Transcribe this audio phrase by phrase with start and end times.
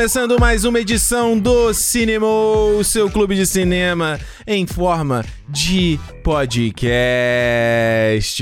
[0.00, 6.88] começando mais uma edição do Cinema, o seu clube de cinema em forma de podcast.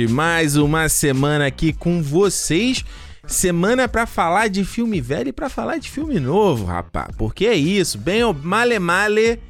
[0.06, 2.84] Mais uma semana aqui com vocês.
[3.26, 7.08] Semana pra falar de filme velho e pra falar de filme novo, rapaz.
[7.18, 9.40] Porque é isso, bem ou male male,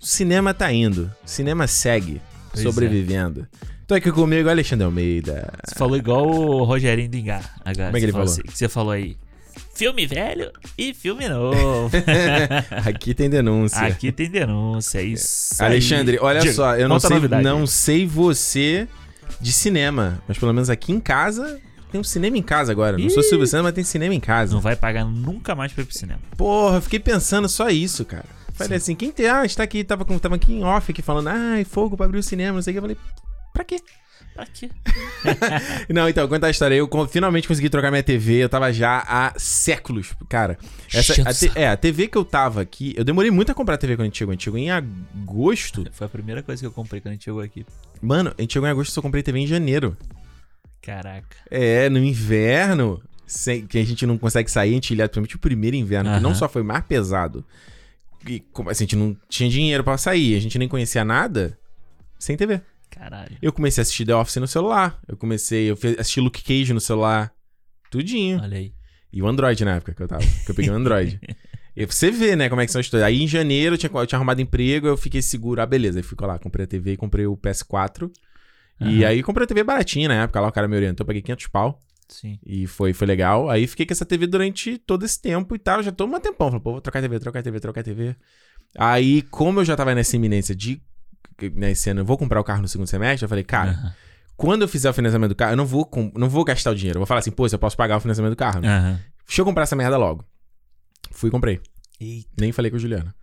[0.00, 1.12] o cinema tá indo.
[1.24, 2.20] O cinema segue,
[2.50, 2.68] Pois é.
[2.68, 3.46] sobrevivendo.
[3.86, 5.48] Tô aqui comigo, Alexandre Almeida.
[5.64, 7.54] Você falou igual o Rogerinho Engar.
[7.64, 8.26] Agora, Como é que ele falou?
[8.26, 9.16] assim, que você falou aí.
[9.74, 11.90] Filme velho e filme novo.
[12.86, 13.80] Aqui tem denúncia.
[13.80, 15.54] Aqui tem denúncia, é isso.
[15.60, 15.66] aí.
[15.66, 17.42] Alexandre, olha Diga, só, eu não sei, novidade.
[17.42, 18.86] não sei você
[19.40, 21.60] de cinema, mas pelo menos aqui em casa
[21.90, 22.96] tem um cinema em casa agora.
[22.96, 23.26] Não sou Ih.
[23.26, 24.54] Silvio Santos, mas tem cinema em casa.
[24.54, 26.20] Não vai pagar nunca mais pra ir pro cinema.
[26.36, 28.24] Porra, eu fiquei pensando só isso, cara.
[28.54, 29.26] Falei assim, quem tem.
[29.26, 32.06] Ah, a gente tá aqui, tava, tava aqui em off aqui falando, ai, fogo pra
[32.06, 32.78] abrir o cinema, não sei o que.
[32.78, 32.96] Eu falei,
[33.52, 33.76] pra quê?
[34.34, 34.70] Pra quê?
[35.92, 36.74] Não, então, conta a história.
[36.74, 38.34] Eu finalmente consegui trocar minha TV.
[38.42, 40.14] Eu tava já há séculos.
[40.28, 40.58] Cara,
[40.92, 42.94] essa, a te- é, a TV que eu tava aqui.
[42.96, 44.32] Eu demorei muito a comprar a TV quando a gente chegou.
[44.32, 45.84] A gente chegou em agosto.
[45.92, 47.66] Foi a primeira coisa que eu comprei quando a gente chegou aqui.
[48.00, 49.96] Mano, a gente chegou em agosto e só comprei TV em janeiro.
[50.80, 51.36] Caraca.
[51.50, 55.38] É, no inverno, sem- que a gente não consegue sair, a gente ilha, principalmente o
[55.38, 57.44] primeiro inverno, que não só foi mais pesado,
[58.26, 61.56] e assim, a gente não tinha dinheiro pra sair, a gente nem conhecia nada,
[62.18, 62.60] sem TV.
[62.92, 63.36] Caralho.
[63.40, 66.72] Eu comecei a assistir The Office no celular, eu comecei, eu fui assistir Luke Cage
[66.72, 67.32] no celular,
[67.90, 68.40] tudinho.
[68.40, 68.72] Olha aí.
[69.12, 71.20] E o Android na época que eu tava, que eu peguei o Android.
[71.74, 73.06] E você vê, né, como é que são as coisas.
[73.06, 75.62] Aí em janeiro eu tinha, eu tinha arrumado emprego, eu fiquei seguro.
[75.62, 75.98] Ah, beleza.
[75.98, 78.10] Aí fui lá, comprei a TV e comprei o PS4.
[78.78, 79.06] E Aham.
[79.06, 81.46] aí comprei a TV baratinha na época, lá o cara me orientou, eu paguei 500
[81.46, 81.80] pau.
[82.08, 82.38] Sim.
[82.44, 83.48] E foi, foi legal.
[83.48, 85.82] Aí fiquei com essa TV durante todo esse tempo e tal.
[85.82, 86.48] Já tô um tempão.
[86.48, 88.16] Falei, pô, vou trocar a TV, trocar a TV, trocar a TV.
[88.76, 90.82] Aí, como eu já tava nessa iminência de.
[91.54, 93.94] Nesse ano, eu vou comprar o carro no segundo semestre, eu falei, cara, Aham.
[94.36, 96.98] quando eu fizer o financiamento do carro, eu não vou, não vou gastar o dinheiro.
[96.98, 98.60] Eu vou falar assim, pô, eu posso pagar o financiamento do carro.
[98.60, 98.68] né?
[98.68, 99.00] Aham.
[99.26, 100.24] Deixa eu comprar essa merda logo.
[101.10, 101.60] Fui e comprei.
[102.00, 102.28] Eita.
[102.38, 103.14] Nem falei com a Juliana.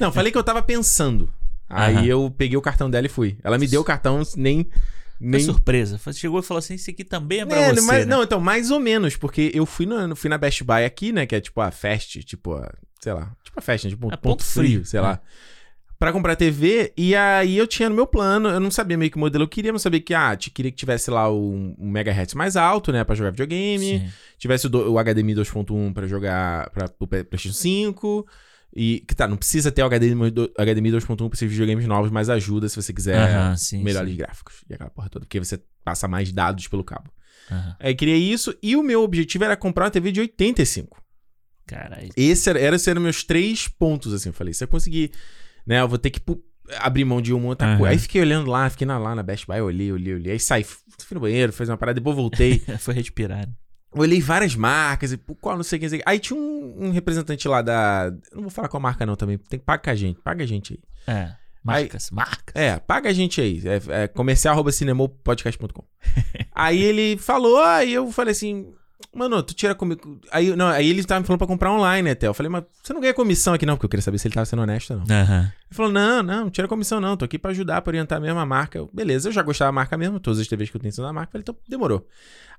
[0.00, 1.32] Não, falei que eu tava pensando.
[1.68, 2.04] Aí Aham.
[2.04, 3.38] eu peguei o cartão dela e fui.
[3.42, 4.64] Ela me deu o cartão nem.
[4.64, 4.72] Foi
[5.20, 5.40] nem...
[5.40, 5.98] surpresa.
[5.98, 7.80] Foi- Chegou e falou assim: Isso aqui também é pra É, você.
[7.82, 8.14] mas- né?
[8.14, 11.24] Não, então, mais ou menos, porque eu fui, no, fui na Best Buy aqui, né?
[11.26, 12.70] Que é tipo a Fest, tipo, a,
[13.00, 15.02] sei lá, tipo a Fest, né, tipo um É ponto, ponto frio, frio, sei é.
[15.02, 15.20] lá.
[16.02, 19.16] Pra comprar TV, e aí eu tinha no meu plano, eu não sabia meio que
[19.16, 22.34] modelo eu queria, não sabia que, ah, te- queria que tivesse lá um, um megahertz
[22.34, 24.10] mais alto, né, pra jogar videogame, Sim.
[24.36, 28.26] tivesse o, do- o HDMI 2.1 pra jogar pra, pro P- PlayStation 5,
[28.74, 32.10] e que tá, não precisa ter o HDMI, do- HDMI 2.1 pra esses videogames novos,
[32.10, 34.16] mas ajuda se você quiser sim, melhores sim.
[34.16, 37.12] gráficos e aquela porra toda, porque você passa mais dados pelo cabo.
[37.78, 41.00] Aí queria isso, e o meu objetivo era comprar uma TV de 85.
[41.64, 42.08] Caralho.
[42.16, 44.30] Esse era, era, esses eram meus três pontos, assim.
[44.30, 45.12] Eu falei, se eu conseguir,
[45.66, 46.20] né, eu vou ter que
[46.78, 47.78] abrir mão de uma outra Aham.
[47.78, 47.92] coisa.
[47.92, 50.32] Aí fiquei olhando lá, fiquei na, lá na Best Buy, olhei, olhei, olhei.
[50.32, 52.58] Aí saí, fui no banheiro, fiz uma parada, depois voltei.
[52.78, 53.48] Foi respirar.
[53.92, 55.88] olhei várias marcas, e qual não sei quem.
[56.06, 58.12] Aí tinha um, um representante lá da.
[58.32, 59.38] Não vou falar qual marca, não, também.
[59.38, 61.14] Tem que pagar a gente, paga a gente aí.
[61.14, 61.42] É.
[61.64, 62.56] Marcas, marcas.
[62.56, 63.62] É, paga a gente aí.
[63.64, 65.84] É, é comercial.cinemopodcast.com.
[66.52, 68.72] aí ele falou, aí eu falei assim,
[69.14, 70.20] mano, tu tira comigo.
[70.30, 72.26] Aí, não, aí ele tava me falando pra comprar online até.
[72.26, 73.76] Eu falei, mas você não ganha comissão aqui não?
[73.76, 75.06] Porque eu queria saber se ele tava sendo honesto ou não.
[75.16, 75.40] Aham.
[75.42, 77.16] Ele falou, não, não, não tira comissão não.
[77.16, 78.78] Tô aqui pra ajudar, pra orientar mesmo a marca.
[78.78, 80.20] Eu, Beleza, eu já gostava da marca mesmo.
[80.20, 81.28] Todas as TVs que eu tenho são da marca.
[81.28, 82.06] Eu falei, então demorou.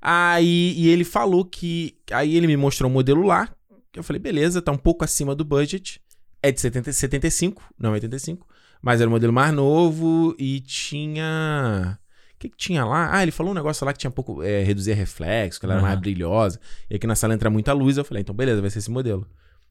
[0.01, 1.97] Aí, e ele falou que.
[2.11, 3.49] Aí ele me mostrou um modelo lá.
[3.91, 6.01] que Eu falei, beleza, tá um pouco acima do budget.
[6.41, 8.45] É de 70, 75, não 85.
[8.81, 11.97] Mas era um modelo mais novo e tinha.
[12.43, 13.15] Que, que tinha lá?
[13.15, 14.43] Ah, ele falou um negócio lá que tinha pouco.
[14.43, 16.01] É, reduzir reflexo, que ela era mais Aham.
[16.01, 16.59] brilhosa.
[16.89, 17.95] E aqui na sala entra muita luz.
[17.97, 19.25] Eu falei, então beleza, vai ser esse modelo.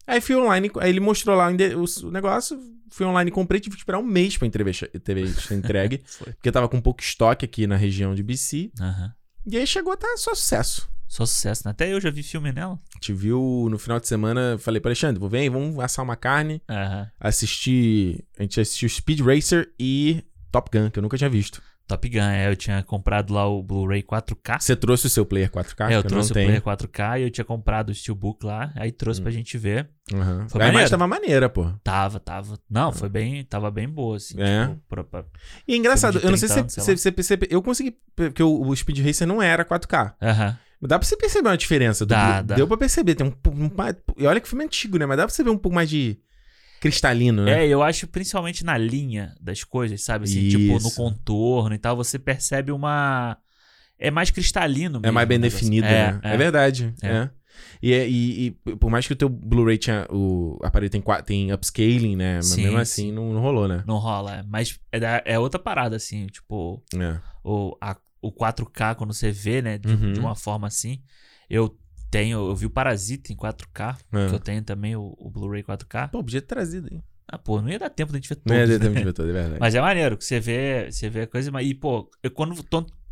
[0.06, 2.58] Aí fui online, aí ele mostrou lá o negócio,
[2.90, 6.02] fui online, comprei, tive que esperar um mês pra ser entregue,
[6.34, 8.72] porque tava com pouco estoque aqui na região de BC.
[8.80, 9.12] Aham.
[9.46, 10.88] E aí chegou, tá só sucesso.
[11.06, 11.70] Só sucesso, né?
[11.70, 12.80] Até eu já vi filme nela.
[13.00, 16.60] Te viu no final de semana, falei pra Alexandre, vou vem, vamos assar uma carne,
[16.68, 17.08] Aham.
[17.20, 21.62] assistir, a gente assistiu Speed Racer e Top Gun, que eu nunca tinha visto.
[21.96, 24.60] Top Gun, é, eu tinha comprado lá o Blu-ray 4K.
[24.60, 25.90] Você trouxe o seu player 4K?
[25.92, 26.46] é, eu trouxe o tenho.
[26.46, 29.24] Player 4K e eu tinha comprado o Steelbook lá, aí trouxe Hum.
[29.24, 29.88] pra gente ver.
[30.12, 30.48] Uhum.
[30.48, 30.90] Foi a imagem maneiro.
[30.90, 31.70] tava maneira, pô.
[31.84, 32.58] Tava, tava.
[32.70, 34.34] Não, foi bem, tava bem boa, assim.
[34.40, 34.66] É.
[34.68, 35.24] Tipo, pra- pra-
[35.68, 38.74] E é engraçado, eu não sei 30 se você, percebe, eu consegui, porque o, o
[38.76, 40.14] Speed Racer não era 4K.
[40.20, 40.58] Aham.
[40.84, 42.04] Dá pra você perceber uma diferença.
[42.04, 42.54] Do, Dá, dá.
[42.56, 43.14] Deu pra perceber.
[43.14, 45.06] Tem um, pouco- um, pa- E olha que filme antigo, né?
[45.06, 46.18] Mas dá pra você ver um pouco mais de
[46.82, 47.64] cristalino, né?
[47.64, 50.24] É, eu acho principalmente na linha das coisas, sabe?
[50.24, 53.38] Assim, tipo, no contorno e tal, você percebe uma.
[53.98, 55.06] É mais cristalino mesmo.
[55.06, 56.20] É mais bem definido, é, né?
[56.24, 56.92] É, É, verdade.
[57.00, 57.08] É.
[57.08, 57.30] É.
[57.80, 60.06] E, é- e- e por mais que o teu Blu-ray tinha.
[60.10, 62.36] O aparelho tem, tem upscaling, né?
[62.36, 63.12] Mas Sim, mesmo assim sim.
[63.12, 63.84] não, não rolou, né?
[63.86, 64.36] Não rola.
[64.38, 64.42] é.
[64.42, 66.26] Mas é, é outra parada, assim.
[66.26, 67.18] Tipo, É.
[67.44, 69.78] o, a- o 4K, quando você vê, né?
[69.78, 70.12] De, Uhum.
[70.14, 71.00] de uma forma assim.
[71.48, 71.76] Eu
[72.12, 74.26] Tenho, eu vi o Parasita em 4K, Ah.
[74.28, 76.10] que eu tenho também o, o Blu-ray 4K.
[76.10, 77.00] Pô, podia ter trazido aí.
[77.26, 78.78] Ah, pô, não ia dar tempo da gente ver todos, Não ia né?
[78.78, 79.58] tempo de ver todo, é verdade.
[79.58, 81.50] Mas é maneiro, que você vê, você vê a coisa.
[81.62, 82.54] E, pô, eu, quando,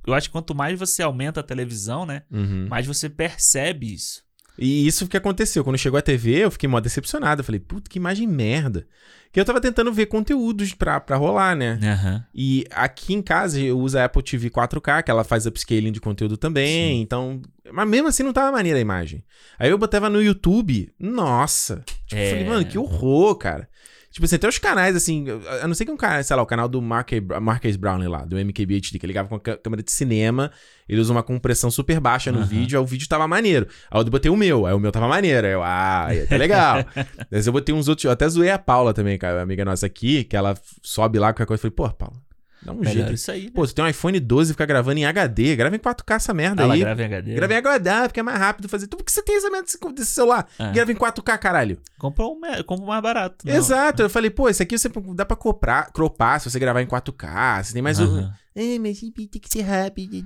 [0.07, 2.23] eu acho que quanto mais você aumenta a televisão, né?
[2.31, 2.67] Uhum.
[2.69, 4.23] Mais você percebe isso.
[4.59, 5.65] E isso que aconteceu.
[5.65, 7.41] Quando chegou a TV, eu fiquei mó decepcionado.
[7.41, 8.87] Eu falei, puta, que imagem merda.
[9.33, 11.79] Que eu tava tentando ver conteúdos pra, pra rolar, né?
[11.83, 12.25] Aham.
[12.35, 16.01] E aqui em casa eu uso a Apple TV 4K, que ela faz upscaling de
[16.01, 16.97] conteúdo também.
[16.97, 17.01] Sim.
[17.01, 17.41] Então.
[17.73, 19.23] Mas mesmo assim não tava maneira a imagem.
[19.57, 21.85] Aí eu botava no YouTube, nossa.
[22.07, 22.31] Tipo, eu É.
[22.31, 23.69] falei, mano, que horror, cara.
[24.11, 25.27] Tipo assim, até os canais, assim,
[25.63, 28.37] a não ser que um cara, sei lá, o canal do Marques Brownlee lá, do
[28.37, 30.51] MKBHD, que ele ligava com a câ- câmera de cinema,
[30.89, 32.47] ele usa uma compressão super baixa no Aham.
[32.47, 33.69] vídeo, aí o vídeo tava maneiro.
[33.89, 35.47] Aí eu botei o meu, aí o meu tava maneiro.
[35.47, 36.85] Aí eu, ah, tá legal.
[37.31, 40.25] Mas eu botei uns outros, eu até zoei a Paula também, cara, amiga nossa aqui,
[40.25, 41.61] que ela sobe lá qualquer coisa.
[41.65, 42.17] Eu falei, pô, Paula,
[42.63, 43.13] dá um jeito.
[43.13, 43.51] isso aí, né?
[43.55, 46.35] Pô, você tem um iPhone 12 e fica gravando em HD, grava em 4K essa
[46.35, 46.81] merda Ela aí.
[46.81, 47.35] grava em HD.
[47.35, 48.87] Grava em HD, porque é mais rápido fazer.
[48.87, 50.47] Tu, por que você tem essa merda desse, celular?
[50.59, 50.73] É.
[50.73, 51.79] Grava em 4K, caralho.
[51.99, 53.47] Compra um, compra um mais barato.
[53.47, 53.55] não.
[53.55, 54.03] Exato.
[54.03, 57.65] Eu falei, pô, esse aqui você dá pra cropar, cropar se você gravar em 4K.
[57.65, 58.05] Você tem mais um.
[58.05, 58.33] Aham.
[58.55, 59.11] É, mas tem
[59.41, 60.17] que ser rápido.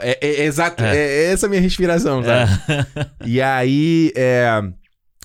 [0.00, 0.96] É, é- é exato, É.
[0.96, 0.98] é.
[0.98, 2.50] é essa a minha respiração, sabe?
[2.96, 3.26] É.
[3.26, 4.48] E aí, é...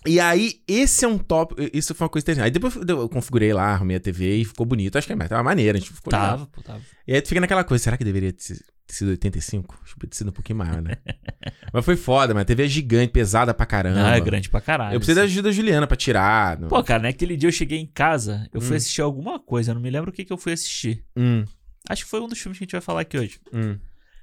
[0.08, 1.56] E aí, esse é um top.
[1.74, 2.46] Isso foi uma coisa interessante.
[2.46, 4.98] Aí depois eu configurei lá, arrumei a TV e ficou bonito.
[4.98, 6.10] Acho que é, tava maneiro, a gente ficou.
[6.12, 6.82] Tava, pô, tava.
[7.08, 9.78] E aí tu fica naquela coisa, será que deveria ter sido- ter sido 85?
[9.84, 10.94] Acho que ter sido um pouquinho maior, né?
[11.74, 12.42] Mas foi foda, mano.
[12.42, 14.00] A TV é gigante, pesada pra caramba.
[14.00, 14.96] Não, é grande pra caralho.
[14.96, 16.58] Eu precisei da ajuda da Juliana pra tirar.
[16.70, 18.78] Pô, cara, naquele dia eu cheguei em casa, eu fui Hum.
[18.78, 21.04] assistir alguma coisa, eu não me lembro o que, que eu fui assistir.
[21.18, 21.44] Hum,
[21.90, 23.40] Acho que foi um dos filmes que a gente vai falar aqui hoje.
[23.54, 23.78] hum.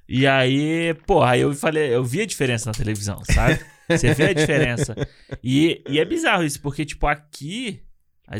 [0.08, 3.58] E aí, porra, aí eu falei, eu vi a diferença na televisão, sabe?
[3.88, 4.94] Você vê a diferença.
[5.42, 7.80] E, e é bizarro isso, porque, tipo, aqui,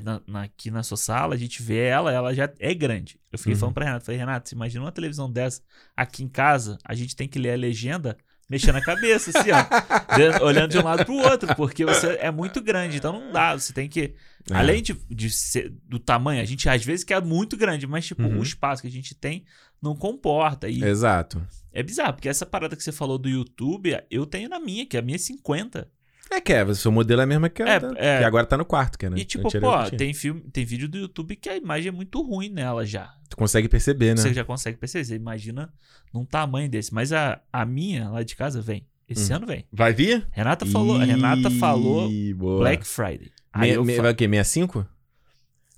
[0.03, 3.19] na, na- aqui na sua sala, a gente vê ela, ela já é grande.
[3.33, 3.59] Eu fiquei Uhum.
[3.61, 5.61] falando pra Renato, falei, Renato, você imagina uma televisão dessa
[5.97, 8.17] aqui em casa, a gente tem que ler a legenda
[8.49, 10.45] mexendo a cabeça, assim, ó.
[10.45, 13.73] olhando de um lado pro outro, porque você é muito grande, então não dá, você
[13.73, 14.15] tem que...
[14.51, 14.55] É.
[14.55, 18.23] Além de, de ser do tamanho, a gente às vezes quer muito grande, mas, tipo,
[18.23, 18.39] Uhum.
[18.41, 19.45] o espaço que a gente tem
[19.83, 20.69] não comporta.
[20.69, 21.43] E Exato.
[21.73, 24.97] é bizarro, porque essa parada que você falou do YouTube, eu tenho na minha, que
[24.97, 25.89] a minha é 50.
[26.31, 28.19] É que é, o seu modelo é a mesma que, É, da- é.
[28.19, 29.17] que agora tá no quarto, que é, né?
[29.19, 32.49] E tipo, pô, tem filme, tem vídeo do YouTube que a imagem é muito ruim
[32.49, 33.13] nela já.
[33.29, 34.23] Tu consegue perceber, né?
[34.23, 35.73] Você já consegue perceber, você imagina
[36.13, 36.95] num tamanho desse.
[36.95, 38.87] Mas a, a minha lá de casa vem.
[39.07, 39.37] Esse Hum.
[39.37, 39.67] ano vem.
[39.71, 40.27] Vai vir?
[40.33, 42.61] Renata falou, Renata falou boa.
[42.61, 43.31] Black Friday.
[43.53, 44.25] Aí Me, eu me, fa- vai o quê?
[44.25, 44.87] 65?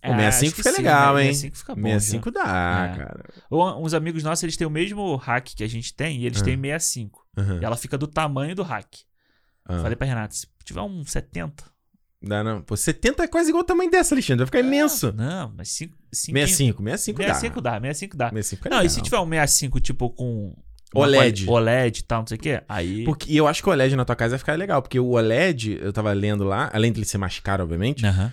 [0.06, 1.23] É, o 65 acho que fica sim, legal, né?
[1.26, 1.35] hein?
[1.35, 1.82] 65 fica bom.
[2.00, 2.41] 65 dá,
[2.93, 2.97] É.
[2.99, 3.25] cara.
[3.35, 3.43] já.
[3.50, 6.41] Ou, uns amigos nossos, eles têm o mesmo hack que a gente tem e eles
[6.41, 6.44] Ah.
[6.44, 7.26] têm 65.
[7.37, 7.58] Aham.
[7.61, 8.87] E ela fica do tamanho do hack.
[9.64, 9.81] Ah.
[9.82, 11.64] Falei pra Renata, se tiver um 70,
[12.23, 12.62] Dá não.
[12.62, 14.38] Pô, 70 é quase igual o tamanho dessa, Alexandre.
[14.38, 15.12] Vai ficar imenso.
[15.12, 15.97] Não, mas 5.
[16.12, 17.35] 65, 65 dá.
[17.35, 18.29] 65 dá, 65 dá.
[18.31, 18.94] 65 fica Não, e legal.
[18.94, 20.56] se tiver um 65, tipo, com.
[20.94, 21.49] OLED.
[21.49, 23.05] OLED e tal, não sei o quê, aí.
[23.05, 25.11] Porque, e eu acho que o OLED na tua casa vai ficar legal, porque o
[25.11, 28.32] OLED, eu tava lendo lá, além de ele ser mais caro, obviamente, Aham.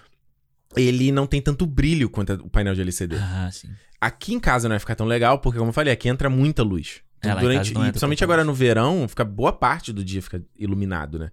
[0.75, 3.15] Ele não tem tanto brilho quanto o painel de LCD.
[3.19, 3.69] Ah, sim.
[3.99, 6.61] Aqui em casa não vai ficar tão legal, porque, como eu falei, aqui entra muita
[6.63, 7.01] luz.
[7.21, 11.31] É, durante, e principalmente agora no verão, fica boa parte do dia fica iluminado, né?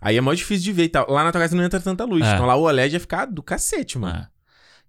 [0.00, 1.08] Aí é mais difícil de ver e tal.
[1.08, 2.24] Lá na tua casa não entra tanta luz.
[2.24, 2.34] É.
[2.34, 4.26] Então lá o OLED ia ficar do cacete, mano.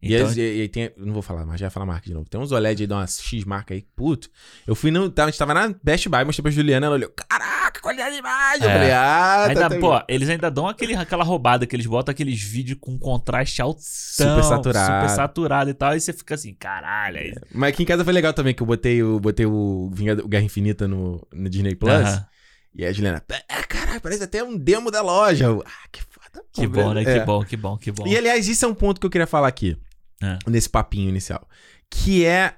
[0.01, 0.05] Ah.
[0.05, 0.91] E, Então, as- e, tem.
[0.97, 2.29] Não vou falar, mas já ia falar marca de novo.
[2.29, 3.85] Tem uns OLED aí, dá umas X marca aí.
[3.95, 4.29] Puto.
[4.65, 5.09] Eu fui no.
[5.09, 7.09] tá, A gente tava na Best Buy, mostrei pra Juliana, ela olhou.
[7.09, 8.63] Caraca, qualidade de imagem!
[8.63, 8.73] Eu É.
[8.73, 12.11] falei, ah, ainda, tá, tá pô, eles ainda dão aquele, aquela roubada que eles botam
[12.13, 15.01] aqueles vídeos com contraste alto, super saturado.
[15.03, 17.17] super saturado e tal, e você fica assim, caralho.
[17.17, 17.33] Aí...
[17.53, 20.27] Mas aqui em casa foi legal também, que eu botei o, botei o, Vingado- o
[20.29, 21.91] Guerra Infinita no, no Disney Plus.
[21.93, 22.25] Aham.
[22.73, 25.45] E a Juliana, ah, caralho, parece até um demo da loja.
[25.45, 26.43] Eu, ah, que foda.
[26.53, 27.01] Que bom, né?
[27.01, 27.19] é.
[27.19, 28.07] Que bom, que bom, que bom.
[28.07, 29.75] E aliás, isso é um ponto que eu queria falar aqui.
[30.21, 30.37] É.
[30.47, 31.47] Nesse papinho inicial.
[31.89, 32.55] Que é.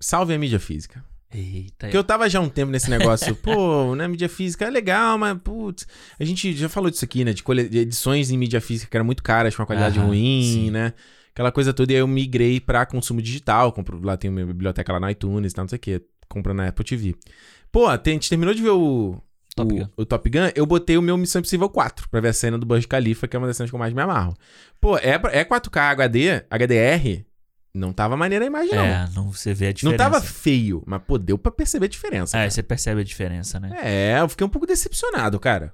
[0.00, 1.04] Salve a mídia física.
[1.34, 5.16] Eita, Porque eu tava já um tempo nesse negócio, pô, né, mídia física é legal,
[5.16, 5.86] mas, putz,
[6.20, 8.94] a gente já falou disso aqui, né, de, cole- de edições em mídia física que
[8.96, 10.70] eram muito caras, com uma qualidade Aham, ruim, sim.
[10.70, 10.92] né,
[11.32, 14.92] aquela coisa toda, e aí eu migrei pra consumo digital, compro, lá tem uma biblioteca
[14.92, 17.14] lá no iTunes e tal, não sei o que, compro na Apple TV.
[17.70, 19.18] Pô, a gente terminou de ver o...
[19.54, 19.88] Top o, Gun.
[19.96, 22.64] o Top Gun, eu botei o meu Missão Impossível 4 pra ver a cena do
[22.66, 24.34] Burj Khalifa, que é uma das cenas que eu mais me amarro.
[24.80, 27.24] Pô, é, é 4K HD, HDR,
[27.74, 28.84] não tava maneira a imagem, não.
[28.84, 29.98] É, não, você vê a Não diferença.
[29.98, 32.36] tava feio, mas pô, deu pra perceber a diferença.
[32.36, 32.50] É, cara.
[32.50, 33.70] você percebe a diferença, né?
[33.82, 35.72] É, eu fiquei um pouco decepcionado, cara.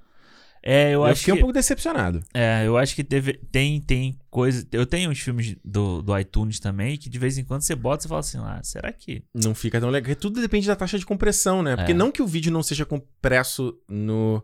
[0.71, 1.37] É, eu, Eu, acho fiquei que...
[1.39, 2.23] um pouco decepcionado.
[2.31, 4.67] É, eu acho que teve, tem, tem coisa.
[4.71, 8.05] Eu tenho uns filmes do, do iTunes também que de vez em quando você bota
[8.05, 9.23] e fala assim: ah, será que.
[9.33, 10.03] Não fica tão legal.
[10.09, 11.75] Porque tudo depende da taxa de compressão, né?
[11.75, 11.95] Porque É.
[11.95, 14.43] não que o vídeo não seja compresso no.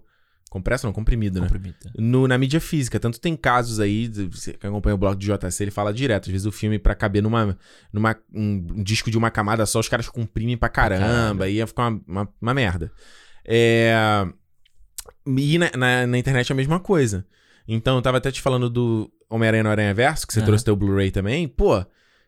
[0.50, 1.48] Compresso não, comprimido, né?
[1.48, 1.92] Comprimita.
[1.96, 3.00] No, na mídia física.
[3.00, 6.26] Tanto tem casos aí, você que acompanha o bloco de JC, ele fala direto.
[6.26, 7.56] Às vezes o filme, pra caber numa,
[7.94, 11.50] numa um, um disco de uma camada só, os caras comprimem pra caramba, caramba.
[11.50, 12.92] e ia ficar uma, uma, uma merda.
[13.46, 14.26] É,
[15.26, 17.26] E na, na, na internet é a mesma coisa.
[17.68, 20.46] Então, eu tava até te falando do Homem-Aranha no Aranha Verso, que você Aham.
[20.48, 21.48] trouxe teu Blu-ray também.
[21.48, 21.84] Pô,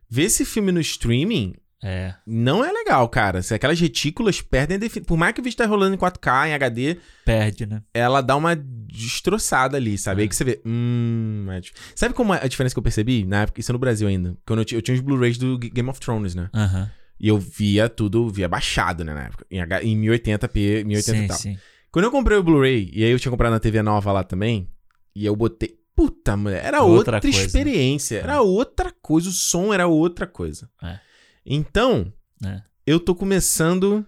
[0.09, 2.15] ver esse filme no streaming É.
[2.25, 3.41] não é legal, cara.
[3.43, 4.79] Se aquelas retículas perdem.
[5.05, 7.83] Por mais que o vídeo tá rolando em 4K, em HD, Perde, né?
[7.93, 10.21] ela dá uma destroçada ali, sabe?
[10.21, 10.23] É.
[10.23, 10.61] Aí que você vê.
[10.65, 11.45] Hum.
[11.51, 11.61] é
[11.95, 13.23] Sabe como é a diferença que eu percebi?
[13.25, 14.35] Na época, isso é no Brasil ainda.
[14.45, 16.49] Quando eu, eu tinha os Blu-rays do Game of Thrones, né?
[16.53, 16.89] Aham.
[17.19, 19.45] E eu via tudo, via baixado, né, na época.
[19.49, 21.37] Em, H- em 1080p, 1080 e Sim, tal.
[21.37, 21.57] sim.
[21.97, 24.69] Quando eu comprei o Blu-ray, e aí eu tinha comprado na TV nova lá também,
[25.15, 25.79] e eu botei.
[25.95, 28.19] Puta, mulher, era outra, Outra experiência.
[28.19, 30.69] Era outra coisa, o som era outra coisa.
[30.83, 30.99] É.
[31.43, 32.13] Então,
[32.45, 32.61] É.
[32.85, 34.05] eu tô começando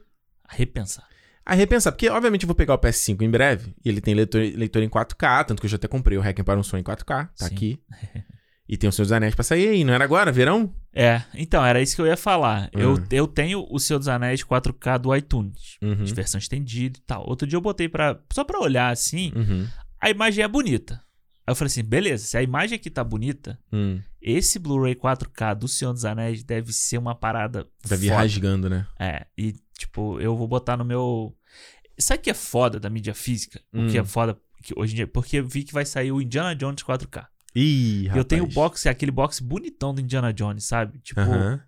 [0.47, 1.07] Repensar.
[1.43, 1.91] a repensar.
[1.91, 4.87] Porque, obviamente, eu vou pegar o PS5 em breve, e ele tem leitor, leitor em
[4.87, 7.29] 4K, tanto que eu já até comprei o Hacken para um som em 4K, tá
[7.33, 7.45] Sim.
[7.47, 7.79] aqui.
[8.71, 10.71] E tem o Senhor dos Anéis pra sair aí, não era agora, verão?
[10.93, 12.69] É, então, era isso que eu ia falar.
[12.71, 13.05] Eu, Hum.
[13.09, 15.77] eu tentenho o Senhor dos Anéis 4K do iTunes.
[15.81, 16.03] Uhum.
[16.03, 17.27] De versão estendida e tal.
[17.27, 18.19] Outro dia eu botei pra.
[18.31, 19.67] Só pra olhar assim, Uhum.
[19.99, 21.01] a imagem é bonita.
[21.47, 23.99] Aí eu falei assim: beleza, se a imagem aqui tá bonita, Hum.
[24.21, 27.65] esse Blu-ray 4K do Senhor dos Anéis deve ser uma parada.
[27.83, 28.17] Vir foda.
[28.21, 28.85] rasgando, né?
[28.99, 31.35] É, e tipo, eu vou botar no meu.
[31.99, 33.59] Sabe o que é foda da mídia física?
[33.73, 34.01] O que Hum.
[34.03, 35.07] é foda que hoje em dia?
[35.07, 37.25] Porque eu vi que vai sair o Indiana Jones 4K.
[37.55, 38.17] Ih, rapaz.
[38.17, 40.99] eu tenho o box, aquele box bonitão do Indiana Jones, sabe?
[40.99, 41.59] Tipo, Aham.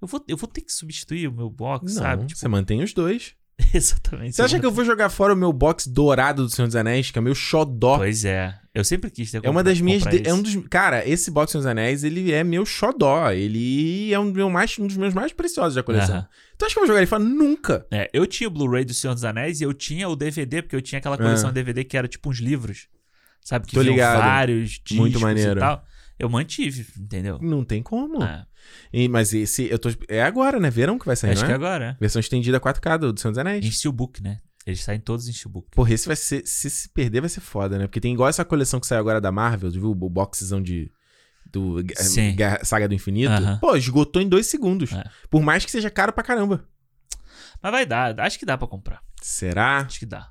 [0.00, 2.26] eu, vou, eu vou ter que substituir o meu box, Não, sabe?
[2.26, 3.34] Tipo, você mantém os dois.
[3.74, 4.34] exatamente.
[4.36, 7.10] Você acha que eu vou jogar fora o meu box dourado do Senhor dos Anéis,
[7.10, 7.98] que é o meu xodó?
[7.98, 8.58] Pois é.
[8.72, 10.02] Eu sempre quis ter É uma das minhas.
[10.04, 10.56] de- É um dos.
[10.68, 13.30] Cara, esse box do Senhor dos Anéis, ele é meu xodó.
[13.32, 16.16] Ele é um, meu mais, um dos meus mais preciosos da coleção.
[16.16, 16.28] Aham.
[16.56, 17.22] Tu acha que eu vou jogar ele fora?
[17.22, 17.86] Nunca.
[17.90, 20.76] É, eu tinha o Blu-ray do Senhor dos Anéis e eu tinha o DVD, porque
[20.76, 21.52] eu tinha aquela coleção Ah.
[21.52, 22.86] de DVD que era tipo uns livros.
[23.42, 23.66] Sabe?
[23.66, 24.18] Que Tô ligado.
[24.18, 25.58] vários discos Muito maneiro.
[25.58, 25.84] e tal.
[26.18, 27.38] Eu mantive, entendeu?
[27.40, 28.22] Não tem como.
[28.22, 28.44] É,
[28.92, 29.64] E- mas esse.
[29.70, 30.68] Eu tô, é agora, né?
[30.70, 31.54] Verão que vai sair, acho não que é?
[31.54, 31.96] agora, é.
[31.98, 33.64] Versão estendida 4K do, do Senhor dos Anéis.
[33.64, 34.40] Em Steelbook, né?
[34.66, 35.68] Eles saem todos em Steelbook.
[35.70, 36.42] Porra, esse vai ser.
[36.46, 37.86] Se se perder, vai ser foda, né?
[37.86, 39.90] Porque tem igual essa coleção que saiu agora da Marvel, viu?
[39.90, 40.92] O boxzão de.
[41.50, 42.36] Do Gu- Sim.
[42.36, 43.32] Guerra- Saga do Infinito.
[43.32, 43.58] Aham.
[43.58, 44.92] Pô, esgotou em dois segundos.
[44.92, 45.02] É.
[45.30, 46.64] Por mais que seja caro pra caramba.
[47.62, 49.02] Mas vai dar, acho que dá pra comprar.
[49.22, 49.78] Será?
[49.78, 50.28] Acho que dá.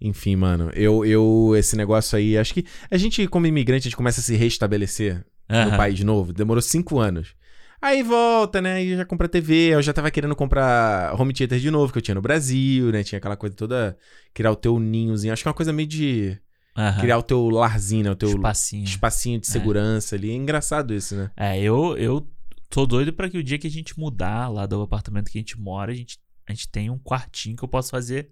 [0.00, 1.54] Enfim, mano, eu, eu.
[1.56, 2.36] Esse negócio aí.
[2.36, 5.76] Acho que a gente, como imigrante, a gente começa a se restabelecer no Aham.
[5.76, 6.32] país novo.
[6.32, 7.34] Demorou cinco anos.
[7.80, 8.74] Aí volta, né?
[8.74, 9.74] Aí já compra TV.
[9.74, 13.02] Eu já tava querendo comprar home theater de novo, que eu tinha no Brasil, né?
[13.02, 13.96] Tinha aquela coisa toda.
[14.32, 15.32] Criar o teu ninhozinho.
[15.32, 16.38] Acho que é uma coisa meio de.
[16.76, 17.00] Aham.
[17.00, 18.10] Criar o teu larzinho, né?
[18.10, 18.84] O teu Espacinho.
[18.84, 20.30] espacinho de segurança ali.
[20.30, 21.30] É engraçado isso, né?
[21.36, 22.26] É, eu, eu
[22.68, 25.40] tô doido pra que o dia que a gente mudar lá do apartamento que a
[25.40, 28.30] gente mora, a gente, a gente tem um quartinho que eu posso fazer.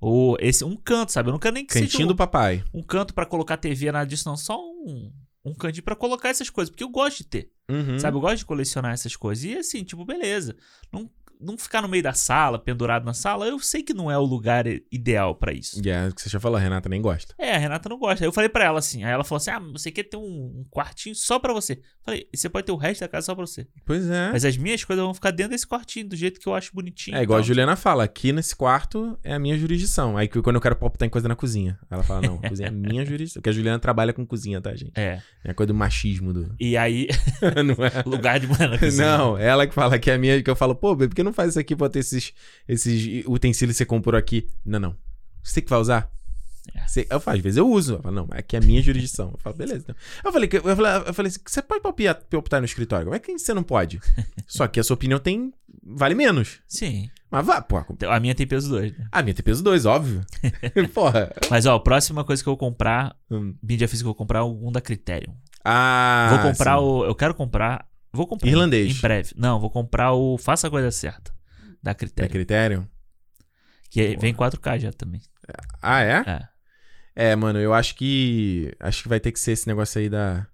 [0.00, 1.28] Ou esse, um canto, sabe?
[1.28, 2.64] Eu não quero nem que Cantinho seja um, do papai.
[2.72, 4.36] um canto pra colocar TV, nada disso, não.
[4.36, 5.12] Só um,
[5.44, 6.70] um cantinho pra colocar essas coisas.
[6.70, 7.98] Porque eu gosto de ter, Uhum.
[7.98, 8.16] sabe?
[8.16, 9.44] Eu gosto de colecionar essas coisas.
[9.44, 10.56] E assim, tipo, beleza.
[10.90, 11.08] Não,
[11.40, 14.24] não ficar no meio da sala, pendurado na sala, eu sei que não é o
[14.24, 15.80] lugar ideal pra isso.
[15.86, 17.34] É, o que você já falou, a Renata nem gosta.
[17.38, 18.24] É, a Renata não gosta.
[18.24, 19.04] Aí eu falei pra ela assim.
[19.04, 21.74] Aí ela falou assim: Ah, você quer ter um, um quartinho só pra você?
[21.74, 23.66] Eu falei, você pode ter o resto da casa só pra você.
[23.84, 24.30] Pois é.
[24.32, 27.16] Mas as minhas coisas vão ficar dentro desse quartinho, do jeito que eu acho bonitinho.
[27.16, 27.42] É igual a.
[27.42, 30.16] Juliana fala, aqui nesse quarto é a minha jurisdição.
[30.16, 31.78] Aí quando eu quero palpitar em coisa na cozinha.
[31.90, 33.40] Ela fala, não, a cozinha é minha jurisdição.
[33.40, 34.92] Porque a Juliana trabalha com cozinha, tá, gente?
[34.94, 35.20] É.
[35.44, 36.54] É coisa do machismo do.
[36.60, 37.08] E aí,
[37.64, 37.90] não é?
[38.06, 39.16] lugar de mulher na cozinha.
[39.16, 41.22] Não, ela que fala que é a minha, que eu falo, pô, bebê, por que
[41.30, 42.32] não faz isso aqui pra ter esses,
[42.68, 44.46] esses utensílios que você comprou aqui?
[44.64, 44.96] Não, não.
[45.42, 46.10] Você que vai usar?
[46.74, 46.86] É.
[46.86, 47.94] Você- eu falo, às vezes eu uso.
[47.94, 49.30] Eu falo, não, aqui é a minha jurisdição.
[49.32, 49.80] Eu falo, beleza.
[49.82, 49.96] Então.
[50.22, 53.06] Eu falei, eu falei, eu falei assim, você pode palpitar, palpitar no escritório?
[53.06, 53.98] Como é que você não pode?
[54.46, 55.52] Só que a sua opinião tem.
[55.82, 56.60] vale menos.
[56.68, 57.08] Sim.
[57.30, 57.82] Mas vá, pô.
[57.90, 58.92] Então, A minha tem peso 2.
[58.96, 59.06] Né?
[59.10, 60.20] A minha tem peso 2, óbvio.
[60.92, 61.32] Porra.
[61.48, 63.54] Mas, ó, a próxima coisa que eu vou comprar, Hum.
[63.62, 65.32] mídia física eu vou comprar é um da Criterion.
[65.64, 66.28] Ah.
[66.30, 66.84] vou comprar sim.
[66.84, 67.04] o.
[67.04, 67.86] Eu quero comprar.
[68.12, 68.48] Vou comprar.
[68.48, 68.96] Irlandês.
[68.96, 69.32] Em breve.
[69.36, 71.32] Não, vou comprar o Faça a Coisa Certa.
[71.82, 72.30] Da É Criterion.
[72.30, 72.88] critério?
[73.90, 75.20] Que é- vem 4K já também.
[75.82, 76.22] Ah, é?
[76.26, 76.48] É.
[77.30, 78.72] É, mano, eu acho que.
[78.80, 80.46] Acho que vai ter que ser esse negócio aí da.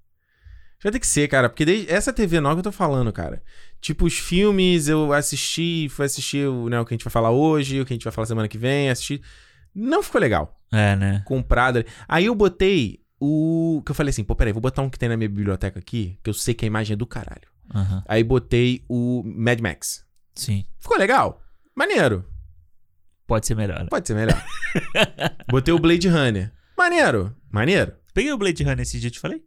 [0.82, 1.90] Vai ter que ser, cara, porque desde...
[1.90, 3.42] essa TV nova que eu tô falando, cara.
[3.80, 7.30] Tipo, os filmes eu assisti, fui assistir o, né, o que a gente vai falar
[7.30, 9.20] hoje, o que a gente vai falar semana que vem, assisti.
[9.74, 10.54] Não ficou legal.
[10.72, 11.22] É, né?
[11.26, 11.78] Comprado.
[11.78, 11.86] ali.
[12.08, 13.82] Aí eu botei o.
[13.84, 16.18] Que eu falei assim, pô, peraí, vou botar um que tem na minha biblioteca aqui,
[16.22, 17.48] que eu sei que a imagem é do caralho.
[17.74, 18.02] Aham.
[18.06, 20.04] Aí botei o Mad Max.
[20.34, 20.64] Sim.
[20.78, 21.42] Ficou legal?
[21.74, 22.24] Maneiro.
[23.26, 23.80] Pode ser melhor.
[23.80, 23.86] né?
[23.90, 24.40] Pode ser melhor.
[25.50, 26.52] botei o Blade Runner.
[26.78, 27.34] Maneiro.
[27.50, 27.92] Maneiro.
[28.14, 29.42] Peguei o Blade Runner esse dia, te falei?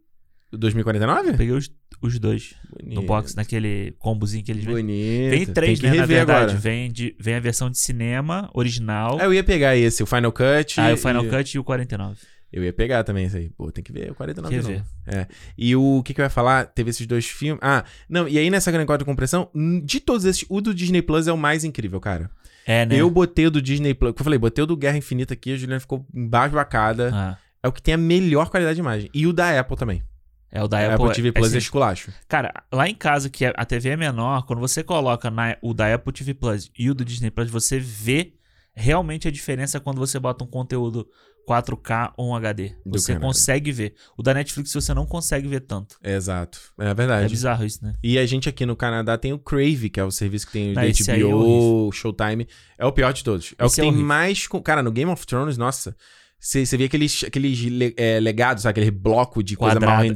[0.52, 1.32] 2049?
[1.36, 1.70] Peguei os,
[2.02, 3.02] os dois no Bonito.
[3.06, 4.82] box, naquele combozinho que eles vendem.
[4.84, 5.30] Bonito.
[5.30, 6.00] Vem três, Tem que né?
[6.02, 6.42] Na verdade.
[6.42, 6.58] agora.
[6.58, 9.16] Vem, de, vem a versão de cinema original.
[9.20, 10.80] Ah, eu ia pegar esse, o Final Cut.
[10.80, 12.20] Ah, o Final e- Cut e o 49.
[12.52, 13.48] Eu ia pegar também isso aí.
[13.50, 14.68] Pô, tem que ver, o 49 Quer não.
[14.70, 14.82] ver?
[15.06, 15.26] É.
[15.56, 16.66] E o que, que eu ia falar?
[16.66, 17.60] Teve esses dois filmes.
[17.62, 19.48] Ah, não, e aí nessa negócio de compressão,
[19.84, 22.30] de todos esses, o do Disney Plus é o mais incrível, cara.
[22.66, 22.96] É, né?
[22.96, 24.14] Eu botei o do Disney Plus.
[24.18, 27.10] Eu falei, botei o do Guerra Infinita aqui, a Juliana ficou embasbacada.
[27.14, 29.10] Ah, É o que tem a melhor qualidade de imagem.
[29.14, 30.02] E o da Apple também.
[30.50, 30.94] é o da Apple.
[31.04, 32.12] Apple TV é Plus é assim, esculacho.
[32.28, 35.94] Cara, lá em casa, que a TV é menor, quando você coloca na- o da
[35.94, 38.32] Apple TV Plus e o do Disney Plus, você vê
[38.74, 41.06] realmente a diferença quando você bota um conteúdo
[41.48, 42.74] 4K ou um HD.
[42.86, 43.26] Do Você caralho.
[43.26, 43.94] consegue ver.
[44.16, 45.96] O da Netflix você não consegue ver tanto.
[46.02, 46.58] É, exato.
[46.78, 47.28] É É verdade.
[47.28, 47.92] bizarro isso, né?
[48.02, 50.72] E a gente aqui no Canadá tem o Crave, que é o serviço que tem
[50.72, 52.46] o Não, esse aí é HBO, Showtime.
[52.78, 53.54] É o pior de todos.
[53.58, 54.46] É o Esse que é tem mais.
[54.64, 55.96] Cara, no Game of Thrones, nossa.
[56.38, 58.80] Você vê aqueles, aqueles le- é, legados, sabe?
[58.80, 60.06] Aquele bloco de coisa Quadrado, mal é.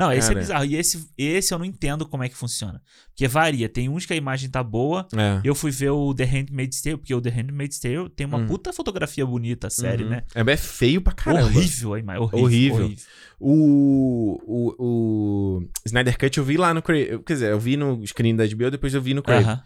[0.00, 0.38] Não, esse Cara.
[0.38, 0.64] é bizarro.
[0.64, 2.80] E esse, esse eu não entendo como é que funciona.
[3.08, 3.68] Porque varia.
[3.68, 5.06] Tem uns que a imagem tá boa.
[5.14, 5.40] É.
[5.44, 8.46] Eu fui ver o The Handmaid's Tale, porque o The Handmaid's Tale tem uma Hum.
[8.46, 10.10] puta fotografia bonita, a série, Uhum.
[10.10, 10.22] né?
[10.34, 11.44] É, é feio pra caramba.
[11.46, 12.22] Horrível a imagem.
[12.22, 12.44] Horrível.
[12.44, 12.84] Horrível.
[12.86, 13.04] horrível.
[13.38, 16.80] O, o, o Snyder Cut eu vi lá no.
[16.82, 19.44] Quer dizer, eu vi no screen da HBO, depois eu vi no Crave.
[19.44, 19.62] Aham.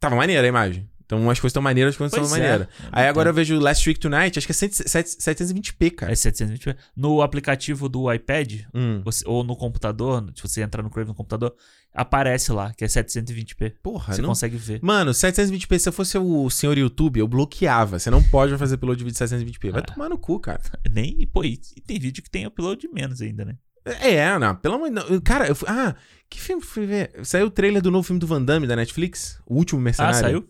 [0.00, 0.88] Tava maneira a imagem.
[1.14, 2.48] Então umas coisas estão maneiras, as coisas Pois estão é.
[2.48, 2.68] maneiras.
[2.92, 6.12] Aí agora eu vejo Last Week Tonight, acho que é 100 7- 720p, cara.
[6.12, 6.76] É 720p.
[6.96, 9.00] No aplicativo do iPad, Hum.
[9.04, 11.54] você- ou no computador, se você entrar no Crave no computador,
[11.94, 13.74] aparece lá, que é 720p.
[13.82, 14.80] Porra, Você não consegue ver.
[14.82, 17.98] Mano, 720p, se eu fosse o senhor YouTube, eu bloqueava.
[17.98, 19.70] Você não pode fazer upload de vídeo 720p.
[19.70, 19.84] Vai Ah.
[19.84, 20.60] tomar no cu, cara.
[20.92, 21.56] Nem, pô, e
[21.86, 23.54] tem vídeo que tem upload de menos ainda, né?
[23.86, 25.20] É, não, pelo amor de Deus.
[25.22, 25.94] Cara, eu fui, ah,
[26.30, 27.12] que filme fui ver?
[27.22, 29.38] Saiu o trailer do novo filme do Van Damme da Netflix?
[29.46, 30.18] O último Ah, Mercenário.
[30.20, 30.48] saiu?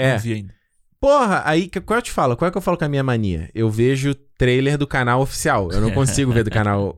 [0.00, 0.12] É.
[0.14, 0.54] Não vi ainda.
[1.00, 2.36] Porra, aí, que- qual eu te falo?
[2.36, 3.48] Qual é que eu falo com a minha mania?
[3.54, 5.70] Eu vejo trailer do canal oficial.
[5.72, 6.94] Eu não consigo ver do canal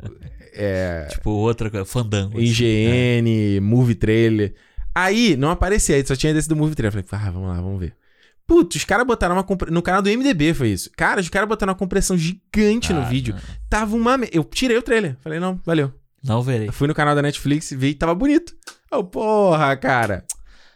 [0.55, 2.37] é, Tipo, outra coisa, fandango.
[2.39, 2.47] assim.
[2.47, 4.55] IGN, Movie Trailer.
[4.95, 6.99] Aí, não aparecia, aí só tinha desse do Movie Trailer.
[6.99, 7.95] Eu falei, ah, vamos lá, vamos ver.
[8.47, 9.45] Putz, os caras botaram uma...
[9.45, 10.91] compre- No canal do MDB foi isso.
[10.97, 13.35] Cara, os caras botaram uma compressão gigante no Ah, vídeo.
[13.35, 13.41] Não,
[13.71, 14.19] Tava uma...
[14.33, 15.17] Eu tirei o trailer.
[15.21, 15.93] Falei, não, valeu.
[16.23, 16.69] não verei.
[16.69, 18.53] Eu fui no canal da Netflix e vi e tava bonito.
[18.91, 20.25] Oh, porra, cara.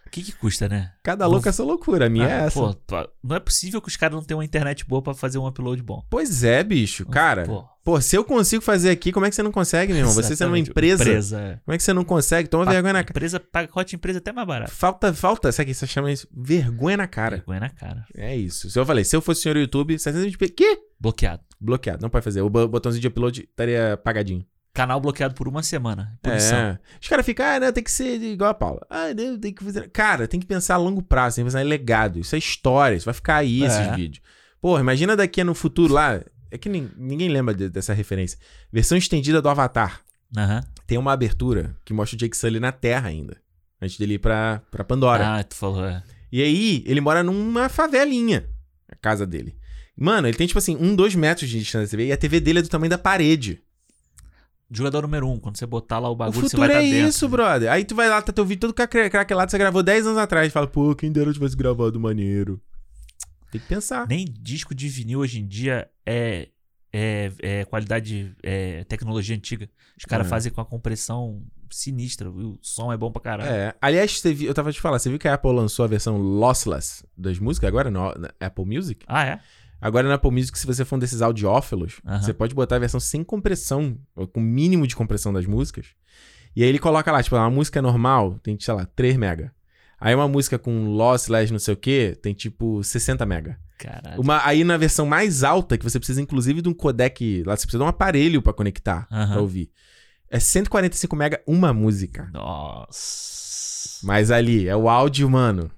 [0.07, 0.92] O que que custa, né?
[1.03, 2.07] Cada louca é sua loucura.
[2.07, 2.59] A minha Ah, é essa.
[2.61, 5.47] Pô, não é possível que os caras não tenham uma internet boa pra fazer um
[5.47, 6.03] upload bom.
[6.09, 7.05] Pois é, bicho.
[7.07, 10.01] Cara, Pô, pô, se eu consigo fazer aqui, como é que você não consegue, meu
[10.01, 10.14] irmão?
[10.14, 11.61] Você sendo uma empresa, Empresa, é.
[11.64, 12.49] como é que você não consegue?
[12.49, 13.11] Toma Pa- vergonha na cara.
[13.12, 14.71] Empresa, pacote de empresa até mais barato.
[14.71, 16.27] Falta, falta, sabe o que você chama isso?
[16.35, 17.37] Vergonha na cara.
[17.37, 18.05] Vergonha na cara.
[18.14, 18.71] É isso.
[18.71, 20.79] Se eu falei, se eu fosse senhor YouTube, 720p, quê?
[21.01, 21.42] Bloqueado.
[21.61, 22.40] Bloqueado, não pode fazer.
[22.42, 24.45] O bo- botãozinho de upload estaria apagadinho.
[24.77, 26.19] Canal bloqueado por uma semana.
[26.23, 26.57] Punição.
[26.59, 26.79] É.
[27.01, 28.87] Os caras ficam, ah, não, tem que ser igual a Paula.
[28.91, 29.89] Ah, não, tem que fazer.
[29.91, 32.19] Cara, tem que pensar a longo prazo, tem que pensar em legado.
[32.19, 33.67] Isso é história, isso vai ficar aí, É.
[33.67, 34.23] esses vídeos.
[34.61, 36.21] Porra, imagina daqui no futuro lá.
[36.51, 38.39] É que nin- ninguém lembra de- dessa referência.
[38.73, 40.01] Versão estendida do Avatar.
[40.37, 40.62] Aham.
[40.87, 43.37] Tem uma abertura que mostra o Jake Sully na Terra ainda.
[43.81, 45.39] Antes dele ir pra, pra Pandora.
[45.39, 46.03] Ah, tu falou, é.
[46.31, 48.47] E aí, ele mora numa favelinha.
[48.91, 49.57] A casa dele.
[49.97, 52.07] Mano, ele tem tipo assim, um, dois metros de distância da TV.
[52.09, 53.62] E a TV dele é do tamanho da parede.
[54.70, 56.96] Jogador número um, quando você botar lá o O bagulho, você futuro vai é estar
[56.96, 57.09] dentro.
[57.11, 57.70] isso, brother.
[57.70, 60.52] Aí tu vai lá, tá teu vídeo todo craque- craquelado, você gravou 10 anos atrás.
[60.52, 62.61] Fala, pô, quem dera eu tivesse gravado maneiro.
[63.52, 64.09] Tem que pensar.
[64.09, 66.48] Nem disco de vinil hoje em dia é,
[66.92, 69.70] é, é qualidade, é tecnologia antiga.
[69.96, 70.31] Os caras É.
[70.31, 72.29] fazem com a compressão sinistra.
[72.29, 73.48] O som é bom pra caralho.
[73.50, 73.74] É.
[73.81, 76.16] Aliás, você viu- eu tava te falando, você viu que a Apple lançou a versão
[76.18, 79.05] lossless das músicas agora no na Apple Music?
[79.07, 79.40] Ah, é?
[79.87, 82.99] Agora na Apple Music, se você for um desses audiófilos, você pode botar a versão
[82.99, 85.87] sem compressão, ou com mínimo de compressão das músicas.
[86.57, 89.53] E aí ele coloca lá, tipo, uma música normal tem, sei lá, 3 mega.
[90.01, 93.61] Aí uma música com lossless não sei o que, tem tipo 60 mega.
[93.79, 94.20] Caralho.
[94.20, 97.62] Uma, aí na versão mais alta, que você precisa inclusive de um codec, lá você
[97.62, 99.33] precisa de um aparelho pra conectar, Aham.
[99.35, 99.70] pra ouvir.
[100.29, 102.29] É 145 mega uma música.
[102.33, 104.01] Nossa.
[104.03, 105.70] Mas ali, é o áudio, mano,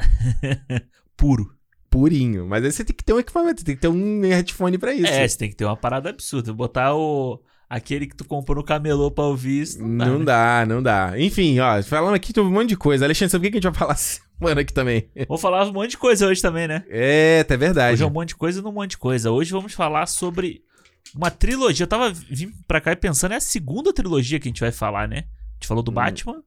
[1.15, 1.58] Puro.
[1.91, 2.47] Purinho.
[2.47, 5.07] Mas aí você tem que ter um equipamento, tem que ter um headphone pra isso.
[5.07, 6.53] É, você tem que ter uma parada absurda.
[6.53, 7.41] Botar o.
[7.71, 9.83] Aquele que tu comprou no camelô pra ouvir isso.
[9.87, 10.25] Não, dá, Não né?
[10.25, 11.13] dá, não dá.
[11.21, 13.05] Enfim, ó, falando aqui de um monte de coisa.
[13.05, 15.11] Alexandre, sabe o que a gente vai falar semana aqui também?
[15.29, 16.83] Vou falar um monte de coisa hoje também, né?
[16.89, 17.93] É, tá verdade.
[17.93, 19.31] Hoje é um monte de coisa e não um monte de coisa.
[19.31, 20.63] Hoje vamos falar sobre
[21.15, 21.85] uma trilogia.
[21.85, 24.73] Eu tava vindo pra cá e pensando, é a segunda trilogia que a gente vai
[24.73, 25.25] falar, né?
[25.27, 25.95] A gente falou do Hum.
[25.95, 26.43] Batman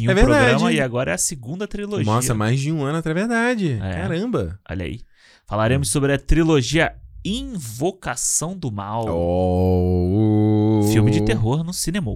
[0.00, 0.44] em um É verdade.
[0.50, 2.04] programa e agora é a segunda trilogia.
[2.04, 3.72] Nossa, mais de um ano, é verdade.
[3.72, 3.78] É.
[3.78, 4.58] Caramba.
[4.68, 5.00] Olha aí.
[5.46, 9.06] Falaremos sobre a trilogia Invocação do Mal.
[9.08, 10.82] Oh.
[10.92, 12.10] Filme de terror no cinema.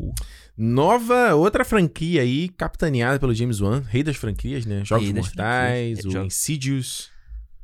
[0.56, 4.82] Nova, outra franquia aí, capitaneada pelo James Wan, rei das franquias, né?
[4.84, 7.10] Jogos Mortais, o Jogo- Insidious,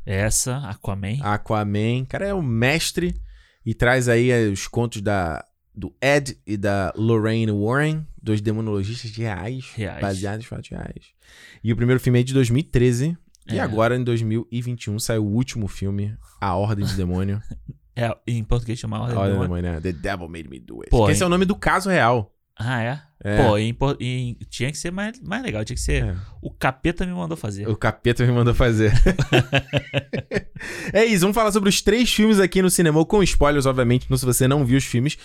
[0.07, 1.19] Essa, Aquaman.
[1.21, 2.03] Aquaman.
[2.03, 3.15] O cara é o mestre
[3.67, 9.71] e traz aí os contos da, do Ed e da Lorraine Warren, dois demonologistas reais,
[9.77, 10.01] Reais.
[10.01, 11.13] baseados em fatos reais.
[11.63, 13.17] E o primeiro filme é de 2013.
[13.53, 13.61] E É.
[13.61, 17.41] agora, em 2021, saiu o último filme, A Ordem do Demônio.
[17.97, 19.63] É, em português chama Ordem A Ordem do Demônio.
[19.63, 19.93] Demônio, né?
[19.93, 20.91] The Devil Made Me Do It.
[20.91, 21.27] Pô, esse é hein?
[21.29, 22.34] o nome do caso real.
[22.57, 23.03] Ah, é?
[23.25, 23.37] É.
[23.43, 25.65] Pô, em, em- tinha que ser mais, mais legal.
[25.65, 26.05] Tinha que ser.
[26.05, 26.17] É.
[26.41, 27.69] O capeta me mandou fazer.
[27.69, 28.93] O capeta me mandou fazer.
[30.93, 34.17] é isso, vamos falar sobre os três filmes aqui no cinema, com spoilers, obviamente, então
[34.17, 35.17] se você não viu os filmes,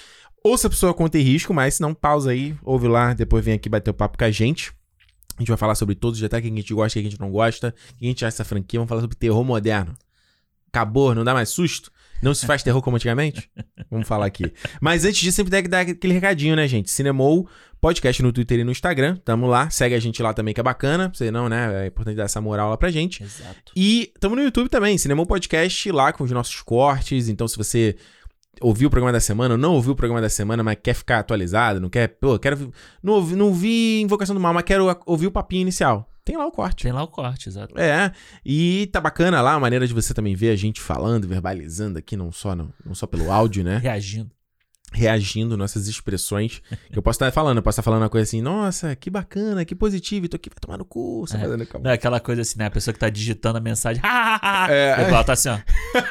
[0.43, 3.53] ouça a pessoa conta e risco, mas se não, pausa aí, ouve lá, depois vem
[3.53, 4.71] aqui bater o papo com a gente.
[5.37, 7.11] A gente vai falar sobre todos os detalhes, que a gente gosta, o que a
[7.11, 9.95] gente não gosta, o que a gente acha dessa franquia, vamos falar sobre terror moderno.
[10.67, 11.91] Acabou, não dá mais susto?
[12.21, 13.49] Não se faz terror como antigamente?
[13.89, 14.51] Vamos falar aqui.
[14.81, 16.91] Mas antes disso, sempre tem que dar aquele recadinho, né, gente?
[16.91, 17.47] Cinemou,
[17.79, 19.15] podcast no Twitter e no Instagram.
[19.23, 19.69] Tamo lá.
[19.69, 21.11] Segue a gente lá também, que é bacana.
[21.13, 21.85] Você não, né?
[21.85, 23.23] É importante dar essa moral lá pra gente.
[23.23, 23.71] Exato.
[23.75, 27.29] E tamo no YouTube também, Cinemou Podcast, lá com os nossos cortes.
[27.29, 27.95] Então, se você
[28.61, 31.19] ouviu o programa da semana, ou não ouviu o programa da semana, mas quer ficar
[31.19, 32.07] atualizado, não quer.
[32.07, 32.71] Pô, quero.
[33.01, 36.09] Não ouvi, não ouvi Invocação do Mal, mas quero ouvir o papinho inicial.
[36.29, 36.83] Tem lá o corte.
[36.83, 37.77] Tem lá o corte, exato.
[37.79, 38.11] É,
[38.45, 42.15] e tá bacana lá a maneira de você também ver a gente falando, verbalizando aqui,
[42.15, 43.77] não só, não, não só pelo áudio, né?
[43.77, 44.29] Reagindo.
[44.91, 46.61] Reagindo nossas expressões.
[46.91, 49.63] Que eu posso estar falando, eu posso estar falando uma coisa assim, nossa, que bacana,
[49.63, 51.37] que positivo, tô aqui, vai tomar no cu, É.
[51.39, 51.83] fazendo calma.
[51.83, 52.65] Não é aquela coisa assim, né?
[52.65, 54.01] A pessoa que tá digitando a mensagem.
[54.69, 54.95] É.
[55.01, 55.07] É.
[55.07, 55.57] Igual tá assim, ó.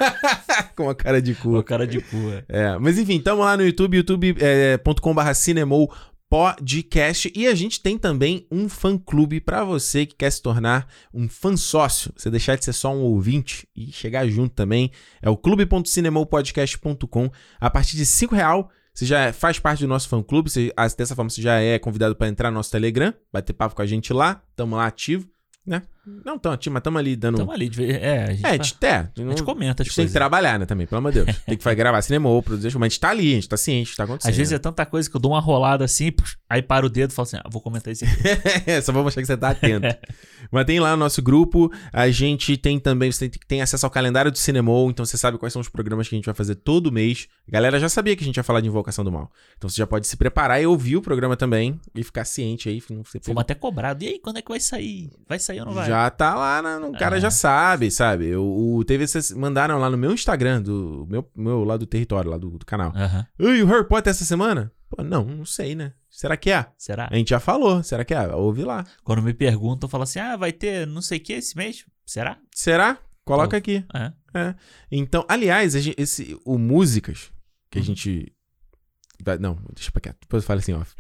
[0.77, 1.57] Com a cara de Com cu.
[1.59, 2.17] a cara de cu.
[2.31, 2.45] é.
[2.49, 5.93] É, mas enfim, tamo lá no YouTube, youtube.com.br cinemou
[6.29, 10.87] podcast e a gente tem também um fã clube pra você que quer se tornar
[11.13, 14.91] um fã sócio, você deixar de ser só um ouvinte e chegar junto também.
[15.23, 17.31] É o clube.cinemopodcast.com.
[17.59, 20.89] A partir de cinco real você já faz parte do nosso fã clube, você, ah,
[20.89, 23.87] dessa forma você já é convidado pra entrar no nosso Telegram, bater papo com a
[23.87, 25.25] gente lá, tamo lá ativo,
[25.65, 25.83] né?
[26.25, 27.69] Não tão mas tamo ali dando Tamo ali.
[27.69, 27.77] De...
[27.77, 30.07] ver- É, a gente, É, a gente, é, a gente comenta a as gente tem
[30.07, 31.39] que trabalhar, né, também, pelo amor de Deus.
[31.47, 33.57] Tem que fazer gravar cinema ou produzir, mas a gente tá ali, a gente tá
[33.57, 34.31] ciente, tá acontecendo.
[34.31, 36.11] Às vezes é tanta coisa que eu dou uma rolada assim,
[36.49, 38.15] aí para o dedo e falo assim: ah, vou comentar isso aqui.
[38.71, 39.87] é, só vou mostrar que você tá atento.
[40.51, 43.91] mas tem lá o nosso grupo, a gente tem também, você tem, tem acesso ao
[43.91, 46.57] calendário do Cinemou, então você sabe quais são os programas que a gente vai fazer
[46.57, 47.29] todo mês.
[47.47, 49.31] A galera já sabia que a gente ia falar de Invocação do Mal.
[49.57, 52.83] Então você já pode se preparar e ouvir o programa também e ficar ciente aí.
[52.91, 54.05] Não Fomos até cobrado.
[54.05, 55.11] E aí, quando é que vai sair?
[55.29, 55.89] Vai sair ou não vai?
[55.89, 57.21] Já tá lá, na, o cara Ah.
[57.21, 58.35] já sabe, sabe?
[58.37, 62.31] O, o teve esses, mandaram lá no meu Instagram, do meu, meu lá do território,
[62.31, 62.93] lá do, do canal.
[62.95, 63.27] Aham.
[63.39, 64.71] Ei, o Harry Potter essa semana?
[64.91, 65.93] Pô, não, não sei, né?
[66.11, 66.67] Será que é?
[66.79, 67.09] Será?
[67.11, 68.35] A gente já falou, será que é?
[68.35, 68.85] Ouve lá.
[69.05, 71.85] Quando me perguntam, eu falo assim: ah, vai ter não sei o que esse mês?
[72.07, 72.39] Será?
[72.55, 72.99] Será?
[73.25, 73.57] Coloca Pô.
[73.57, 73.85] aqui.
[74.35, 74.55] É.
[74.91, 77.31] Então, aliás, a gente- esse, o Músicas,
[77.71, 77.87] que a Uhum.
[77.87, 78.33] gente.
[79.29, 80.17] Vai- Não, deixa pra quieto.
[80.21, 80.93] Depois eu falo assim, off.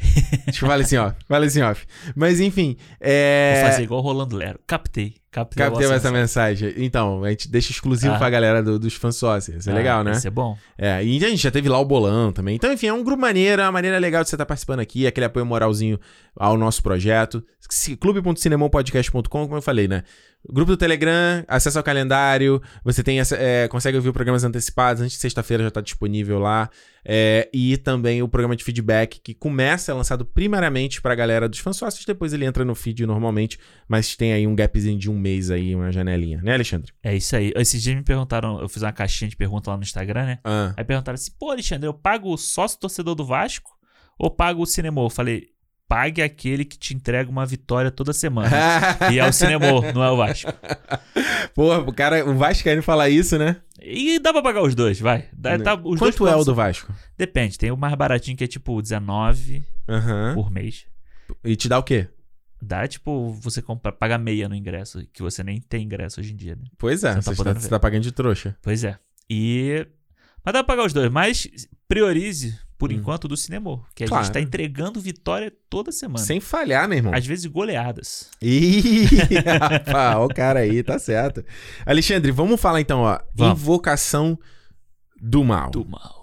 [0.46, 1.16] Deixa eu falar assim, off.
[1.28, 1.86] Fala assim, off.
[2.14, 2.76] Mas enfim.
[3.00, 3.60] É...
[3.62, 4.60] Vou fazer igual o Rolando Lero.
[4.66, 5.14] Captei.
[5.30, 6.72] Captei, a Captei essa mensagem.
[6.78, 8.18] Então, a gente deixa exclusivo Ah.
[8.18, 9.56] pra galera do- dos fãs sócios.
[9.58, 10.12] Isso é Ah, legal, né?
[10.12, 10.56] Isso é bom.
[10.78, 12.56] É, e a gente já teve lá o bolão também.
[12.56, 15.06] Então, enfim, é um grupo maneiro, é uma maneira legal de você estar participando aqui,
[15.06, 16.00] aquele apoio moralzinho
[16.36, 17.44] ao nosso projeto.
[18.00, 20.02] Clube.cinemopodcast.com, como eu falei, né?
[20.50, 25.20] Grupo do Telegram, acesso ao calendário, você tem é, consegue ouvir programas antecipados, antes de
[25.20, 26.70] sexta-feira já está disponível lá.
[27.04, 31.58] É, e também o programa de feedback, que começa, é lançado primariamente pra galera dos
[31.58, 35.17] fãs sócios, depois ele entra no feed normalmente, mas tem aí um gapzinho de um
[35.18, 36.92] mês aí, uma janelinha, né, Alexandre?
[37.02, 37.52] É isso aí.
[37.56, 40.38] Esses dias me perguntaram, eu fiz uma caixinha de pergunta lá no Instagram, né?
[40.44, 40.72] Ah.
[40.76, 43.70] Aí perguntaram assim: pô, Alexandre, eu pago o sócio torcedor do Vasco
[44.18, 45.00] ou pago o cinema?
[45.00, 45.48] Eu falei:
[45.88, 48.50] pague aquele que te entrega uma vitória toda semana.
[49.10, 50.52] e é o cinema, não é o Vasco.
[51.54, 53.56] Porra, o cara, o Vascaíno falar isso, né?
[53.80, 55.28] E dá pra pagar os dois, vai.
[55.32, 56.92] Dá, tá, os dois Quanto é o do Vasco?
[57.16, 60.34] Depende, tem o mais baratinho que é tipo 19 Aham.
[60.34, 60.84] por mês.
[61.44, 62.08] E te dá o quê?
[62.60, 66.36] Dá tipo você compra, paga meia no ingresso, que você nem tem ingresso hoje em
[66.36, 66.64] dia, né?
[66.76, 68.56] Pois é, Você tá você, tá, você tá pagando de trouxa.
[68.62, 68.98] Pois é.
[69.30, 69.86] E.
[70.44, 71.46] Mas dá pra pagar os dois, mas
[71.86, 72.96] priorize, por Hum.
[72.96, 73.80] enquanto, do cinema.
[73.94, 74.24] Que a Claro.
[74.24, 76.24] gente tá entregando vitória toda semana.
[76.24, 77.12] Sem falhar, meu irmão.
[77.14, 78.30] Às vezes goleadas.
[78.42, 79.04] Ih,
[79.60, 81.44] rapaz, ó o cara aí, tá certo.
[81.86, 83.18] Alexandre, vamos falar então, ó.
[83.34, 83.60] Vamos.
[83.60, 84.38] Invocação
[85.20, 85.70] do Mal.
[85.70, 86.17] Do mal.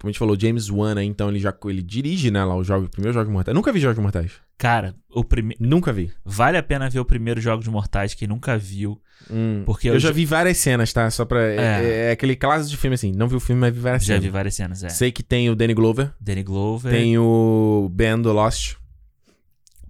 [0.00, 1.02] Como a gente falou, James Wan, né?
[1.04, 3.54] Então ele já ele dirige, né, lá os jogos, primeiros Jogos Mortais.
[3.54, 4.32] Nunca vi Jogos Mortais.
[4.56, 5.56] Cara, o prime...
[5.58, 6.12] Nunca vi.
[6.24, 9.00] vale a pena ver o primeiro Jogos Mortais, quem nunca viu.
[9.30, 11.10] Hum, Porque eu, eu já já- vi várias cenas, tá?
[11.10, 11.40] Só pra.
[11.42, 12.08] É, É.
[12.08, 13.10] é aquele clássico de filme assim.
[13.12, 14.22] Não vi o filme, mas vi várias Já cenas.
[14.24, 14.88] vi várias cenas, é.
[14.88, 18.76] Sei que tem o Danny Glover, Danny Glover, tem o Ben do Lost,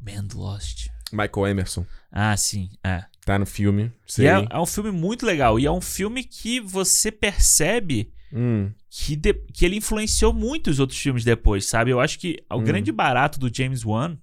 [0.01, 0.89] Man Lost.
[1.13, 1.87] Michael Emerson.
[2.11, 3.05] Ah, sim, é.
[3.25, 3.93] Tá no filme.
[4.09, 4.27] E Sei.
[4.27, 5.59] é, é um filme muito legal.
[5.61, 10.79] E é um filme que você percebe Hum, que, de- que ele influenciou muito os
[10.79, 11.91] outros filmes depois, sabe?
[11.91, 12.65] Eu acho que o Hum.
[12.65, 14.17] grande barato do James Wan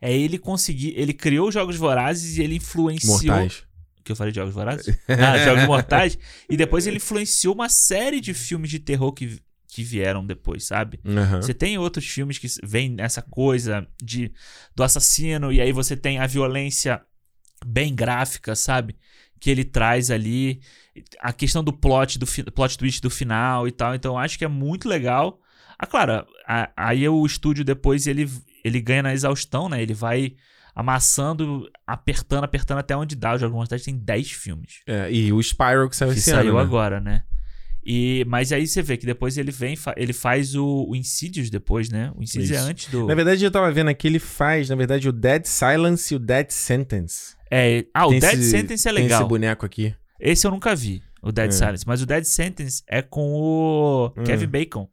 [0.00, 0.94] é ele conseguir.
[0.96, 3.12] Ele criou os Jogos Vorazes e ele influenciou.
[3.36, 3.64] mortais.
[4.04, 4.96] que eu falei de Jogos Vorazes?
[5.08, 6.18] Ah, Jogos Mortais.
[6.50, 10.98] E depois ele influenciou uma série de filmes de terror que, que vieram depois, sabe?
[11.04, 11.40] Aham.
[11.40, 14.32] Você tem outros filmes que vêm nessa coisa de
[14.74, 17.00] do assassino, e aí você tem a violência
[17.64, 18.96] bem gráfica, sabe?
[19.38, 20.60] Que ele traz ali.
[21.20, 23.94] A questão do plot, do plot twist do final e tal.
[23.94, 25.38] Então eu acho que é muito legal.
[25.78, 28.28] Ah, claro, a- aí o estúdio depois ele,
[28.64, 29.82] ele ganha na exaustão, né?
[29.82, 30.34] Ele vai
[30.74, 33.34] amassando, apertando, apertando até onde dá.
[33.34, 34.80] O Jogos Mortais tem 10 filmes.
[34.86, 36.58] É, e o Spyro que saiu que esse saiu ano.
[36.58, 36.62] né?
[36.62, 37.22] agora, né?
[37.84, 41.88] E, mas aí você vê que depois ele vem, ele faz o, o Insidious depois,
[41.90, 42.12] né?
[42.14, 42.64] O Insidious é Isso.
[42.68, 43.06] antes do.
[43.08, 46.20] Na verdade, eu tava vendo aqui, ele faz, na verdade, o Dead Silence e o
[46.20, 47.34] Dead Sentence.
[47.50, 49.20] É, ah, o Tem Dead esse- Sentence é Tem legal.
[49.22, 49.94] esse boneco aqui.
[50.22, 51.50] Esse eu nunca vi, o Dead É.
[51.52, 51.84] Silence.
[51.86, 54.22] Mas o Dead Sentence é com o Hum.
[54.24, 54.88] Kevin Bacon.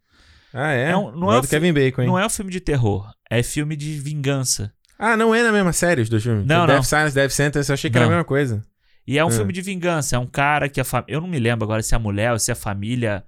[0.54, 0.90] Ah, é?
[0.92, 2.08] É um- não Não é o Kevin Bacon, hein?
[2.08, 4.74] Não é um filme de terror, é filme de vingança.
[4.98, 6.46] Ah, não é na mesma série os dois filmes?
[6.48, 6.74] Não, o não.
[6.74, 8.16] Death Silence, Death Sentence, eu achei que era a Não.
[8.16, 8.62] mesma coisa.
[9.08, 9.32] E é um Hum.
[9.32, 10.16] filme de vingança.
[10.16, 11.14] É um cara que a família.
[11.16, 13.24] Eu não me lembro agora se é a mulher ou se é a família.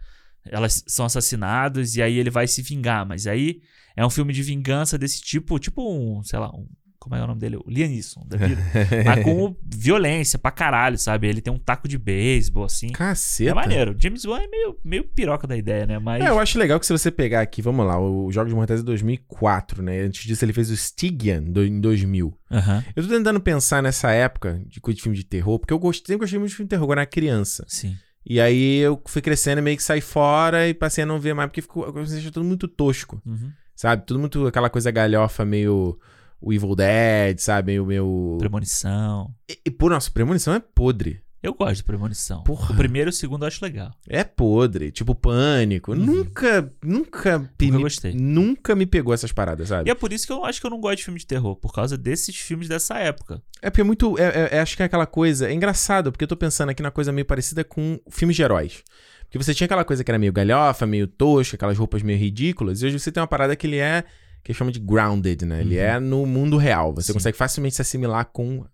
[0.45, 3.05] Elas são assassinados e aí ele vai se vingar.
[3.05, 3.61] Mas aí
[3.95, 5.57] é um filme de vingança desse tipo.
[5.59, 6.67] Tipo um, sei lá, um.
[7.01, 7.55] Como é o nome dele?
[7.57, 8.61] O Liam Neeson, da vida.
[9.03, 11.27] Mas com violência pra caralho, sabe?
[11.27, 12.89] Ele tem um taco de beisebol, assim.
[12.89, 13.49] Caceta.
[13.49, 13.95] É maneiro.
[13.97, 15.97] James Wan é meio, meio piroca da ideia, né?
[15.97, 16.23] Mas.
[16.23, 18.83] É, eu acho legal que se você pegar aqui, vamos lá, o Jogos Mortais é
[18.83, 20.01] 2004, né?
[20.01, 22.37] Antes disso ele fez o Stygian do- em 2000.
[22.51, 22.83] Aham.
[22.95, 26.25] Eu tô tentando pensar nessa época de de filme de terror, porque eu gostei, sempre
[26.25, 27.65] gostei muito de filme de terror quando era criança.
[27.67, 27.95] Sim.
[28.23, 31.33] E aí eu fui crescendo e meio que saí fora e passei a não ver
[31.33, 33.51] mais, porque ficou, eu achei tudo muito tosco, Uhum.
[33.75, 34.05] sabe?
[34.05, 35.97] Tudo muito aquela coisa galhofa, meio
[36.41, 37.71] o Evil Dead, sabe?
[37.71, 37.85] Meio...
[37.85, 38.37] meio...
[38.39, 39.31] Premonição.
[39.49, 41.21] E, e, pô, nossa, Premonição é podre.
[41.43, 42.43] Eu gosto de premonição.
[42.43, 42.71] Porra.
[42.71, 43.91] O primeiro e o segundo eu acho legal.
[44.07, 44.91] É podre.
[44.91, 45.91] Tipo, Pânico.
[45.91, 45.97] Uhum.
[45.97, 47.39] Nunca, nunca...
[47.39, 48.13] Nunca me, gostei.
[48.13, 49.89] Nunca me pegou essas paradas, sabe?
[49.89, 51.55] E é por isso que eu acho que eu não gosto de filme de terror,
[51.55, 53.41] por causa desses filmes dessa época.
[53.59, 54.19] É porque é muito.
[54.19, 55.49] é- é- é- acho que é aquela coisa.
[55.49, 58.83] É engraçado, porque eu tô pensando aqui na coisa meio parecida com filmes de heróis.
[59.23, 62.83] Porque você tinha aquela coisa que era meio galhofa, meio tosca, aquelas roupas meio ridículas.
[62.83, 64.03] E hoje você tem uma parada que ele é.
[64.43, 65.61] Que chama de grounded, né?
[65.61, 65.83] Ele Uhum.
[65.83, 66.93] é no mundo real.
[66.95, 67.13] Você Sim.
[67.13, 68.67] consegue facilmente se assimilar com uh,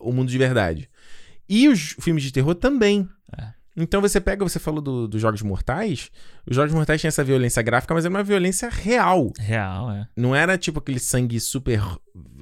[0.00, 0.88] o mundo de verdade.
[1.48, 3.08] E os filmes de terror também.
[3.38, 3.48] É.
[3.74, 6.10] Então você pega, você falou do- dos Jogos Mortais.
[6.46, 9.32] Os Jogos Mortais tinham essa violência gráfica, mas era uma violência real.
[9.38, 10.06] Real, é.
[10.14, 11.80] Não era tipo aquele sangue super.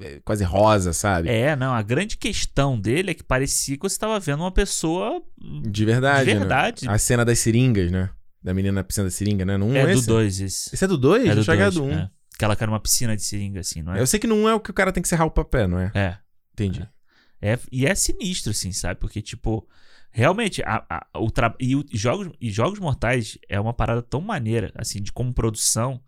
[0.01, 1.29] eh, quase rosa, sabe?
[1.29, 5.21] É, não, a grande questão dele é que parecia que você estava vendo uma pessoa
[5.69, 6.25] De verdade.
[6.25, 6.39] de né?
[6.39, 6.89] verdade.
[6.89, 8.09] A cena das seringas, né?
[8.43, 9.55] Da menina na piscina da seringa, né?
[9.57, 10.07] Não é é do esse?
[10.07, 10.69] 2 esse.
[10.75, 11.27] Esse é do 2?
[11.29, 11.95] É do achava que era dois, do 1.
[11.95, 11.99] Um.
[11.99, 12.09] é.
[12.41, 13.99] Que ela cai numa piscina de seringa, assim, não é?
[14.01, 15.77] Eu sei que não é o que o cara tem que serrar o papel, não
[15.79, 15.91] é?
[15.93, 16.17] É.
[16.53, 16.89] Entendi.
[17.39, 18.99] É, e é sinistro, assim, sabe?
[18.99, 19.67] Porque, tipo,
[20.11, 21.55] realmente, a, a- o tra...
[21.59, 25.31] e, o- e jogos, e Jogos Mortais é uma parada tão maneira, assim, de como
[25.31, 26.01] produção,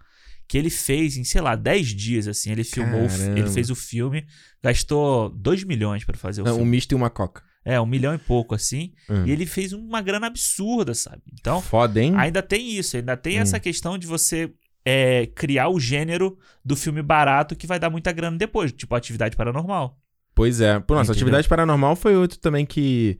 [0.48, 2.52] que ele fez em, sei lá, 10 dias, assim.
[2.52, 3.39] Ele filmou, Caramba.
[3.39, 4.26] ele fez o filme,
[4.63, 6.72] gastou 2 milhões pra fazer o Não, um filme.
[6.72, 7.43] misto e uma coca.
[7.65, 8.91] É, um milhão e pouco, assim.
[9.10, 9.26] Hum.
[9.26, 11.22] E ele fez uma grana absurda, sabe?
[11.32, 12.13] Então, Foda, hein?
[12.17, 13.41] ainda tem isso, ainda tem Hum.
[13.41, 14.52] essa questão de você
[14.86, 19.36] é, criar o gênero do filme barato que vai dar muita grana depois, tipo atividade
[19.36, 19.98] paranormal.
[20.36, 20.80] Pois é.
[20.80, 21.22] Pô, nossa, Entendeu?
[21.28, 23.19] Atividade Paranormal foi outro também que.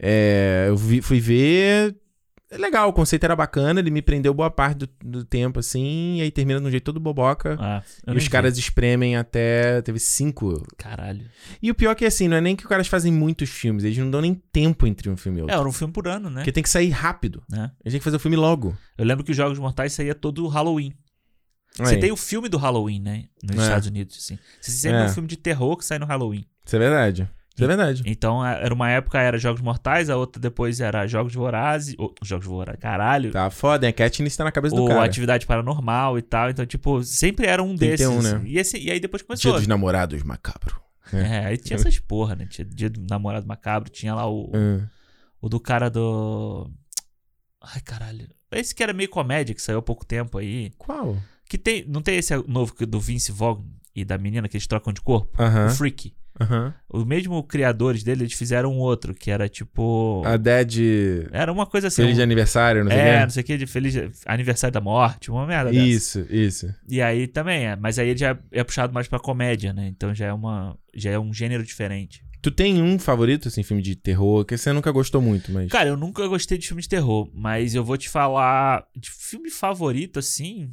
[0.00, 1.96] é, eu vi- fui ver.
[2.54, 6.18] É legal, o conceito era bacana, ele me prendeu boa parte do, do tempo, assim,
[6.18, 7.56] e aí termina de um jeito todo boboca.
[7.58, 9.82] Ah, e os caras espremem até.
[9.82, 10.64] Teve cinco.
[10.76, 11.26] Caralho.
[11.60, 13.82] E o pior é que assim, não é nem que os caras fazem muitos filmes,
[13.82, 15.58] eles não dão nem tempo entre um filme e É, outro.
[15.58, 16.36] era um filme por ano, né?
[16.42, 17.42] Porque tem que sair rápido.
[17.52, 18.76] A gente tem que fazer o filme logo.
[18.96, 20.94] Eu lembro que os Jogos Mortais saía todo Halloween.
[21.76, 22.00] Você Aí.
[22.00, 23.24] tem o filme do Halloween, né?
[23.42, 23.62] Nos É.
[23.62, 24.38] Estados Unidos, assim.
[24.60, 25.04] Você sempre É.
[25.06, 26.46] um filme de terror que sai no Halloween.
[26.64, 27.28] Isso é verdade.
[27.54, 28.02] Isso é verdade.
[28.04, 31.94] Então, a- era uma época era Jogos Mortais, a outra depois era Jogos Vorazes.
[31.96, 33.30] Ou, Jogos Vorazes, caralho.
[33.30, 33.90] Tá foda, hein?
[33.90, 35.04] A Katniss tá na cabeça do ou cara.
[35.04, 36.50] Atividade Paranormal e tal.
[36.50, 38.06] Então, tipo, sempre era um Tem desses.
[38.08, 38.42] um, né?
[38.44, 39.52] e, esse- e aí depois Dia começou.
[39.54, 40.82] dos namorados macabro.
[41.12, 42.46] É, aí tinha essas porra, né?
[42.46, 44.84] Tinha Dia do Namorado Macabro, tinha lá o, Hum.
[45.40, 46.68] o do cara do.
[47.62, 48.26] Ai, caralho.
[48.50, 50.70] Esse que era meio comédia, que saiu há pouco tempo aí.
[50.78, 51.16] Qual?
[51.48, 51.84] Que tem.
[51.86, 53.62] Não tem esse novo do Vince Vaughn
[53.94, 55.40] e da menina que eles trocam de corpo?
[55.40, 55.66] Aham.
[55.66, 56.14] O Freak.
[56.40, 56.74] Aham.
[56.88, 60.22] O mesmo criadores dele, eles fizeram um outro, que era tipo.
[60.26, 61.28] A Dead.
[61.30, 62.02] Era uma coisa assim.
[62.02, 63.22] Feliz de um- aniversário, não sei o é, quê.
[63.22, 63.94] não sei o que, de feliz
[64.26, 65.84] aniversário da morte, uma merda dessa.
[65.86, 66.74] Isso, isso.
[66.88, 69.86] E aí também é, mas aí ele já é puxado mais pra comédia, né?
[69.88, 72.24] Então já é uma, já é um gênero diferente.
[72.42, 75.70] Tu tem um favorito, assim, filme de terror, que você nunca gostou muito, mas.
[75.70, 79.50] Cara, eu nunca gostei de filme de terror, mas eu vou te falar de filme
[79.50, 80.70] favorito assim,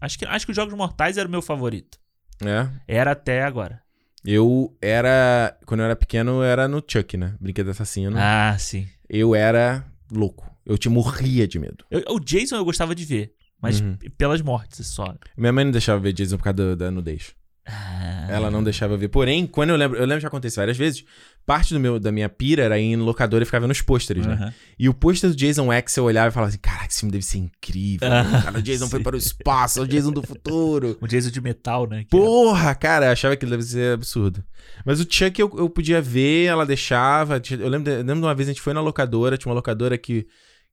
[0.00, 1.98] acho que acho que os Jogos Mortais era o meu favorito.
[2.44, 2.68] É.
[2.86, 3.81] Era até agora.
[4.24, 5.56] Eu era.
[5.66, 7.34] Quando eu era pequeno, eu era no Chuck, né?
[7.40, 8.16] Brinquedo assassino.
[8.18, 8.86] Ah, sim.
[9.08, 10.48] Eu era louco.
[10.64, 11.84] Eu te morria de medo.
[11.90, 13.96] Eu- o Jason eu gostava de ver, mas Uhum.
[13.96, 15.12] p- pelas mortes só.
[15.36, 17.34] Minha mãe não deixava ver Jason por causa do- da nudez.
[17.64, 19.08] Ah, Ela não deixava eu ver.
[19.08, 21.04] Porém, quando eu lembro, eu lembro que já aconteceu várias vezes,
[21.46, 24.34] parte do meu, da minha pira era ir no locador e ficava nos pôsteres, né?
[24.34, 24.54] aham.
[24.78, 27.24] E o pôster do Jason X eu olhava e falava assim: caraca, esse filme deve
[27.24, 28.08] ser incrível.
[28.12, 30.98] Ah, cara, o Jason foi para o espaço, é o Jason do futuro.
[31.02, 32.02] O Jason de metal, né?
[32.04, 34.42] que Porra, cara, eu achava que deve ser absurdo.
[34.84, 37.40] Mas o Chuck eu, eu podia ver, ela deixava.
[37.50, 39.96] Eu lembro, eu lembro de uma vez a gente foi na locadora, tinha uma locadora
[39.96, 40.26] que.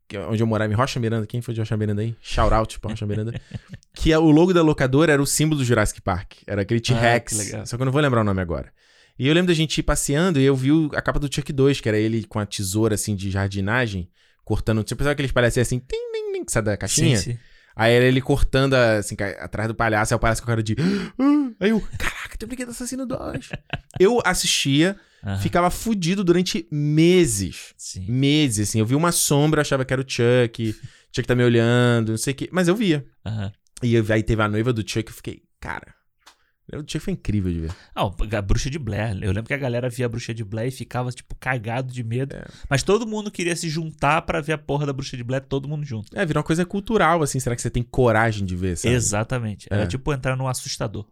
[0.09, 1.25] Que é onde eu morava, em Rocha Miranda.
[1.27, 2.15] Quem foi de Rocha Miranda aí?
[2.21, 3.39] Shout out pra Rocha Miranda.
[3.95, 6.33] que é, o logo da locadora era o símbolo do Jurassic Park.
[6.47, 7.33] Era aquele T-Rex.
[7.33, 7.65] Ah, que legal.
[7.67, 8.73] só que eu não vou lembrar o nome agora.
[9.17, 11.79] E eu lembro da gente ir passeando e eu vi a capa do Chuck 2,
[11.79, 14.09] que era ele com a tesoura assim de jardinagem,
[14.43, 14.83] cortando.
[14.83, 17.17] Tipo, sabe aqueles palhaços assim, tim, tim, tim, que sai da caixinha?
[17.17, 17.39] Sim, sim.
[17.75, 20.75] Aí era ele cortando assim, atrás do palhaço, aí o palhaço com a cara de.
[20.79, 23.49] "Ah!" Aí eu, caraca, tem brinquedo assassino 2.
[23.99, 27.73] eu assistia, Aham, ficava fudido durante meses.
[27.77, 28.05] Sim.
[28.09, 28.79] Meses, assim.
[28.79, 30.75] Eu vi uma sombra, achava que era o Chuck.
[31.15, 32.49] Chuck tá me olhando, não sei o quê.
[32.51, 33.05] Mas eu via.
[33.25, 33.51] Aham.
[33.83, 35.93] E eu- aí teve a noiva do Chuck, eu fiquei, cara.
[36.71, 37.71] O Chuck foi incrível de ver.
[37.95, 38.03] Ah,
[38.37, 39.17] a bruxa de Blair.
[39.23, 42.03] Eu lembro que a galera via a bruxa de Blair e ficava, tipo, cagado de
[42.03, 42.35] medo.
[42.35, 42.45] É.
[42.69, 45.67] Mas todo mundo queria se juntar pra ver a porra da bruxa de Blair, todo
[45.67, 46.15] mundo junto.
[46.15, 47.39] É, virou uma coisa cultural, assim.
[47.39, 48.93] Será que você tem coragem de ver, sabe?
[48.93, 49.67] Exatamente.
[49.71, 49.87] Era É.
[49.87, 51.07] tipo entrar num assustador.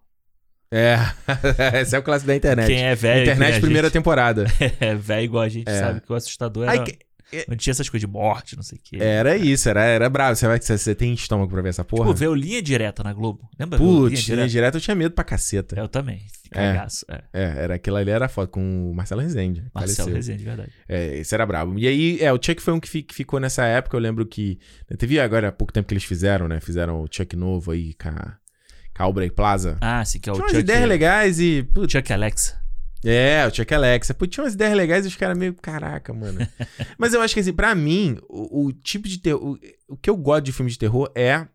[0.71, 0.97] É.
[1.82, 2.67] Esse é o clássico da internet.
[2.67, 3.21] Quem é velho.
[3.23, 4.45] internet, primeira gente- temporada.
[4.80, 5.80] É velho igual a gente É.
[5.80, 6.84] sabe que o assustador era.
[6.84, 6.99] Que-
[7.49, 8.97] Onde tinha essas coisas de morte, não sei o quê.
[9.03, 10.34] Era isso, era, era bravo.
[10.38, 12.06] Você, vai, você, você tem estômago pra ver essa porra?
[12.06, 13.49] Tipo, veio linha direta na Globo.
[13.60, 13.77] Lembra?
[13.77, 14.47] Putz, linha linha direta?
[14.47, 15.77] direta eu tinha medo pra caceta.
[15.77, 16.21] Eu também.
[16.53, 16.71] É.
[16.73, 17.06] Cagaço.
[17.10, 17.21] É.
[17.34, 19.62] É, era aquilo ali era foto com o Marcelo Rezende.
[19.75, 20.15] Marcelo faleceu.
[20.15, 20.71] Rezende, verdade.
[20.88, 21.77] É, esse era brabo.
[21.77, 23.97] E aí, é, o Chuck foi um que, fi- que ficou nessa época.
[23.97, 24.58] Eu lembro que.
[24.97, 26.62] Teve agora há pouco tempo que eles fizeram, né?
[26.62, 28.08] Fizeram o Chuck novo aí com
[28.97, 29.77] Aubrey Plaza.
[29.81, 31.63] Ah, sim, que é o tinha umas Chuck, ideias legais e.
[31.73, 32.60] Putz, Chuck Alexa.
[33.05, 34.13] é, o Chuck Alexa.
[34.29, 35.53] Tinha umas ideias legais e os caras meio.
[35.55, 36.39] Caraca, mano.
[36.97, 39.41] Mas eu acho que assim, pra mim, o, o tipo de terror.
[39.41, 39.60] O,
[39.93, 41.47] o que eu gosto de filme de terror é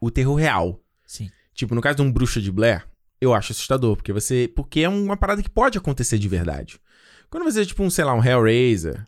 [0.00, 0.80] o terror real.
[1.06, 1.30] Sim.
[1.54, 2.86] Tipo, no caso de um Bruxa de Blair,
[3.20, 4.50] eu acho assustador, porque você.
[4.54, 6.80] Porque é uma parada que pode acontecer de verdade.
[7.30, 9.06] Quando você, tipo, um, sei lá, um Hellraiser,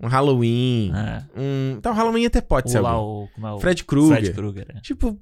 [0.00, 1.24] um Halloween, É.
[1.36, 1.80] um.
[1.80, 2.78] Tá, o Halloween até pode ser.
[2.78, 3.24] O lá, algum.
[3.24, 3.28] o.
[3.34, 3.60] Como é o.
[3.60, 4.16] Fred Krueger.
[4.18, 4.66] Fred Krueger.
[4.76, 4.80] é.
[4.80, 5.18] Tipo,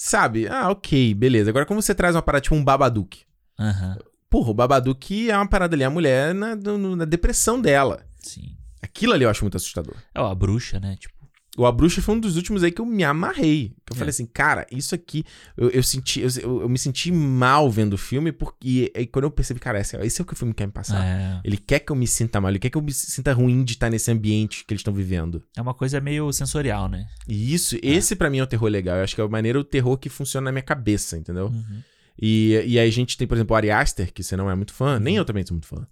[0.00, 0.48] sabe?
[0.48, 1.50] Ah, ok, beleza.
[1.50, 3.20] Agora, como você traz uma parada tipo um Babadook?
[3.58, 3.98] Aham.
[4.30, 8.06] Porra, o Babadook é uma parada ali, a mulher na, na depressão dela.
[8.18, 8.56] Sim.
[8.80, 9.94] Aquilo ali eu acho muito assustador.
[10.14, 10.96] É, ó, a bruxa, né?
[10.98, 11.19] Tipo.
[11.58, 13.70] O A Bruxa foi um dos últimos aí que eu me amarrei.
[13.84, 13.98] Que eu É.
[13.98, 15.24] falei assim, cara, isso aqui.
[15.56, 16.20] Eu, eu senti.
[16.20, 16.28] Eu,
[16.60, 20.20] eu- me senti mal vendo o filme, porque aí quando eu percebi, cara, esse, esse
[20.20, 21.04] é o que o filme quer me passar.
[21.04, 23.64] É, Ele quer que eu me sinta mal, ele quer que eu me sinta ruim
[23.64, 25.42] de estar nesse ambiente que eles estão vivendo.
[25.56, 27.04] é uma coisa meio sensorial, né?
[27.28, 28.96] E isso, esse pra mim é o terror legal.
[28.98, 31.46] Eu acho que é a maneira o terror que funciona na minha cabeça, entendeu?
[31.46, 31.82] Uhum.
[32.22, 34.54] E, e aí a gente tem, por exemplo, o Ari Aster, que você não é
[34.54, 35.86] muito fã, nem eu também sou muito fã.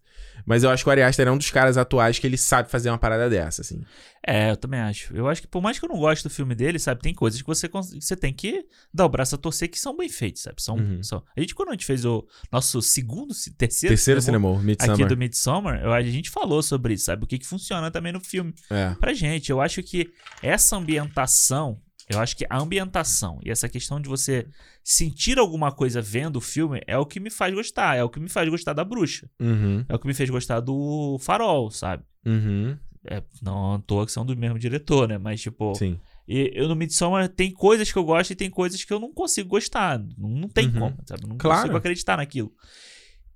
[0.49, 2.71] Mas eu acho que o Ari Aster é um dos caras atuais que ele sabe
[2.71, 3.83] fazer uma parada dessa, assim.
[4.27, 5.15] É, eu também acho.
[5.17, 7.41] Eu acho que por mais que eu não goste do filme dele, sabe, tem coisas
[7.41, 10.61] que você, você tem que dar o braço a torcer que são bem feitos, sabe?
[10.63, 11.03] São, Uhum.
[11.03, 11.23] são...
[11.37, 15.05] A gente, quando a gente fez o nosso segundo, se- terceiro, Terceiro cinema cinema, aqui
[15.05, 17.25] do Midsommar, a gente falou sobre isso, sabe?
[17.25, 18.95] O que, que funciona também no filme É.
[18.99, 19.51] pra gente.
[19.51, 20.11] Eu acho que
[20.43, 24.47] essa ambientação, eu acho que a ambientação e essa questão de você
[24.83, 28.19] sentir alguma coisa vendo o filme é o que me faz gostar, é o que
[28.21, 29.85] me faz gostar da bruxa, Uhum.
[29.89, 32.03] é o que me fez gostar do farol, sabe?
[32.27, 32.77] Uhum.
[33.05, 35.17] É, não à toa que são do mesmo diretor, né?
[35.19, 35.99] Mas, tipo, Sim.
[36.27, 39.13] e eu no Midsommar tem coisas que eu gosto e tem coisas que eu não
[39.15, 39.99] consigo gostar.
[40.19, 40.79] Não, não tem Uhum.
[40.81, 41.27] como, sabe?
[41.27, 41.61] Não Claro.
[41.61, 42.53] consigo acreditar naquilo.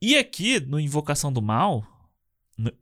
[0.01, 1.87] E aqui, no Invocação do Mal,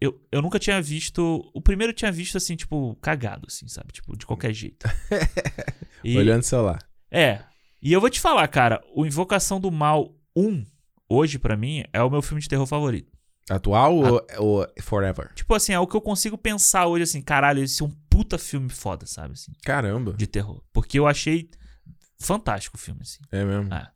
[0.01, 1.49] eu, eu nunca tinha visto.
[1.55, 3.93] O primeiro eu tinha visto assim, tipo, cagado, assim, sabe?
[3.93, 4.89] Tipo, de qualquer jeito.
[6.05, 6.79] E- Olhando o celular.
[7.11, 7.41] É.
[7.83, 10.65] E eu vou te falar, cara, o Invocação do Mal 1,
[11.09, 13.11] hoje, pra mim, é o meu filme de terror favorito.
[13.49, 15.33] Atual ou, ou Forever?
[15.35, 18.39] Tipo assim, é o que eu consigo pensar hoje, assim, caralho, esse é um puta
[18.39, 19.33] filme foda, sabe?
[19.33, 20.13] Assim, Caramba.
[20.13, 20.63] de terror.
[20.73, 21.51] Porque eu achei
[22.21, 23.19] fantástico o filme, assim.
[23.33, 23.73] É mesmo.
[23.75, 23.89] É.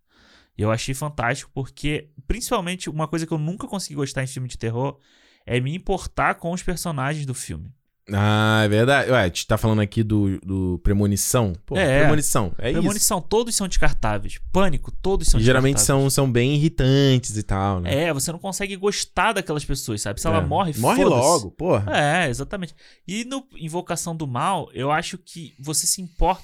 [0.56, 4.48] E eu achei fantástico porque, principalmente, uma coisa que eu nunca consegui gostar em filme
[4.48, 4.98] de terror
[5.46, 7.70] é me importar com os personagens do filme.
[8.12, 9.10] Ah, é verdade.
[9.10, 11.54] Ué, a gente tá falando aqui do, do Premonição.
[11.64, 12.00] Pô, É.
[12.00, 12.52] Premonição.
[12.58, 12.78] É isso.
[12.78, 14.38] Premonição, todos são descartáveis.
[14.52, 16.12] Pânico, todos são E geralmente descartáveis.
[16.12, 18.04] são, são bem irritantes e tal, né?
[18.04, 20.20] É, você não consegue gostar daquelas pessoas, sabe?
[20.20, 20.40] Se ela É.
[20.44, 21.86] morre, Morre logo, porra.
[21.96, 22.74] É, exatamente.
[23.08, 26.42] E no Invocação do Mal, eu acho que você se importa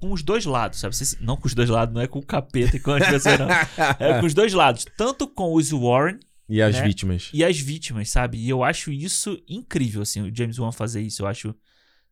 [0.00, 0.94] com os dois lados, sabe?
[0.96, 3.38] Você não com os dois lados, não é com o capeta e com as pessoas,
[3.38, 3.48] não.
[3.98, 4.84] É com os dois lados.
[4.96, 6.18] Tanto com os Warren
[6.48, 6.82] E as né?
[6.82, 7.30] vítimas.
[7.32, 8.38] e as vítimas, sabe?
[8.38, 11.22] E eu acho isso incrível, assim, o James Wan fazer isso.
[11.22, 11.54] Eu acho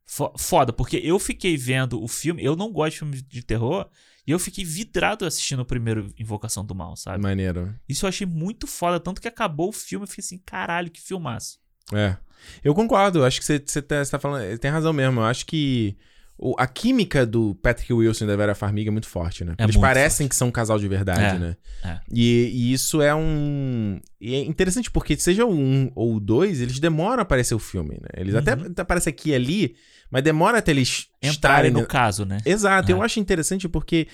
[0.04, 3.88] fo- foda, porque eu fiquei vendo o filme, eu não gosto de filme de terror,
[4.26, 7.22] e eu fiquei vidrado assistindo o primeiro Invocação do Mal, sabe?
[7.22, 7.74] Maneiro.
[7.88, 11.00] Isso eu achei muito foda, tanto que acabou o filme, eu fiquei assim, caralho, que
[11.00, 11.58] filmaço.
[11.92, 12.16] É.
[12.62, 14.58] Eu concordo, acho que você, tá, você tá falando.
[14.58, 15.20] Tem razão mesmo.
[15.20, 15.96] Eu acho que
[16.38, 19.54] o- a química do Patrick Wilson e da Vera Farmiga é muito forte, né?
[19.58, 20.28] É Eles parecem forte.
[20.30, 21.56] que são um casal de verdade, É, né?
[21.84, 21.98] é.
[22.12, 24.00] E, e isso é um.
[24.20, 27.58] E é interessante porque, seja o um ou o dois, eles demoram a aparecer o
[27.58, 28.08] filme, né?
[28.16, 28.66] Eles até, Uhum.
[28.66, 29.76] até aparecem aqui e ali,
[30.10, 31.70] mas demora até eles Entrarem estarem.
[31.70, 32.38] no no- caso, né?
[32.44, 33.04] Exato, eu É.
[33.06, 34.06] acho interessante porque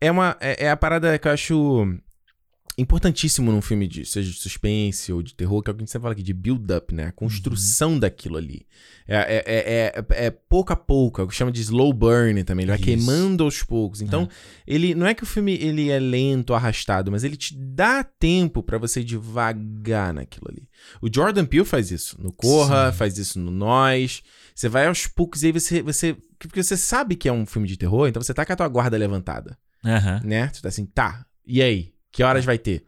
[0.00, 0.36] é uma.
[0.40, 1.98] É, é a parada que eu acho
[2.78, 5.82] importantíssimo num filme de seja de suspense ou de terror, que é o que a
[5.82, 7.06] gente sempre fala aqui, de build-up, né?
[7.06, 7.98] A construção Uhum.
[7.98, 8.66] daquilo ali.
[9.08, 12.42] É, é, é, é, é pouco a pouco, é o que chama de slow burn
[12.44, 12.64] também.
[12.64, 12.84] Ele vai Isso.
[12.84, 14.02] queimando aos poucos.
[14.02, 14.28] Então,
[14.66, 18.62] ele não é que o filme ele é lento, arrastado, mas ele te dá tempo
[18.62, 20.68] pra você devagar naquilo ali.
[21.00, 22.98] O Jordan Peele faz isso no Corra, Sim.
[22.98, 24.22] faz isso no Nós.
[24.54, 26.16] Você vai aos poucos e aí você, você.
[26.38, 28.68] Porque você sabe que é um filme de terror, então você tá com a tua
[28.68, 29.56] guarda levantada,
[30.24, 30.48] né?
[30.48, 31.92] Tu tá assim, tá, e aí?
[32.16, 32.84] Que horas vai ter?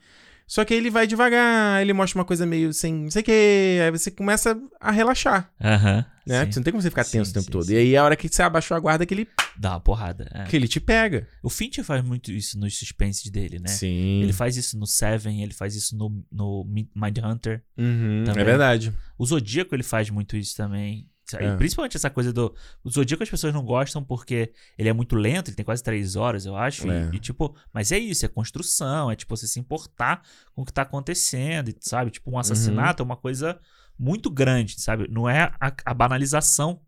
[0.46, 3.24] Só que aí ele vai devagar, ele mostra uma coisa meio sem não sei o
[3.24, 6.06] que, aí você começa a relaxar, Aham.
[6.26, 6.46] né?
[6.46, 6.52] Sim.
[6.52, 7.64] Você não tem como você ficar Sim, tenso o tempo sim, todo.
[7.66, 7.74] sim.
[7.74, 10.26] E aí a hora que você abaixou a guarda que ele, Dá uma porrada.
[10.32, 10.44] é.
[10.44, 11.28] que ele te pega.
[11.42, 13.68] O Fincher faz muito isso nos suspenses dele, né?
[13.68, 14.22] Sim.
[14.22, 16.64] Ele faz isso no Seven, ele faz isso no, no
[16.96, 17.62] Mindhunter.
[17.76, 18.44] Uhum, é também.
[18.44, 18.94] verdade.
[19.18, 21.06] O Zodíaco ele faz muito isso também.
[21.34, 21.56] E É.
[21.56, 22.54] Principalmente essa coisa do.
[22.82, 26.16] O Zodíaco as pessoas não gostam porque ele é muito lento, ele tem quase três
[26.16, 26.86] horas, eu acho.
[26.86, 27.10] e- É.
[27.12, 30.22] E, tipo, mas é isso, é construção, é tipo você se importar
[30.54, 32.10] com o que tá acontecendo, e, sabe?
[32.10, 33.58] Tipo, um assassinato é uma coisa
[33.98, 35.06] muito grande, sabe?
[35.10, 36.80] Não é a, a banalização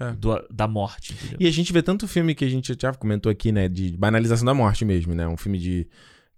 [0.00, 0.12] É.
[0.12, 1.36] do- da morte, entendeu?
[1.40, 3.68] E a gente vê tanto filme que a gente já comentou aqui, né?
[3.68, 5.26] De banalização da morte mesmo, né?
[5.26, 5.88] Um filme de.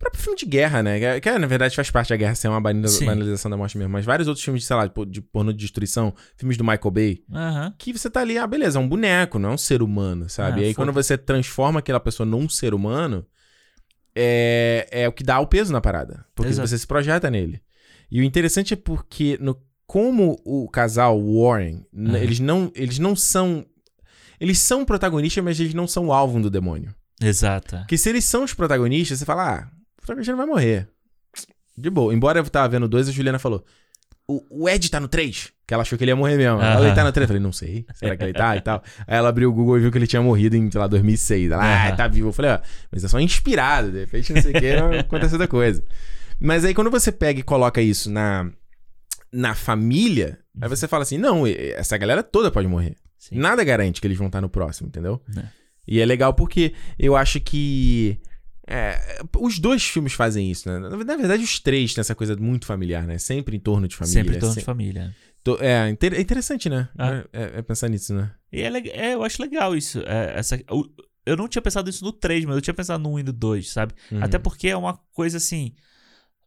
[0.01, 0.99] Próprio filme de guerra, né?
[0.99, 3.07] Que, que, na verdade faz parte da guerra ser uma banaliza- Sim.
[3.07, 3.93] banalização da morte mesmo.
[3.93, 6.91] Mas vários outros filmes, de, sei lá, de, de porno de destruição, filmes do Michael
[6.91, 7.75] Bay, Aham.
[7.79, 10.61] que você tá ali, ah, beleza, é um boneco, não é um ser humano, sabe?
[10.61, 13.25] Ah, e aí quando você transforma aquela pessoa num ser humano,
[14.15, 16.25] é, é o que dá o peso na parada.
[16.35, 16.67] Porque Exato.
[16.69, 17.61] você se projeta nele.
[18.11, 22.17] E o interessante é porque, no, como o casal Warren, Aham.
[22.19, 23.65] eles, não, eles não são.
[24.41, 26.95] Eles são protagonistas, mas eles não são o alvo do demônio.
[27.21, 27.77] Exato.
[27.77, 29.71] Porque se eles são os protagonistas, você fala, ah,
[30.01, 30.89] o protagonista não vai morrer.
[31.77, 32.13] De boa.
[32.15, 33.65] Embora eu tava vendo dois, a Juliana falou.
[34.27, 35.53] O, o Ed tá no 3?
[35.67, 36.61] Que ela achou que ele ia morrer mesmo.
[36.61, 36.87] Ela, Aham.
[36.87, 37.23] ele tá no 3?
[37.25, 37.85] Eu falei, não sei.
[37.95, 38.83] Será que ele tá e tal?
[39.07, 41.51] Aí ela abriu o Google e viu que ele tinha morrido em, sei lá, 2006.
[41.51, 42.29] Ela, ah, tá vivo.
[42.29, 42.59] Eu falei, ó,
[42.93, 43.91] mas é só inspirado.
[43.91, 44.71] De repente, não sei o que,
[45.01, 45.83] acontece outra coisa.
[46.39, 48.51] Mas aí quando você pega e coloca isso na,
[49.33, 52.97] na família, aí você fala assim, não, essa galera toda pode morrer.
[53.19, 53.37] Sim.
[53.39, 55.21] Nada garante que eles vão estar no próximo, entendeu?
[55.37, 55.43] É.
[55.87, 58.19] E é legal porque eu acho que.
[58.71, 60.79] É, os dois filmes fazem isso, né?
[60.79, 63.19] Na verdade, os três têm essa coisa muito familiar, né?
[63.19, 64.13] Sempre em torno de família.
[64.23, 65.15] Sempre em torno de família.
[65.61, 66.89] É, inter- é interessante, né?
[66.99, 67.25] Ah.
[67.33, 68.31] É, é pensar nisso, né?
[68.53, 70.01] E é, é, eu acho legal isso.
[70.07, 70.59] é, essa,
[71.27, 73.33] eu não tinha pensado isso no 3, mas eu tinha pensado no 1 e no
[73.33, 73.95] 2, sabe?
[74.13, 74.23] Uhum.
[74.23, 75.75] Até porque é uma coisa assim.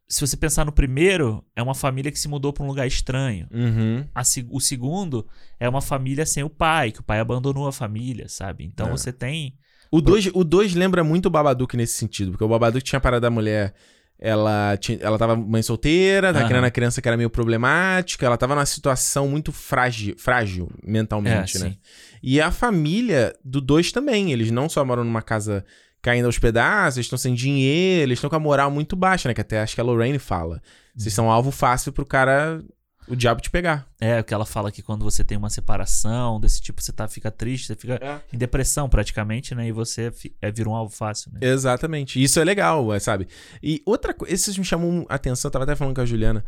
[0.06, 3.48] Se você pensar no primeiro, é uma família que se mudou pra um lugar estranho.
[3.50, 4.06] Uhum.
[4.14, 5.26] A o segundo
[5.58, 8.64] é uma família sem o pai, que o pai abandonou a família, sabe?
[8.64, 8.90] Então É.
[8.90, 9.56] você tem.
[9.90, 13.00] O 2 o dois lembra muito o Babadook nesse sentido, porque o Babadook tinha a
[13.00, 13.74] parada da mulher.
[14.18, 16.48] Ela, tinha, ela tava mãe solteira, tava Aham.
[16.48, 21.56] criando a criança que era meio problemática, ela tava numa situação muito frágil, frágil mentalmente,
[21.56, 21.70] É, né?
[21.70, 21.78] sim.
[22.22, 24.32] E a família do dois também.
[24.32, 25.64] Eles não só moram numa casa
[26.00, 29.34] caindo aos pedaços, eles estão sem dinheiro, eles estão com a moral muito baixa, né?
[29.34, 30.62] Que até acho que a Lorraine fala.
[30.96, 31.24] Vocês Uhum.
[31.24, 32.62] são alvo fácil pro cara,
[33.06, 33.86] o diabo te pegar.
[34.00, 37.06] É, o que ela fala que quando você tem uma separação desse tipo, você tá,
[37.08, 39.66] fica triste, você fica em depressão praticamente, né?
[39.68, 41.40] E você é, vira um alvo fácil, né?
[41.42, 42.22] Exatamente.
[42.22, 43.28] Isso é legal, é, sabe?
[43.62, 46.44] E outra coisa, esses me chamam a atenção, eu tava até falando com a Juliana.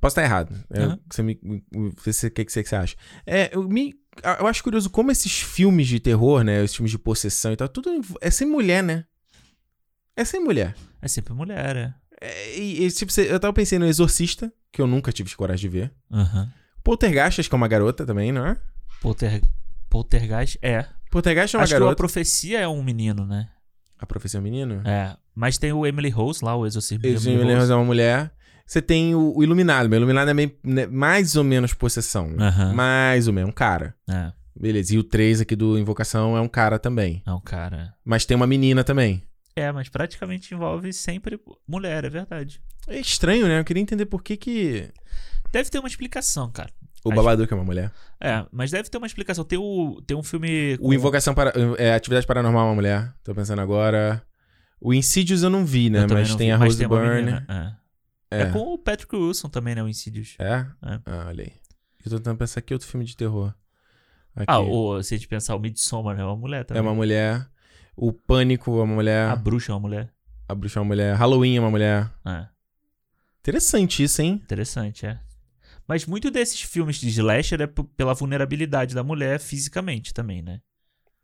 [0.00, 0.54] Posso estar errado.
[0.70, 0.98] É, Aham.
[1.08, 1.38] você me,
[2.10, 2.96] se- o que, que você que você acha.
[3.24, 3.94] É, eu, me,
[4.40, 6.62] eu acho curioso como esses filmes de terror, né?
[6.62, 9.04] Os filmes de possessão e tal, tudo é sem mulher, né?
[10.16, 10.74] É sem mulher.
[11.02, 11.94] É sempre mulher, é.
[12.20, 15.70] É, e, e, tipo, você- eu tava pensando no Exorcista, que eu nunca tive coragem
[15.70, 15.92] de ver.
[16.12, 16.50] Aham.
[16.82, 18.56] Poltergeist, acho que é uma garota também, não é?
[19.00, 19.40] Polter...
[19.88, 20.84] Poltergeist é.
[21.10, 21.96] Poltergeist é uma Acho que a garota.
[21.96, 23.48] profecia é um menino, né?
[23.98, 24.82] A profecia menino?
[24.84, 25.16] É.
[25.34, 27.70] Mas tem o Emily Rose lá, o exorcismo Emily Emily Rose.
[27.72, 28.32] É uma mulher.
[28.66, 29.90] Você tem o, o Iluminado.
[29.90, 32.34] O Iluminado é meio- né, mais ou menos possessão.
[32.38, 32.72] Aham.
[32.74, 33.94] Mais ou menos, um cara.
[34.08, 34.94] É, Beleza.
[34.94, 37.22] E o 3 aqui do Invocação é um cara também.
[37.26, 37.94] é um cara.
[38.04, 39.22] Mas tem uma menina também.
[39.56, 42.60] É, mas praticamente envolve sempre mulher, é verdade.
[42.88, 43.60] É estranho, né?
[43.60, 44.90] Eu queria entender por que que...
[45.52, 46.70] Deve ter uma explicação, cara.
[47.04, 47.92] O Acho- Babadook é uma mulher.
[48.20, 49.44] É, mas deve ter uma explicação.
[49.44, 50.76] Tem, o, tem um filme.
[50.80, 51.52] O Invocação para...
[51.78, 53.14] É, Atividade Paranormal é uma mulher.
[53.22, 54.22] Tô pensando agora.
[54.80, 56.04] O Insidious eu não vi, né?
[56.04, 57.30] Eu Mas não tem vi, a mas Rose Byrne.
[57.48, 57.84] É.
[58.30, 58.42] É.
[58.42, 59.82] É com o Patrick Wilson também, né?
[59.82, 60.34] O Insidious.
[60.38, 60.66] É?
[60.82, 61.00] É.
[61.06, 61.52] Ah, olha aí.
[62.04, 63.54] Eu tô tentando pensar aqui outro filme de terror.
[64.34, 64.46] Aqui.
[64.48, 66.80] Ah, o, se a gente pensar, o Midsommar é uma mulher também.
[66.80, 67.46] É uma mulher.
[67.96, 69.28] O Pânico é uma mulher.
[69.28, 70.14] A bruxa é uma mulher.
[70.48, 71.14] A Bruxa é uma mulher.
[71.16, 72.10] Halloween é uma mulher.
[72.24, 72.46] É.
[73.40, 74.40] Interessante isso, hein?
[74.42, 75.18] Interessante, é.
[75.86, 80.60] Mas muito desses filmes de slasher é pela vulnerabilidade da mulher fisicamente também, né?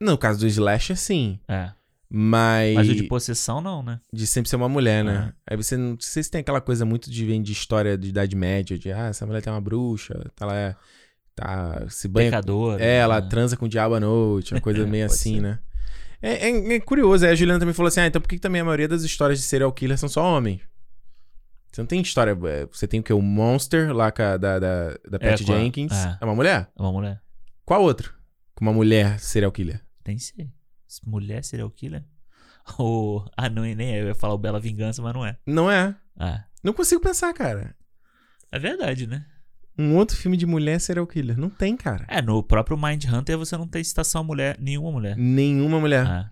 [0.01, 1.39] No caso do Slasher, sim.
[1.49, 1.73] É.
[2.09, 2.75] Mas.
[2.75, 4.01] Mas o de possessão, não, né?
[4.13, 5.33] De sempre ser uma mulher, né?
[5.47, 8.09] Aí você não, não sei se tem aquela coisa muito de vem de história de
[8.09, 10.77] Idade Média, de ah, essa mulher tem uma bruxa, tá lá, é-
[11.35, 12.31] tá se banha.
[12.31, 12.81] Pecador.
[12.81, 13.29] É, ela né?
[13.29, 15.43] transa com o diabo à noite, uma coisa meio Pode assim, ser.
[15.43, 15.59] né?
[16.23, 18.61] É, é- é curioso, aí a Juliana também falou assim: ah, então por que, também
[18.61, 20.61] a maioria das histórias de serial killer são só homens?
[21.73, 22.37] Você não tem história.
[22.49, 23.13] é, Você tem o que?
[23.13, 25.93] O Monster lá a- da, da, da Patty com a- Jenkins.
[25.93, 26.19] é.
[26.21, 26.69] É uma mulher?
[26.77, 27.23] É uma mulher.
[27.65, 28.13] Qual outro?
[28.55, 29.81] Com uma mulher serial killer?
[30.03, 30.51] Tem ser.
[31.07, 32.05] Mulher serial killer?
[32.79, 33.25] Ou.
[33.37, 34.03] Ah, não, nem é.
[34.03, 35.39] Eu ia falar o Bela Vingança, mas não é.
[35.47, 35.95] Não é.
[36.19, 36.45] Ah.
[36.63, 37.75] Não consigo pensar, cara.
[38.53, 39.25] É verdade, né?
[39.81, 41.39] Um outro filme de mulher serial killer.
[41.39, 42.05] Não tem, cara.
[42.09, 45.17] É, no próprio Mind Hunter você não tem citação a mulher, nenhuma mulher.
[45.17, 46.07] Nenhuma mulher.
[46.07, 46.31] Ah,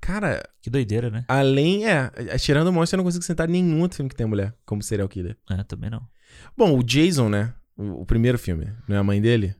[0.00, 1.24] Cara, que doideira, né?
[1.28, 1.86] além.
[1.86, 4.82] É, tirando o Monster, eu não consigo sentar nenhum outro filme que tenha mulher como
[4.82, 5.36] serial killer.
[5.50, 6.02] É, também não.
[6.56, 7.52] Bom, o Jason, né?
[7.76, 8.70] O, o primeiro filme.
[8.86, 9.54] Não é a mãe dele?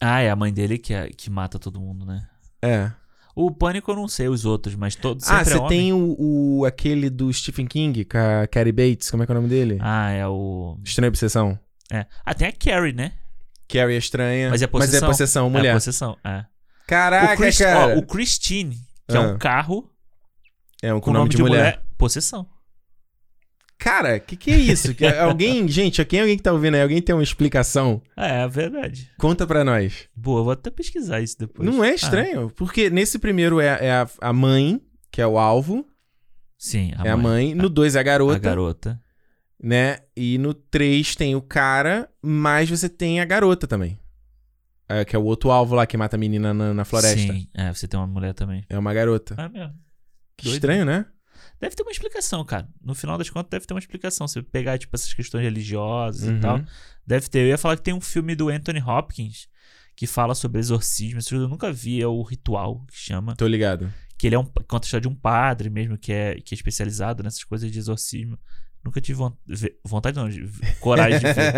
[0.00, 2.26] Ah, é a mãe dele que, é- que mata todo mundo, né?
[2.62, 2.90] É.
[3.34, 5.68] O Pânico eu não sei os outros, mas todos Ah, é você homem.
[5.68, 9.34] tem o, o- aquele do Stephen King, com a Carrie Bates, como é que é
[9.34, 9.78] o nome dele?
[9.80, 10.76] Ah, é o...
[10.84, 11.58] Estranha Obsessão.
[11.92, 12.06] É.
[12.24, 13.12] Ah, tem a Carrie, né?
[13.68, 14.50] Carrie é estranha.
[14.50, 15.08] Mas é Mas é possessão.
[15.08, 15.70] possessão, mulher.
[15.70, 16.44] É possessão, é.
[16.86, 17.94] Caraca, o, Chris- cara.
[17.94, 18.76] ó, o Christine,
[19.08, 19.22] que é Ah.
[19.22, 19.90] um carro
[20.82, 21.82] É um com nome de, mulher.
[21.98, 22.46] possessão.
[23.78, 24.94] Cara, que que é isso?
[24.94, 28.00] Que- alguém, gente, aqui alguém que tá ouvindo aí, alguém tem uma explicação?
[28.16, 29.10] É, é verdade.
[29.18, 30.08] Conta pra nós.
[30.14, 31.68] Boa, vou até pesquisar isso depois.
[31.68, 32.50] Não é Ah, estranho?
[32.56, 34.80] Porque nesse primeiro é, é a, a mãe,
[35.10, 35.84] que é o alvo,
[36.56, 37.54] sim, a é a mãe.
[37.56, 39.00] No dois é a garota, A garota.
[39.62, 39.98] Né?
[40.16, 43.98] E no três tem o cara, mas você tem a garota também.
[44.88, 47.32] É, que é o outro alvo lá que mata a menina na, na floresta.
[47.32, 48.64] Sim, é, você tem uma mulher também.
[48.68, 49.34] É uma garota.
[49.38, 49.74] É mesmo.
[50.36, 50.54] Que doido.
[50.56, 51.06] estranho, né?
[51.60, 52.68] Deve ter uma explicação, cara.
[52.82, 54.26] No final das contas, deve ter uma explicação.
[54.28, 56.36] Se pegar, tipo, essas questões religiosas Uhum.
[56.36, 56.60] e tal.
[57.06, 57.38] Deve ter.
[57.40, 59.48] Eu ia falar que tem um filme do Anthony Hopkins
[59.96, 61.20] que fala sobre exorcismo.
[61.30, 62.02] Eu nunca vi.
[62.02, 63.34] É o Ritual, que chama.
[63.36, 63.90] Tô ligado.
[64.18, 66.56] Que ele é um, conta a história de um padre mesmo, que é, que é
[66.56, 68.38] especializado nessas coisas de exorcismo.
[68.84, 70.48] Nunca tive von- ve- vontade, não, de
[70.80, 71.52] coragem de ver.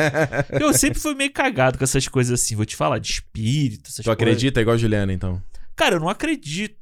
[0.60, 3.96] Eu sempre fui meio cagado com essas coisas assim, vou te falar, de espírito, essas
[3.96, 4.12] tu coisas.
[4.22, 5.42] acredita igual a Juliana, então.
[5.74, 6.76] Cara, eu não acredito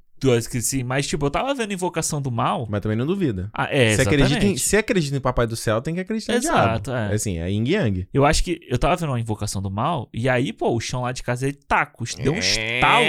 [0.50, 2.64] que sim, mas tipo, eu tava vendo Invocação do Mal.
[2.70, 3.50] Mas também não duvida.
[3.52, 6.90] Ah, é, se, acredita em, se acredita em Papai do Céu, tem que acreditar Exato,
[6.90, 7.10] em diabo.
[7.12, 7.14] é.
[7.16, 8.06] Assim, é yin yang.
[8.14, 11.02] Eu acho que eu tava vendo uma Invocação do Mal, e aí, pô, o chão
[11.02, 13.06] lá de casa ele taco, deu um estalo.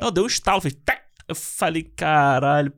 [0.00, 1.00] Não, deu um estalo, fez tac.
[1.28, 2.72] Eu falei, caralho.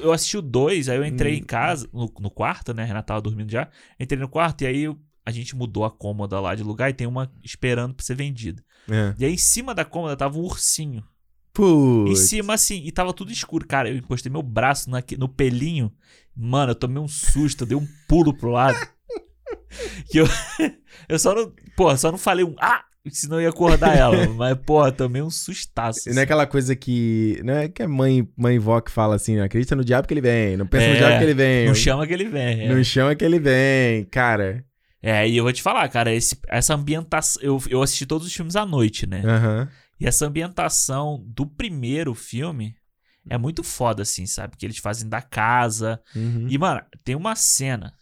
[0.00, 1.38] Eu assisti o 2, aí eu entrei Hum.
[1.38, 2.84] em casa, no, no quarto, né?
[2.84, 3.68] Renata tava dormindo já.
[4.00, 7.06] Entrei no quarto e aí a gente mudou a cômoda lá de lugar e tem
[7.06, 8.62] uma esperando pra ser vendida.
[8.90, 9.14] É.
[9.18, 11.00] E aí em cima da cômoda tava um ursinho.
[11.00, 12.18] Em Putz.
[12.28, 13.66] cima, assim, e tava tudo escuro.
[13.66, 15.92] Cara, eu encostei meu braço naque- no pelinho.
[16.34, 18.76] Mano, eu tomei um susto, dei um pulo pro lado.
[20.10, 20.26] que eu,
[21.08, 21.52] eu só não.
[21.76, 22.56] Pô, só não falei um.
[22.60, 22.84] Ah!
[23.10, 24.26] Senão eu ia acordar ela.
[24.28, 26.08] Mas, pô, tomei um sustaço.
[26.10, 27.40] Não é aquela coisa que.
[27.44, 30.20] Não é que é mãe, mãe vó que fala assim, acredita no diabo que ele
[30.20, 31.66] vem, não pensa no É, diabo que ele vem.
[31.66, 32.60] Não chama que ele vem.
[32.66, 32.68] é.
[32.74, 34.64] Não chama que ele vem, cara.
[35.02, 37.42] É, e eu vou te falar, cara, esse- essa ambientação.
[37.42, 39.22] Eu, eu assisti todos os filmes à noite, né?
[39.24, 39.68] Aham.
[40.00, 42.74] E essa ambientação do primeiro filme
[43.28, 44.56] é muito foda, assim, sabe?
[44.56, 46.00] Que eles fazem da casa.
[46.16, 46.46] Uhum.
[46.48, 47.92] E, mano, tem uma cena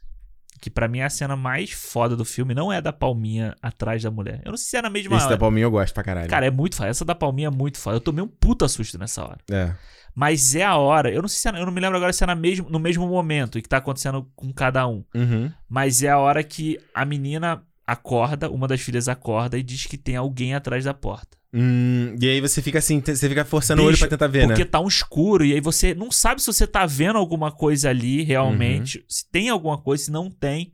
[0.63, 3.53] que pra mim é a cena mais foda do filme, não é a da palminha
[3.61, 4.41] atrás da mulher.
[4.45, 5.35] Eu não sei se é na mesma Esse hora.
[5.35, 6.31] da palminha eu gosto pra caralho.
[6.31, 6.89] Cara, é muito foda.
[6.89, 7.97] Essa da palminha é muito foda.
[7.97, 9.39] Eu tomei um puta susto nessa hora.
[9.51, 9.75] É.
[10.15, 11.11] Mas é a hora.
[11.11, 12.79] Eu não sei se é, eu não me lembro agora se é na mesmo, no
[12.79, 15.05] mesmo momento e que tá acontecendo com cada um.
[15.13, 15.51] Uhum.
[15.69, 19.99] Mas é a hora que a menina acorda, uma das filhas acorda e diz que
[19.99, 21.37] tem alguém atrás da porta.
[21.55, 24.65] Hum, e aí você fica assim, você fica forçando o olho pra tentar ver, Porque
[24.65, 24.71] né?
[24.71, 28.23] tá um escuro e aí você não sabe se você tá vendo alguma coisa ali
[28.23, 29.05] realmente, Uhum.
[29.09, 30.73] se tem alguma coisa, se não tem.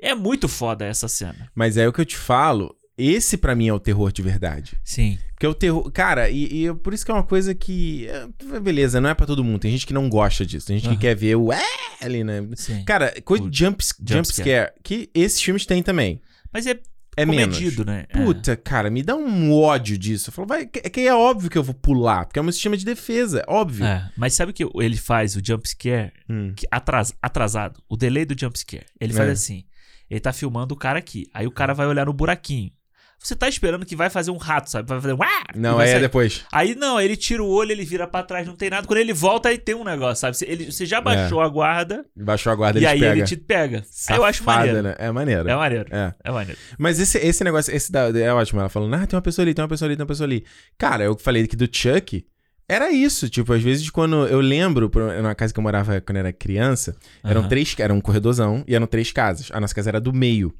[0.00, 1.48] É muito foda essa cena.
[1.54, 4.76] Mas é o que eu te falo, esse pra mim é o terror de verdade.
[4.84, 5.16] Sim.
[5.32, 5.90] Porque o terror.
[5.92, 8.06] Cara, e, e eu- por isso que é uma coisa que.
[8.08, 9.60] é, beleza, não é pra todo mundo.
[9.60, 10.66] Tem gente que não gosta disso.
[10.66, 10.96] Tem gente Aham.
[10.96, 11.52] que quer ver o.
[11.52, 11.62] É
[12.00, 12.46] ali, né?
[12.56, 12.82] Sim.
[12.84, 14.72] Cara, coisa de jump, jump jump scare.
[14.82, 16.20] Que esses filmes têm também.
[16.52, 16.78] Mas é,
[17.16, 18.02] É comedido, menos.
[18.02, 18.06] né?
[18.10, 18.24] É.
[18.24, 20.28] Puta, cara, me dá um ódio disso.
[20.28, 22.76] Eu falo, vai, que, que é óbvio que eu vou pular, porque é um sistema
[22.76, 23.86] de defesa, óbvio.
[23.86, 24.10] É.
[24.16, 26.52] Mas sabe o que ele faz, o jump scare, Hum.
[26.54, 28.84] que atras, atrasado, o delay do jump scare.
[29.00, 29.32] Ele faz É.
[29.32, 29.64] assim:
[30.10, 32.70] ele tá filmando o cara aqui, aí o cara vai olhar no buraquinho.
[33.18, 34.88] Você tá esperando que vai fazer um rato, sabe?
[34.88, 35.18] Vai fazer um.
[35.56, 36.44] Não, aí é depois.
[36.52, 38.86] Aí não, ele tira o olho, ele vira pra trás, não tem nada.
[38.86, 40.36] Quando ele volta, aí tem um negócio, sabe?
[40.36, 43.16] Você, ele- você já baixou a guarda Baixou a guarda, e eles aí pegam.
[43.16, 43.84] ele te pega.
[44.08, 44.82] Aí eu acho Safada, maneiro.
[44.82, 44.94] né?
[44.98, 45.48] É maneiro.
[45.48, 45.86] É maneiro.
[45.90, 46.14] É.
[46.22, 46.58] É maneiro.
[46.78, 48.60] Mas esse, esse negócio, esse da, é ótimo.
[48.60, 50.44] Ela falando, ah, tem uma pessoa ali, tem uma pessoa ali, tem uma pessoa ali.
[50.78, 52.24] Cara, eu falei aqui do Chuck.
[52.68, 54.90] Era isso, tipo, às vezes quando eu lembro,
[55.22, 57.48] na casa que eu morava quando eu era criança, eram Aham.
[57.48, 59.50] três, era um corredorzão e eram três casas.
[59.52, 60.52] A nossa casa era do meio.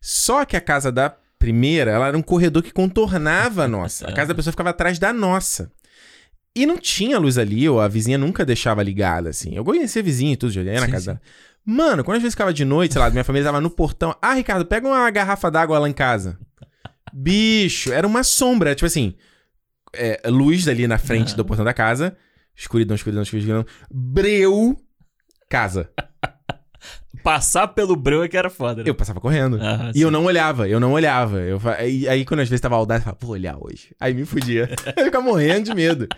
[0.00, 4.06] Só que a casa da primeira, ela era um corredor que contornava a nossa.
[4.06, 5.72] A casa da pessoa ficava atrás da nossa.
[6.54, 9.54] E não tinha luz ali, ou a vizinha nunca deixava ligada, assim.
[9.56, 11.06] Eu conhecia a vizinha e tudo, já ia na Sim, casa sim.
[11.18, 11.20] dela.
[11.64, 14.14] Mano, quando às vezes ficava de noite, sei lá, minha família tava no portão.
[14.22, 16.38] Ah, Ricardo, pega uma garrafa d'água lá em casa.
[17.12, 19.14] Bicho, era uma sombra, tipo assim.
[19.94, 21.36] é, luz ali na frente Ah.
[21.36, 22.16] do portão da casa.
[22.56, 23.64] Escuridão, escuridão, escuridão.
[23.90, 24.76] Breu,
[25.48, 25.90] casa.
[27.22, 28.88] Passar pelo breu é que era foda, né?
[28.88, 29.58] Eu passava correndo.
[29.60, 31.38] Ah, E eu não olhava, eu não olhava.
[31.40, 33.94] Eu, aí, aí quando às vezes tava audaz, eu falava, vou olhar hoje.
[34.00, 34.68] Aí me fudia.
[34.96, 36.08] eu ficava morrendo de medo.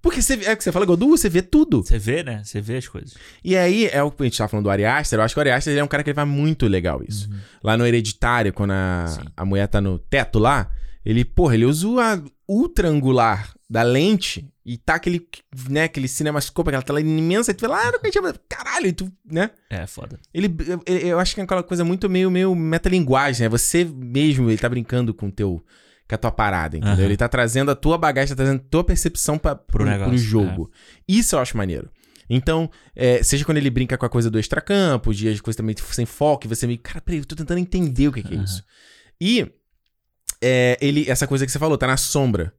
[0.00, 1.82] Porque você, é o que você fala, Godu, você vê tudo.
[1.82, 2.40] Você vê, né?
[2.44, 3.14] Você vê as coisas.
[3.42, 5.38] E aí, é o que a gente tava falando do Ari Aster, eu acho que
[5.38, 7.28] o Ari Aster é um cara que ele faz muito legal isso.
[7.62, 9.20] Lá no Hereditário, quando a, Sim.
[9.36, 10.70] a mulher tá no teto lá,
[11.04, 15.24] ele, porra, ele usa a ultra angular da lente e tá aquele,
[15.70, 19.12] né, aquele cinemascope, aquela tela imensa, e tu vê lá, no cantinho, caralho, e tu,
[19.24, 19.52] né?
[19.70, 20.18] É, foda.
[20.34, 23.48] Ele, eu, eu acho que é aquela coisa muito meio, meio metalinguagem, né?
[23.48, 25.64] Você mesmo, ele tá brincando com teu,
[26.08, 26.96] com a tua parada, entendeu?
[26.96, 27.04] Aham.
[27.04, 30.18] Ele tá trazendo a tua bagagem, tá trazendo a tua percepção pra, pro, pro, negócio,
[30.18, 30.68] jogo.
[31.06, 31.88] Isso eu acho maneiro.
[32.28, 35.76] Então, é, seja quando ele brinca com a coisa do extracampo, dias de coisa também
[35.92, 38.38] sem foco, e você meio, cara, peraí, eu tô tentando entender o que, que é
[38.38, 38.64] isso.
[39.20, 39.48] E
[40.42, 42.52] é, ele, essa coisa que você falou, tá na sombra.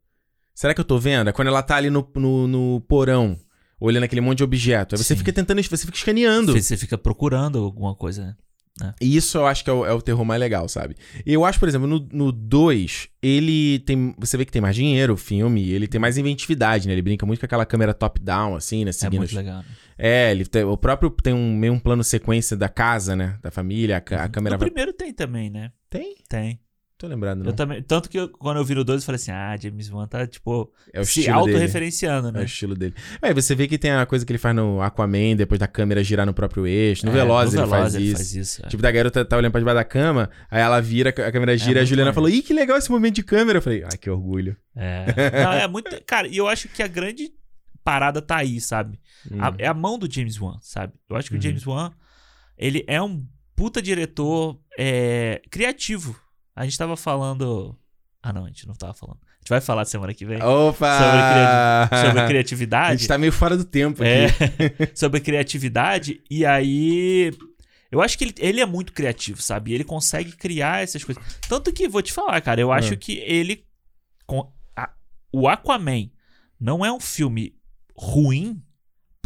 [0.58, 1.30] Será que eu tô vendo?
[1.30, 3.38] É quando ela tá ali no, no, no porão,
[3.80, 4.96] olhando aquele monte de objeto.
[4.96, 5.20] Aí você Sim.
[5.20, 6.60] fica tentando, você fica escaneando.
[6.60, 8.36] Você fica procurando alguma coisa,
[8.82, 8.96] né?
[9.00, 10.96] E isso eu acho que é o, é o terror mais legal, sabe?
[11.28, 14.16] Eu acho, por exemplo, no 2, ele tem.
[14.18, 16.94] Você vê que tem mais dinheiro o filme, ele tem mais inventividade, né?
[16.96, 18.90] Ele brinca muito com aquela câmera top-down, assim, né?
[18.90, 19.60] É Seguindo muito os- legal.
[19.60, 19.66] Né?
[19.96, 23.38] É, ele tem, o próprio tem um meio um plano sequência da casa, né?
[23.44, 24.70] Da família, a, a câmera No vai.
[24.72, 25.72] primeiro tem também, né?
[25.88, 26.16] Tem?
[26.28, 26.60] Tem.
[26.98, 27.46] Tô lembrado, não.
[27.48, 29.92] Eu também, tanto que eu- quando eu vi no 2, eu falei assim: ah, James
[29.92, 31.54] Wan tá, tipo, É o se estilo dele.
[31.54, 32.44] autorreferenciando, É o né?
[32.46, 32.96] estilo dele.
[33.22, 36.04] É, você vê que tem a coisa que ele faz no Aquaman, depois da câmera
[36.04, 37.06] girar no próprio eixo.
[37.06, 38.16] No É, Veloz no ele faz Veloz ele isso.
[38.16, 38.66] faz isso.
[38.66, 38.70] é.
[38.70, 41.80] Tipo, da garota tá olhando pra debaixo da cama, aí ela vira, a câmera gira,
[41.80, 43.60] e a Juliana falou, ih, que legal esse momento de câmera.
[43.60, 44.58] Eu falei, ai, que orgulho.
[44.76, 45.06] É.
[45.44, 46.04] Não, é muito.
[46.04, 47.30] Cara, e eu acho que a grande
[47.84, 49.00] parada tá aí, sabe?
[49.40, 49.56] A- Hum.
[49.60, 50.94] é a mão do James Wan, sabe?
[51.08, 51.40] Eu acho que Uhum.
[51.40, 51.92] o James Wan,
[52.58, 53.24] ele é um
[53.56, 56.16] puta diretor é, criativo.
[56.58, 57.78] A gente tava falando.
[58.22, 59.20] Ah, não, a gente não tava falando.
[59.24, 60.98] A gente vai falar semana que vem Opa!
[60.98, 62.98] Sobre criati- sobre A criatividade.
[63.00, 64.92] gente tá meio fora do tempo É, aqui.
[64.98, 66.22] sobre criatividade.
[66.30, 67.32] E aí.
[67.92, 69.72] Eu acho que ele, ele é muito criativo, sabe?
[69.72, 71.24] E ele consegue criar essas coisas.
[71.48, 72.98] Tanto que, vou te falar, cara, eu acho Ah.
[72.98, 73.64] que ele.
[74.26, 74.92] com- a-
[75.32, 76.10] o Aquaman
[76.60, 77.56] não é um filme
[77.96, 78.62] ruim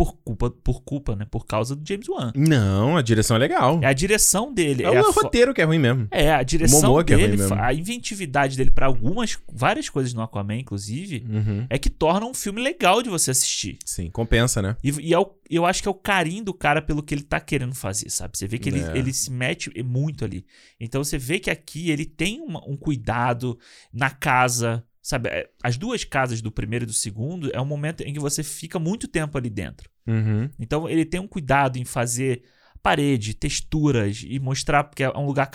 [0.04, 1.28] por culpa, por culpa, né?
[1.30, 2.32] Por causa do James Wan.
[2.36, 3.80] Não, a direção é legal.
[3.84, 4.84] É a direção dele.
[4.84, 6.08] É, É, o fo- roteiro que é ruim mesmo.
[6.10, 7.56] é a direção Momoa que é ruim dele, mesmo.
[7.56, 11.68] a inventividade dele pra algumas, várias coisas no Aquaman, inclusive, Uhum.
[11.70, 13.78] é que torna um filme legal de você assistir.
[13.86, 14.76] Sim, compensa, né?
[14.84, 17.22] E, e é o- eu acho que é o carinho do cara pelo que ele
[17.24, 18.36] tá querendo fazer, sabe?
[18.38, 18.98] Você vê que ele, É.
[18.98, 20.44] ele se mete muito ali.
[20.80, 23.60] Então você vê que aqui ele tem uma- um cuidado
[23.94, 25.30] na casa, sabe?
[25.30, 28.42] É, As duas casas do primeiro e do segundo é um momento em que você
[28.42, 29.91] fica muito tempo ali dentro.
[30.08, 30.50] Uhum.
[30.60, 32.44] Então ele tem um cuidado em fazer
[32.82, 35.50] parede, texturas e mostrar porque é um lugar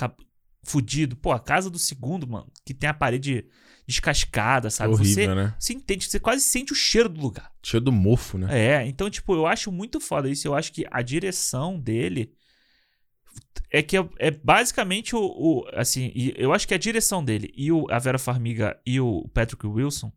[0.63, 1.17] fudido.
[1.17, 3.47] Pô, a casa do segundo, mano, que tem a parede
[3.87, 4.93] descascada, sabe?
[4.93, 5.55] Horrível, você, né?
[5.59, 7.53] você entende, você quase sente o cheiro do lugar.
[7.63, 8.49] Cheio do mofo, né?
[8.51, 10.47] É, então, tipo, eu acho muito foda isso.
[10.47, 12.33] Eu acho que a direção dele
[13.71, 17.71] é que é, é basicamente o, o- Assim, eu acho que a direção dele e
[17.71, 20.13] o, a Vera Farmiga e o Patrick Wilson,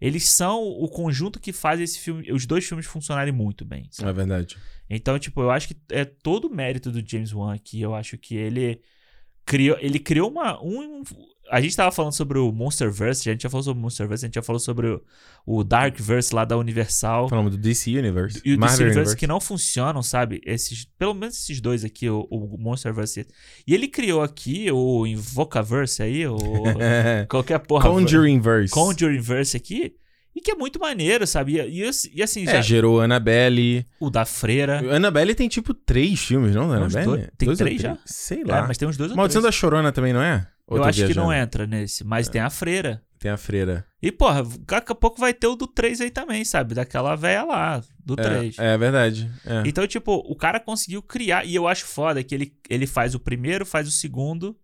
[0.00, 3.86] eles são o conjunto que faz esse filme, os dois filmes funcionarem muito bem.
[3.90, 4.10] sabe?
[4.10, 4.56] É verdade.
[4.88, 7.80] Então, tipo, eu acho que é todo o mérito do James Wan aqui.
[7.80, 8.80] Eu acho que ele
[9.44, 10.62] criou, ele criou uma.
[10.62, 11.02] Um,
[11.50, 14.28] a gente tava falando sobre o Monsterverse, a gente já falou sobre o Monsterverse, a
[14.28, 15.02] gente já falou sobre o,
[15.44, 17.28] o Darkverse lá da Universal.
[17.28, 18.40] Falamos do DC Universe.
[18.44, 20.40] E o DC Marvel Universe que não funcionam, sabe?
[20.44, 23.26] Esses, pelo menos esses dois aqui, o, o Monsterverse.
[23.66, 26.36] E ele criou aqui o Invocaverse aí, o
[27.28, 27.90] qualquer porra.
[27.90, 28.72] Conjuring Verse.
[28.72, 29.94] Conjuringverse aqui.
[30.34, 31.56] E que é muito maneiro, sabe?
[31.60, 33.86] E, e, assim, já, É, gerou Annabelle.
[34.00, 34.80] o da Freira.
[34.94, 36.68] Annabelle tem tipo três filmes, não?
[36.68, 37.04] Da Annabelle?
[37.06, 37.96] dois- tem Dois três já?
[38.04, 38.66] Sei É, lá.
[38.66, 39.54] mas tem uns dois ou Maldição três.
[39.54, 40.46] da Chorona também, não é?
[40.66, 41.26] Ou Eu acho que viajando?
[41.26, 43.02] não entra nesse, mas tem a freira.
[43.18, 43.86] Tem a freira.
[44.02, 46.74] E, porra, daqui a pouco vai ter o do 3 aí também, sabe?
[46.74, 48.58] Daquela véia lá, do 3.
[48.58, 49.30] É, é verdade.
[49.46, 49.62] É.
[49.66, 51.44] Então, tipo, o cara conseguiu criar.
[51.46, 54.54] E eu acho foda que ele, ele faz o primeiro, faz o segundo.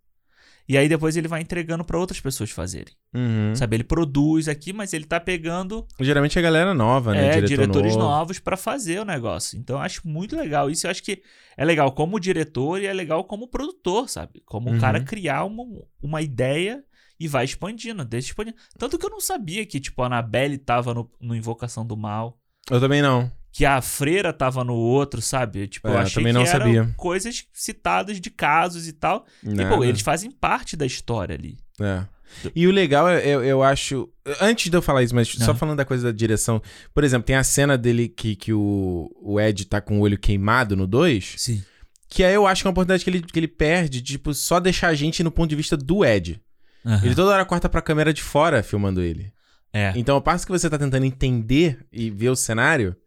[0.67, 2.93] E aí depois ele vai entregando pra outras pessoas fazerem.
[3.13, 3.53] Uhum.
[3.55, 3.75] Sabe?
[3.75, 7.27] Ele produz aqui, mas ele tá pegando Geralmente é galera nova, né?
[7.27, 8.07] é, Diretor diretores novo.
[8.07, 9.57] novos pra fazer o negócio.
[9.59, 10.69] Então eu acho muito legal.
[10.69, 11.21] Isso eu acho que
[11.57, 14.41] é legal como diretor e é legal como produtor, sabe?
[14.45, 14.79] Como o Uhum.
[14.79, 15.63] cara criar uma,
[16.01, 16.83] uma ideia
[17.19, 18.57] e vai expandindo, deixa expandindo.
[18.79, 22.39] Tanto que eu não sabia que, tipo, a Annabelle tava no, no Invocação do Mal,
[22.69, 23.31] Eu também não.
[23.51, 25.67] Que a freira tava no outro, sabe?
[25.67, 26.93] Tipo, eu É, eu achei também que não eram sabia.
[26.95, 29.25] coisas citadas de casos e tal.
[29.43, 29.75] E, Nada.
[29.75, 31.57] pô, eles fazem parte da história ali.
[31.79, 32.05] É.
[32.55, 34.07] E o legal, é- eu, eu acho.
[34.39, 35.55] Antes de eu falar isso, mas só Aham.
[35.55, 36.61] falando da coisa da direção.
[36.93, 40.17] Por exemplo, tem a cena dele que, que o, o Ed tá com o olho
[40.17, 41.33] queimado no 2.
[41.37, 41.61] Sim.
[42.07, 44.33] Que aí eu acho que é uma oportunidade que ele, que ele perde, de, tipo,
[44.33, 46.41] só deixar a gente no ponto de vista do Ed.
[46.85, 47.05] Aham.
[47.05, 49.31] Ele toda hora corta pra câmera de fora filmando ele.
[49.73, 49.91] É.
[49.97, 53.01] Então, ao passo que você tá tentando entender e ver o cenário, e-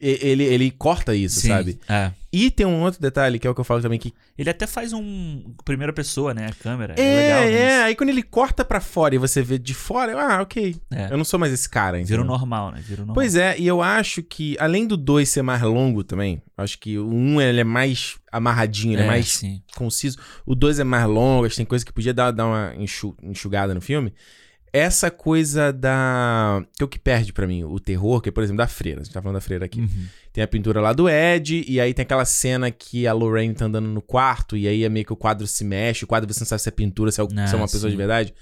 [0.00, 1.48] ele, ele corta isso, Sim.
[1.48, 1.78] sabe?
[1.88, 2.12] É.
[2.32, 4.66] E tem um outro detalhe, que é o que eu falo também, que Ele até
[4.66, 6.46] faz um primeira pessoa, né?
[6.46, 6.94] A câmera.
[6.96, 7.42] É, É, legal.
[7.42, 7.82] é, né?
[7.84, 10.76] aí quando ele corta pra fora e você vê de fora, eu, ah, ok.
[10.90, 11.10] É.
[11.10, 12.22] Eu não sou mais esse cara, Vira entendeu?
[12.22, 12.80] o normal, né?
[12.82, 13.14] Vira normal.
[13.14, 16.98] Pois é, e eu acho que, além do 2 ser mais longo também, acho que
[16.98, 19.62] o 1 um, ele é mais amarradinho, ele é, mais Sim.
[19.74, 20.18] conciso.
[20.44, 23.16] O 2 é mais longo, acho que tem coisa que podia dar, dar uma enxu-
[23.22, 24.12] enxugada no filme.
[24.72, 26.62] Essa coisa da.
[26.76, 29.00] que é o que perde pra mim, o terror, que é, por exemplo, da freira.
[29.00, 29.80] A gente tá falando da freira aqui.
[29.80, 30.06] Uhum.
[30.32, 33.64] Tem a pintura lá do Ed, e aí tem aquela cena que a Lorraine tá
[33.64, 36.40] andando no quarto, e aí é meio que o quadro se mexe, o quadro você
[36.40, 37.90] não sabe se é pintura, se é, Ah, se é uma pessoa sim.
[37.90, 38.34] de verdade.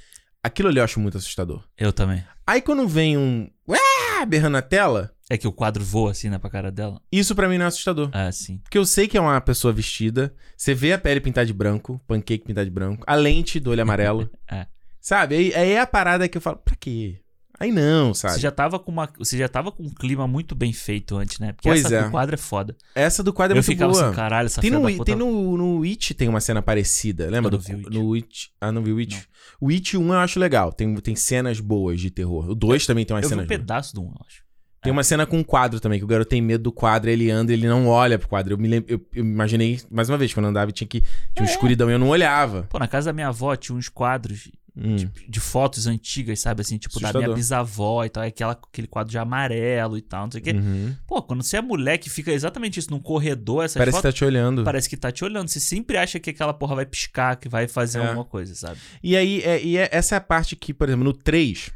[0.43, 1.65] Aquilo ali eu acho muito assustador.
[1.77, 2.23] Eu também.
[2.47, 3.49] Aí quando vem um.
[3.69, 3.79] Ué!
[4.27, 7.01] berrando na tela, É que o quadro voa assim, né, pra cara dela.
[7.13, 8.09] isso pra mim não é assustador.
[8.13, 8.59] Ah, sim.
[8.59, 12.01] Porque eu sei que é uma pessoa vestida, você vê a pele pintar de branco,
[12.07, 14.31] pancake pintar de branco, a lente do olho amarelo.
[14.51, 14.67] É.
[15.07, 15.37] Sabe?
[15.37, 17.21] Aí, aí é a parada que eu falo, pra quê?
[17.61, 18.35] Aí não, sabe?
[18.35, 19.09] Você já tava com uma.
[19.17, 21.53] Você já tava com um clima muito bem feito antes, né?
[21.53, 22.03] Porque Pois essa é.
[22.03, 22.77] do quadro é foda.
[22.93, 24.07] Essa do quadro é eu muito ficava boa.
[24.07, 25.05] assim, caralho, essa Tem, no, da puta.
[25.05, 27.37] tem no, no It tem uma cena parecida, lembra?
[27.37, 27.91] Eu não do, vi o It.
[27.99, 28.51] No It.
[28.61, 29.29] Ah, não viu o It?
[29.61, 32.51] O It 1 eu acho legal, tem, tem cenas boas de terror.
[32.51, 34.43] O 2 também tem umas Eu vi cenas um pedaço do um, eu acho.
[34.83, 37.31] Tem uma cena com um quadro também, que o garoto tem medo do quadro, ele
[37.31, 38.55] anda, ele não olha pro quadro.
[38.55, 41.01] Eu me lembro, eu, eu imaginei, mais uma vez, quando eu andava tinha que.
[41.01, 41.41] Tinha É.
[41.43, 42.65] uma escuridão e eu não olhava.
[42.69, 44.97] Pô, na casa da minha avó tinha uns quadros Hum.
[45.29, 46.61] de fotos antigas, sabe?
[46.61, 47.35] Assim, tipo, da minha Assustador.
[47.35, 48.23] bisavó e tal.
[48.23, 50.51] é Aquela, aquele quadro de amarelo e tal, não sei o quê.
[50.53, 50.95] Uhum.
[51.07, 54.15] Pô, quando você é moleque, fica exatamente isso, num corredor, essas Parece que fotos.
[54.15, 54.65] tá te olhando.
[54.65, 55.49] Parece que tá te olhando.
[55.49, 58.07] Você sempre acha que aquela porra vai piscar, que vai fazer É.
[58.07, 58.79] alguma coisa, sabe?
[59.03, 61.71] E aí, é, e é- essa é a parte que, por exemplo, no 3,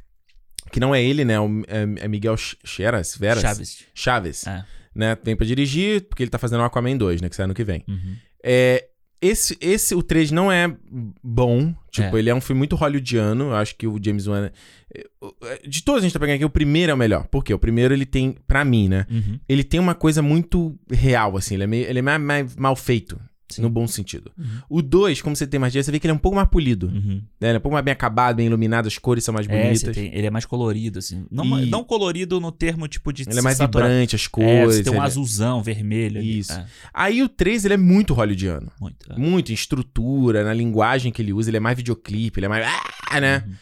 [0.71, 1.35] que não é ele, né?
[1.69, 3.41] É, é Miguel Ch- Cheras, Veras?
[3.43, 3.85] Chaves.
[3.95, 4.47] Chaves.
[4.47, 4.65] É.
[4.95, 5.17] Né?
[5.25, 7.29] Vem pra dirigir, porque ele tá fazendo o Aquaman 2, né?
[7.31, 7.83] Que sai ano que vem.
[7.89, 8.17] Uhum.
[8.45, 8.87] É,
[9.23, 10.75] esse, esse, o 3 não é
[11.23, 11.75] bom.
[11.91, 12.19] Tipo, É.
[12.21, 13.45] ele é um filme muito hollywoodiano.
[13.51, 14.51] Eu acho que o James Wan...
[14.95, 15.07] é-
[15.43, 17.27] é- De todos a gente tá pegando aqui, o primeiro é o melhor.
[17.27, 17.53] Por quê?
[17.53, 19.07] O primeiro, ele tem, pra mim, né?
[19.11, 19.39] Uhum.
[19.49, 21.55] Ele tem uma coisa muito real, assim.
[21.55, 23.21] Ele é, meio, ele é mais, mais mal feito.
[23.51, 23.63] Sim.
[23.63, 24.31] No bom sentido.
[24.39, 24.47] Uhum.
[24.69, 26.49] O 2, como você tem mais dinheiro, você vê que ele é um pouco mais
[26.49, 26.87] polido.
[26.89, 27.23] Uhum.
[27.41, 27.49] Né?
[27.49, 29.81] Ele é um pouco mais bem acabado, bem iluminado, as cores são mais É, bonitas.
[29.81, 31.27] você tem- ele é mais colorido, assim.
[31.31, 34.29] Não, E- não colorido no termo, tipo, de Ele é mais saturar- vibrante, as É,
[34.29, 34.77] cores.
[34.77, 36.39] você tem um ele é- azulzão, vermelho ali.
[36.39, 36.53] Isso.
[36.53, 38.71] É, Aí o 3, ele é muito hollywoodiano.
[38.81, 39.13] muito.
[39.13, 39.17] é.
[39.19, 42.67] Muito em estrutura, na linguagem que ele usa, ele é mais videoclipe, ele é mais.
[43.11, 43.45] Ah, né?
[43.47, 43.55] Uhum.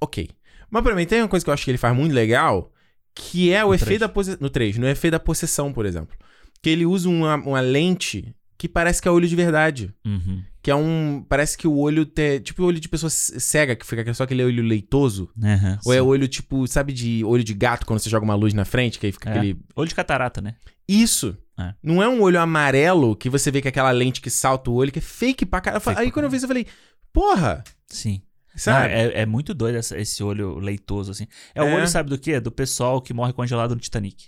[0.00, 0.28] Ok.
[0.70, 2.72] Mas pra mim tem uma coisa que eu acho que ele faz muito legal,
[3.14, 4.00] que é o No efeito três.
[4.00, 4.38] da possessão.
[4.40, 6.16] No 3, no efeito da possessão, por exemplo.
[6.62, 9.92] Que ele usa uma, uma lente que parece que é olho de verdade.
[10.04, 10.42] Uhum.
[10.62, 11.24] Que é um.
[11.28, 12.04] Parece que o olho.
[12.06, 15.28] Te, tipo o olho de pessoa cega, que fica só aquele olho leitoso.
[15.42, 16.02] Aham, Ou é sim.
[16.02, 19.06] olho, tipo, sabe, de olho de gato quando você joga uma luz na frente, que
[19.06, 19.32] aí fica É.
[19.32, 19.58] aquele.
[19.74, 20.54] Olho de catarata, né?
[20.88, 21.36] Isso.
[21.58, 21.74] É.
[21.82, 24.74] Não é um olho amarelo que você vê que é aquela lente que salta o
[24.74, 25.82] olho, que é fake pra caralho.
[25.86, 26.66] Aí pra quando eu vi isso, eu falei,
[27.12, 27.62] porra!
[27.88, 28.22] Sim.
[28.54, 28.88] Sabe?
[28.88, 31.26] Não, é, é muito doido essa- esse olho leitoso, assim.
[31.54, 31.74] É, o É.
[31.74, 32.38] olho, sabe do quê?
[32.38, 34.26] Do pessoal que morre congelado no Titanic.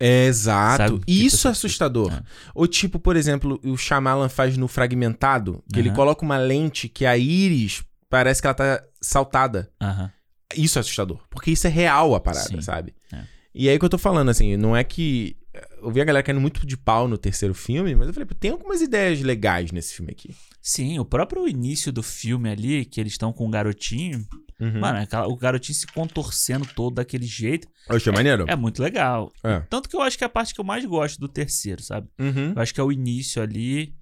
[0.00, 0.82] É, exato.
[0.94, 1.02] Sabe?
[1.06, 2.12] Isso Tipo é assustador.
[2.12, 2.22] é.
[2.54, 5.96] Ou tipo, por exemplo, o Shyamalan faz no Fragmentado, que ele Aham.
[5.96, 9.70] coloca uma lente que a íris parece que ela tá saltada.
[9.82, 10.10] Aham.
[10.56, 11.20] Isso é assustador.
[11.28, 12.60] Porque isso é real a parada, Sim.
[12.62, 12.94] sabe?
[13.12, 13.22] É.
[13.54, 15.36] E aí que eu tô falando, assim, não é que...
[15.82, 18.52] Eu vi a galera caindo muito de pau no terceiro filme, mas eu falei, tem
[18.52, 20.34] algumas ideias legais nesse filme aqui.
[20.62, 24.24] Sim, o próprio início do filme ali, que eles estão com o garotinho.
[24.60, 24.80] Uhum.
[24.80, 27.68] Mano, o garotinho se contorcendo todo daquele jeito.
[27.88, 28.44] Eu achei maneiro.
[28.48, 29.32] É muito legal.
[29.44, 29.60] É.
[29.70, 32.08] Tanto que eu acho que é a parte que eu mais gosto do terceiro, sabe?
[32.18, 32.52] Uhum.
[32.56, 33.94] Eu acho que é o início ali.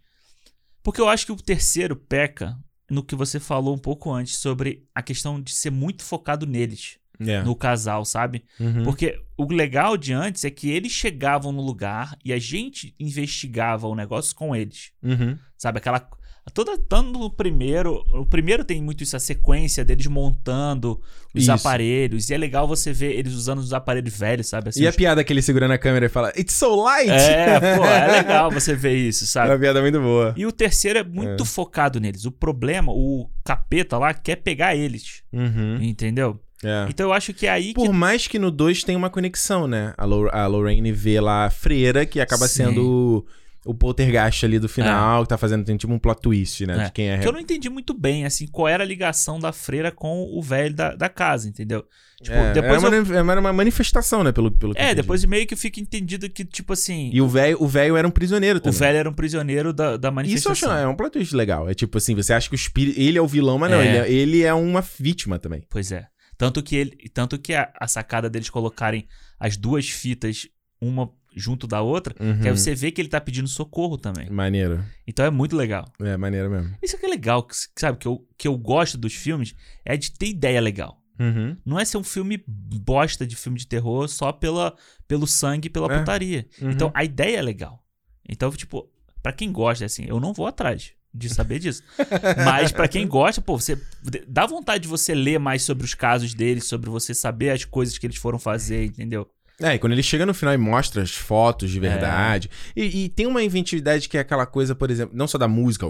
[0.83, 2.57] Porque eu acho que o terceiro peca
[2.91, 6.99] no que você falou um pouco antes sobre a questão de ser muito focado neles,
[7.19, 7.43] É.
[7.43, 8.45] no casal, sabe?
[8.61, 8.85] Uhum.
[8.85, 13.89] Porque o legal de antes é que eles chegavam no lugar e a gente investigava
[13.89, 14.93] o negócio com eles.
[15.03, 15.37] Uhum.
[15.59, 15.79] Sabe?
[15.79, 16.09] Aquela.
[16.55, 18.05] Toda, tanto no primeiro.
[18.15, 20.99] O primeiro tem muito isso, a sequência deles montando
[21.35, 21.53] os Isso.
[21.53, 22.31] aparelhos.
[22.31, 24.71] E é legal você ver eles usando os aparelhos velhos, sabe?
[24.71, 27.11] Assim, E a os- piada que ele segura na câmera e fala, It's so light!
[27.11, 29.51] É, pô, é legal você ver isso, É sabe?
[29.51, 30.33] uma piada muito boa.
[30.37, 32.25] E o terceiro é muito focado neles.
[32.25, 35.23] O problema, o capeta lá quer pegar eles.
[35.33, 35.79] Uhum.
[35.83, 36.41] Entendeu?
[36.65, 36.87] É.
[36.89, 37.75] Então eu acho que é aí que.
[37.75, 39.93] Por mais que no 2 tem uma conexão, né?
[39.99, 42.65] A, Lor- a Lorraine vê lá a freira, que acaba Sim.
[42.65, 43.27] sendo
[43.67, 46.83] o poltergeist ali do final, que tá fazendo, tem tipo um plot twist, né?
[46.83, 46.85] É.
[46.87, 47.19] De quem é.
[47.19, 50.43] Que eu não entendi muito bem, assim, qual era a ligação da freira com o
[50.43, 51.85] velho da, da casa, entendeu?
[52.23, 54.33] Tipo, é, depois é, eu- uma, é uma manifestação, né?
[54.33, 57.67] Pelo, pelo É, depois meio que fica entendido que, tipo assim, E o velho o
[57.69, 58.79] velho era um prisioneiro o também.
[58.79, 60.71] velho era um prisioneiro da, da Isso eu manifestação.
[60.73, 61.69] acho é um plot twist legal.
[61.69, 62.99] É tipo assim, você acha que o espírito.
[62.99, 63.87] Ele é o vilão, mas não, É.
[63.87, 65.65] ele, é, ele é uma vítima também.
[65.69, 66.07] Pois é.
[66.39, 69.07] Tanto que, ele, tanto que a, a sacada deles colocarem
[69.39, 70.49] as duas fitas,
[70.81, 72.41] uma junto da outra, Uhum.
[72.41, 74.31] que aí você vê que ele tá pedindo socorro também.
[74.31, 74.83] Maneiro.
[75.07, 75.85] Então é muito legal.
[76.01, 76.75] É, maneiro mesmo.
[76.83, 77.99] Isso que é legal, que, sabe?
[77.99, 81.03] Que eu, que eu gosto dos filmes é de ter ideia legal.
[81.21, 81.57] Uhum.
[81.65, 84.75] Não é ser um filme bosta de filme de terror só pela,
[85.07, 85.99] pelo sangue e pela É.
[85.99, 86.47] putaria.
[86.61, 86.71] Uhum.
[86.71, 87.83] Então a ideia é legal.
[88.29, 88.89] Então, tipo,
[89.23, 91.83] pra quem gosta, assim, eu não vou atrás de saber disso.
[92.45, 93.81] Mas pra quem gosta, pô, você
[94.29, 97.97] dá vontade de você ler mais sobre os casos deles, sobre você saber as coisas
[97.97, 99.27] que eles foram fazer, entendeu?
[99.61, 102.51] É, e quando ele chega no final e mostra as fotos de verdade.
[102.75, 105.87] E, e tem uma inventividade que é aquela coisa, por exemplo, não só da música,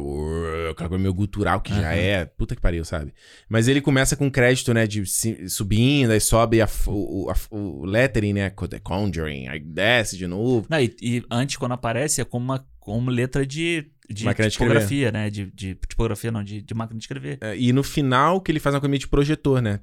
[0.70, 1.94] aquela coisa meio gutural que já Aham.
[1.94, 3.12] é, puta que pariu, sabe?
[3.48, 5.04] Mas ele começa com crédito, né, de
[5.48, 10.66] subindo, aí sobe a o, a o lettering, né, The Conjuring, aí desce de novo.
[10.68, 14.52] Não, e, e antes, quando aparece, é como uma como letra de, de Máquina de
[14.52, 15.28] tipografia, né?
[15.28, 17.38] De, de tipografia, não, de, de máquina de escrever.
[17.40, 19.80] É, E no final que ele faz uma coisa meio de projetor, né?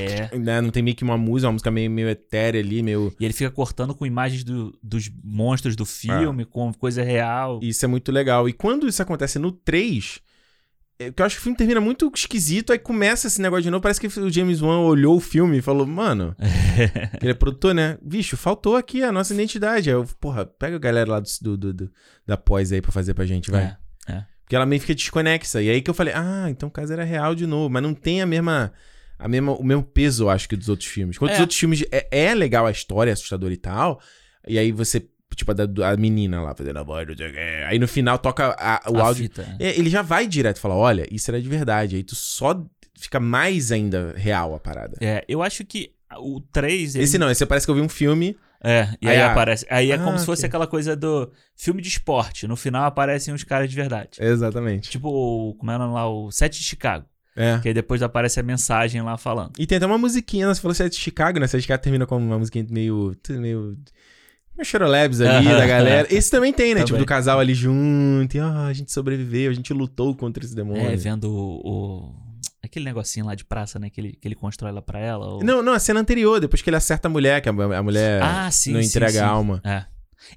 [0.00, 0.38] É.
[0.38, 3.14] Né, Não tem meio que uma música, uma música meio, meio etérea ali, meio...
[3.20, 7.60] E ele fica cortando com imagens do- dos monstros do filme, com coisa real.
[7.62, 8.48] Isso é muito legal.
[8.48, 10.20] E quando isso acontece no 3,
[10.98, 13.70] é, que eu acho que o filme termina muito esquisito, aí começa esse negócio de
[13.70, 13.82] novo.
[13.82, 16.34] Parece que o James Wan olhou o filme e falou, mano,
[17.20, 17.98] ele é produtor, né?
[18.02, 19.90] Bicho, faltou aqui a nossa identidade.
[19.90, 21.90] Aí eu, porra, pega a galera lá do, do- do-
[22.26, 23.76] da pós aí pra fazer pra gente, vai.
[24.08, 24.24] É.
[24.44, 25.62] Porque ela meio fica desconexa.
[25.62, 27.70] E aí que eu falei, ah, então o caso era real de novo.
[27.70, 28.72] Mas não tem a mesma.
[29.24, 31.16] A mesma, o mesmo peso, eu acho, que dos outros filmes.
[31.18, 31.34] Quando É.
[31.34, 34.00] os outros filmes é, é legal a história, é assustadora e tal.
[34.46, 37.32] E aí você, tipo, a, da- a menina lá fazendo a voz, não sei o
[37.32, 37.64] quê.
[37.66, 39.22] Aí no final toca a- o A áudio.
[39.24, 39.56] fita, né?
[39.58, 41.96] É, ele já vai direto e fala: olha, isso era de verdade.
[41.96, 42.62] Aí tu só
[42.98, 44.96] fica mais ainda real a parada.
[45.00, 46.94] É, eu acho que o 3.
[46.94, 47.04] Ele...
[47.04, 48.36] Esse não, esse parece que eu vi um filme.
[48.62, 49.66] É, e Aí aí, aparece.
[49.68, 52.46] Aí é Ah, como se fosse aquela coisa do filme de esporte.
[52.46, 54.18] No final aparecem os caras de verdade.
[54.20, 54.88] Exatamente.
[54.90, 57.04] Tipo, como era lá, o Sete de Chicago.
[57.36, 57.58] É.
[57.60, 59.52] Que aí depois aparece a mensagem lá falando.
[59.58, 60.54] E tem até uma musiquinha, né?
[60.54, 61.46] você falou Sete de Chicago, né?
[61.46, 63.16] Sete de Chicago termina com uma musiquinha meio.
[63.28, 63.76] meio.
[64.56, 66.06] meio Chorolabs ali da galera.
[66.10, 66.80] Esse também tem, né?
[66.84, 67.02] Tipo, Também.
[67.02, 68.36] do casal ali junto.
[68.36, 70.86] E, ó, a gente sobreviveu, a gente lutou contra esse demônio.
[70.86, 72.24] É, vendo o, o-
[72.62, 73.90] Aquele negocinho lá de praça, né?
[73.90, 75.34] Que ele, que ele constrói lá pra ela.
[75.34, 77.82] o- Não, não, a cena anterior, depois que ele acerta a mulher, que a, a
[77.82, 78.72] mulher ah, sim.
[78.72, 79.18] não sim, entrega sim.
[79.18, 79.60] a alma.
[79.64, 79.84] É.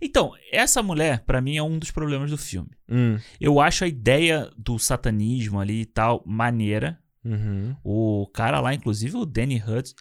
[0.02, 2.70] Então, essa mulher, pra mim, é um dos problemas do filme.
[2.90, 3.18] Hum.
[3.40, 7.00] Eu acho a ideia do satanismo ali e tal maneira.
[7.24, 7.76] Uhum.
[7.84, 9.96] O cara lá, inclusive, o Danny Hudson.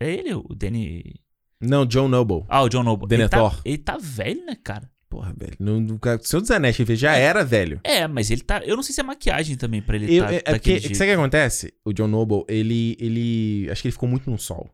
[0.00, 1.16] É ele, o Danny.
[1.60, 2.44] Não, John Noble.
[2.48, 3.06] Ah, o John Noble.
[3.10, 3.56] Ele Denethor.
[3.56, 4.88] tá, ele tá velho, né, cara?
[5.08, 5.54] Porra, velho.
[5.58, 7.80] No, no Senhor dos Anéis, ele já era velho.
[7.82, 8.60] É, mas ele tá.
[8.64, 10.78] Eu não sei se é maquiagem também pra ele Eu, tá é, é daquele porque,
[10.80, 10.96] jeito.
[10.96, 11.74] sabe o que acontece?
[11.84, 13.68] O John Noble, ele, ele.
[13.70, 14.70] Acho que ele ficou muito no sol.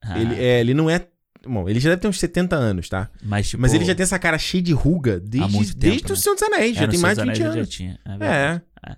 [0.00, 1.06] Ah, Ele, é, ele não é.
[1.44, 3.10] Bom, ele já deve ter uns 70 anos, tá?
[3.22, 6.06] mas, tipo, Mas ele já tem essa cara cheia de ruga desde, muito tempo, desde
[6.08, 6.12] né?
[6.12, 6.76] o Senhor dos Anéis.
[6.76, 7.68] é, já tem mais de 20 Anéis ele anos.
[7.68, 8.24] Já tinha, é.
[8.26, 8.62] É.
[8.90, 8.96] É.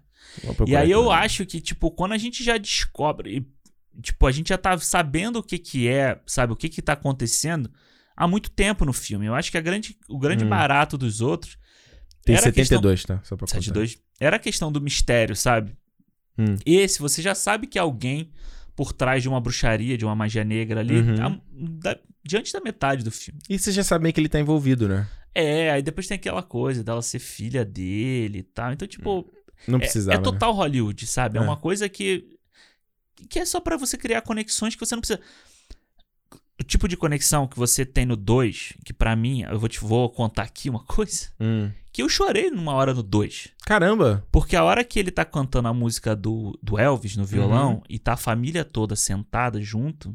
[0.66, 3.46] E aí eu acho que, tipo, quando a gente já descobre,
[4.02, 6.92] tipo, a gente já tá sabendo o que que é, sabe, o que que tá
[6.94, 7.70] acontecendo
[8.16, 9.26] há muito tempo no filme.
[9.26, 10.48] Eu acho que a grande, o grande Hum.
[10.48, 11.56] barato dos outros
[12.24, 13.20] Tem era a questão- 72, tá?
[13.22, 13.60] Só pra contar.
[13.62, 15.74] 72 era a questão do mistério, sabe?
[16.38, 16.56] Hum.
[16.66, 18.30] Esse, você já sabe que alguém
[18.76, 21.26] por trás de uma bruxaria, de uma magia negra ali, Uhum.
[21.26, 23.40] a- da- diante da metade do filme.
[23.48, 25.06] E você já sabe que ele tá envolvido, né?
[25.34, 28.72] É, aí depois tem aquela coisa dela ser filha dele e tal.
[28.72, 29.30] Então, tipo,
[29.66, 30.18] Não é- precisava.
[30.18, 31.38] é, total Hollywood, sabe?
[31.38, 31.44] É, É.
[31.44, 32.28] uma coisa que
[33.30, 35.20] que é só pra você criar conexões que você não precisa
[36.60, 39.80] o tipo de conexão que você tem no 2, que pra mim, eu vou te
[39.80, 41.46] vou contar aqui uma coisa, Né?
[41.46, 41.70] Hum.
[41.94, 43.50] Que eu chorei numa hora no 2.
[43.64, 44.26] Caramba!
[44.32, 47.82] Porque a hora que ele tá cantando a música do, do Elvis no violão Uhum.
[47.88, 50.14] e tá a família toda sentada junto,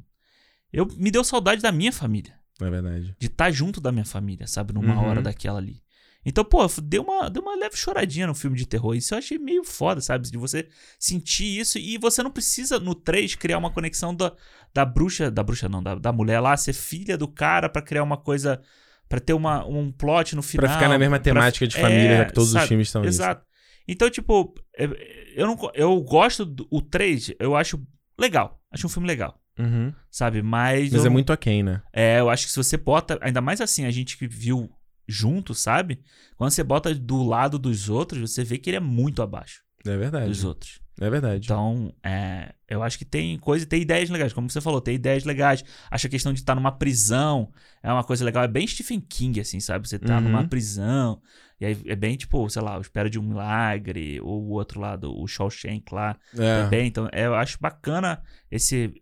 [0.74, 2.36] eu me deu saudade da minha família.
[2.62, 3.16] É verdade.
[3.18, 4.74] De estar junto da minha família, sabe?
[4.74, 5.06] Numa Uhum.
[5.08, 5.82] hora daquela ali.
[6.26, 8.94] Então, pô, deu uma, deu uma leve choradinha no filme de terror.
[8.94, 10.30] Isso eu achei meio foda, sabe?
[10.30, 10.68] De você
[11.00, 11.80] sentir isso.
[11.80, 14.34] E você não precisa, no 3, criar uma conexão da,
[14.74, 15.32] da bruxa.
[15.32, 18.62] Da bruxa não, da, da mulher lá, ser filha do cara pra criar uma coisa.
[19.10, 20.68] Pra ter uma, um plot no final.
[20.68, 22.64] Pra ficar na mesma pra- temática de família, É, já que todos sabe?
[22.64, 23.16] os filmes estão nisso.
[23.22, 23.44] Exato.
[23.88, 27.82] Então, tipo, é- eu, não, eu gosto do o 3, eu acho
[28.20, 28.62] legal.
[28.72, 29.92] Acho um filme legal, Uhum.
[30.12, 30.44] sabe?
[30.44, 30.92] Mas.
[30.92, 31.82] Mas eu, é muito aquém, né?
[31.92, 34.70] é, eu acho que se você bota, ainda mais assim, a gente que viu
[35.08, 36.04] junto, sabe?
[36.38, 39.98] Quando você bota do lado dos outros, você vê que ele é muito abaixo É
[39.98, 40.28] verdade.
[40.28, 40.80] dos outros.
[41.00, 41.46] É verdade.
[41.46, 45.24] Então, é, eu acho que tem coisa, tem ideias legais, como você falou, tem ideias
[45.24, 45.64] legais.
[45.90, 47.50] Acho a questão de estar numa prisão
[47.82, 49.88] é uma coisa legal, é bem Stephen King, assim, sabe?
[49.88, 50.22] Você tá Uhum.
[50.22, 51.22] numa prisão
[51.62, 54.80] E aí é bem tipo, sei lá, o Espera de um Milagre, ou o outro
[54.80, 56.16] lado, o Shawshank lá.
[56.38, 56.64] É.
[56.64, 56.88] Também.
[56.88, 58.94] Então, é, eu acho bacana esse,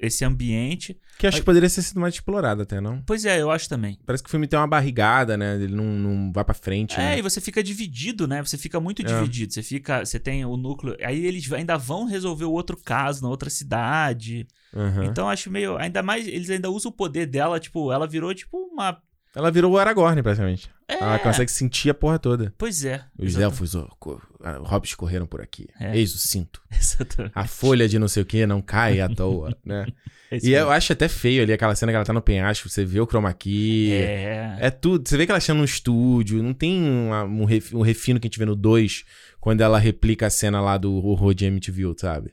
[0.00, 0.98] esse ambiente.
[1.18, 3.02] Que acho que poderia ter sido mais explorado até, não?
[3.06, 3.98] Pois é, eu acho também.
[4.04, 5.54] Parece que o filme tem uma barrigada, né?
[5.56, 6.94] Ele não, não vai pra frente.
[6.94, 7.18] É, né?
[7.18, 8.42] e você fica dividido, né?
[8.42, 9.04] Você fica muito É.
[9.04, 9.52] dividido.
[9.52, 10.04] Você fica.
[10.04, 10.96] Você tem o núcleo.
[11.02, 14.46] Aí eles ainda vão resolver o outro caso na outra cidade.
[14.74, 15.04] Aham.
[15.04, 15.76] Então acho meio.
[15.76, 16.26] Ainda mais.
[16.26, 19.00] Eles ainda usam o poder dela, tipo, ela virou tipo uma.
[19.34, 20.70] Ela virou o Aragorn, praticamente.
[20.86, 20.94] É.
[20.94, 22.52] Ela consegue sentir a porra toda.
[22.58, 23.02] Pois é.
[23.18, 25.66] Os Exata- elfos, ah, hobbits correram por aqui.
[25.80, 25.96] É.
[25.96, 26.60] Eis o cinto.
[26.70, 27.32] Exatamente.
[27.34, 29.86] A folha de não sei o que não cai à toa, né?
[30.30, 30.66] Esse E mesmo.
[30.66, 33.06] eu acho até feio ali aquela cena que ela tá no penhasco, você vê o
[33.06, 33.92] chroma key.
[33.92, 34.56] É.
[34.60, 35.08] É tudo.
[35.08, 38.26] Você vê que ela está num estúdio, não tem uma- um, ref- um refino que
[38.26, 39.04] a gente vê no 2,
[39.40, 42.32] quando ela replica a cena lá do horror de Amityville, sabe?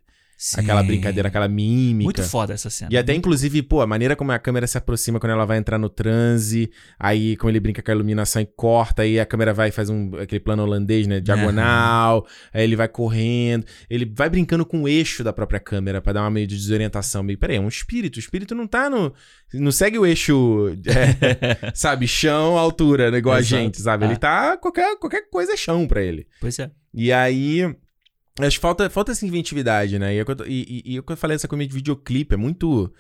[0.56, 0.88] Aquela Sim.
[0.88, 2.06] brincadeira, aquela mímica.
[2.06, 2.90] Muito foda essa cena.
[2.94, 5.78] E até, inclusive, pô, a maneira como a câmera se aproxima quando ela vai entrar
[5.78, 9.68] no transe, aí como ele brinca com a iluminação e corta, aí a câmera vai
[9.68, 11.20] e faz um, aquele plano holandês, né?
[11.20, 16.14] Diagonal, aí ele vai correndo, ele vai brincando com o eixo da própria câmera pra
[16.14, 19.14] dar uma meio de desorientação, meio, peraí, é um espírito, o espírito não tá no,
[19.54, 23.62] não segue o eixo, é, sabe, chão, altura, né, igual a Exato.
[23.62, 24.06] gente, sabe?
[24.06, 24.18] Ele Ah.
[24.18, 26.26] tá, qualquer, qualquer coisa é chão pra ele.
[26.40, 26.72] Pois é.
[26.94, 27.76] E aí.
[28.48, 30.16] Acho que falta, falta essa inventividade, né?
[30.16, 32.92] E, é e, e, e que eu falei dessa coisa de videoclipe é muito.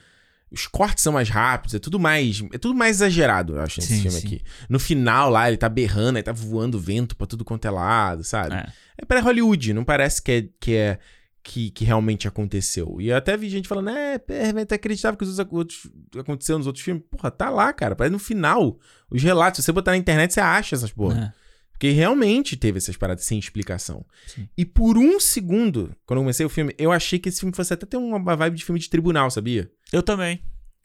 [0.51, 2.43] Os cortes são mais rápidos, é tudo mais.
[2.51, 4.27] É tudo mais exagerado, eu acho, nesse Sim, filme sim.
[4.27, 4.41] aqui.
[4.67, 8.23] No final lá, ele tá berrando, aí tá voando vento pra tudo quanto é lado,
[8.23, 8.55] sabe?
[8.55, 8.65] É.
[8.97, 10.45] É pré-Hollywood, não parece que é.
[10.59, 10.99] Que é
[11.41, 12.97] que, que realmente aconteceu.
[12.99, 16.67] E eu até vi gente falando, é, é até acreditava que os outros, aconteceu nos
[16.67, 17.03] outros filmes.
[17.09, 17.95] Porra, tá lá, cara.
[17.95, 18.77] Parece no final.
[19.09, 21.33] Os relatos, se você botar na internet, você acha essas porra.
[21.35, 21.38] É.
[21.79, 24.05] Porque realmente teve essas paradas sem explicação.
[24.27, 24.49] Sim.
[24.57, 27.73] E por um segundo, quando eu comecei o filme, eu achei que esse filme fosse
[27.73, 29.71] até ter uma vibe de filme de tribunal, sabia?
[29.93, 30.43] Eu também.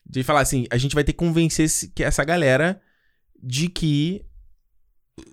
[0.09, 2.80] De falar assim, a gente vai ter que convencer que essa galera
[3.42, 4.24] de que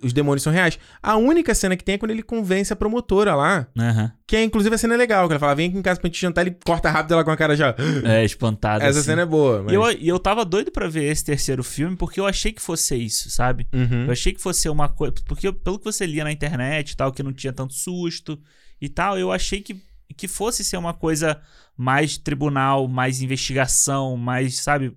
[0.02, 0.78] os demônios são reais.
[1.02, 4.12] A única cena que tem é quando ele convence a promotora lá, Aham.
[4.26, 6.08] que é inclusive a cena é legal, que ela fala, vem aqui em casa pra
[6.08, 7.74] gente jantar, ele corta rápido ela com a cara já.
[8.04, 8.84] É, espantado.
[8.84, 9.06] Essa assim.
[9.06, 9.72] cena é boa, mas...
[9.72, 12.94] E eu, eu tava doido pra ver esse terceiro filme porque eu achei que fosse
[12.96, 13.66] isso, sabe?
[13.72, 14.04] Uhum.
[14.06, 15.14] Eu achei que fosse uma coisa.
[15.26, 18.40] Porque eu- pelo que você lia na internet e tal, que não tinha tanto susto
[18.80, 19.82] e tal, eu achei que,
[20.16, 21.40] que fosse ser uma coisa
[21.76, 24.96] mais tribunal, mais investigação, mais, sabe?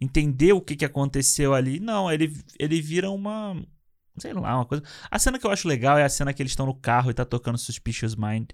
[0.00, 1.80] Entender o que, que aconteceu ali.
[1.80, 3.56] Não, ele, ele vira uma.
[4.20, 4.82] Sei lá, uma coisa.
[5.10, 7.14] A cena que eu acho legal é a cena que eles estão no carro e
[7.14, 8.50] tá tocando Suspicious Mind.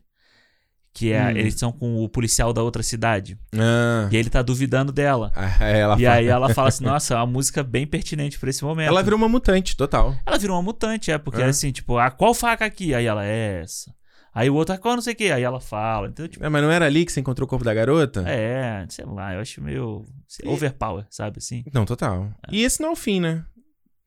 [0.97, 1.25] Que é.
[1.27, 1.31] Hum.
[1.31, 3.37] Eles estão com o policial da outra cidade.
[3.53, 4.09] Ah.
[4.13, 5.33] E ele tá duvidando dela.
[5.59, 8.49] Aí ela E fala- aí ela fala assim, nossa, é uma música bem pertinente pra
[8.49, 8.87] esse momento.
[8.89, 10.15] Ela virou uma mutante, total.
[10.25, 11.47] Ela virou uma mutante, é, porque É.
[11.47, 12.95] assim, tipo, ah, qual faca aqui?
[12.95, 13.93] Aí ela, é essa.
[14.33, 15.31] Aí o outro, ah, qual não sei o que?
[15.33, 16.09] Aí ela fala.
[16.09, 18.23] Então, tipo, É, mas não era ali que você encontrou o corpo da garota?
[18.29, 20.05] é, sei lá, eu acho meio
[20.47, 21.65] overpower, sabe assim?
[21.73, 22.31] Não, total.
[22.53, 23.45] E esse não é o fim, né?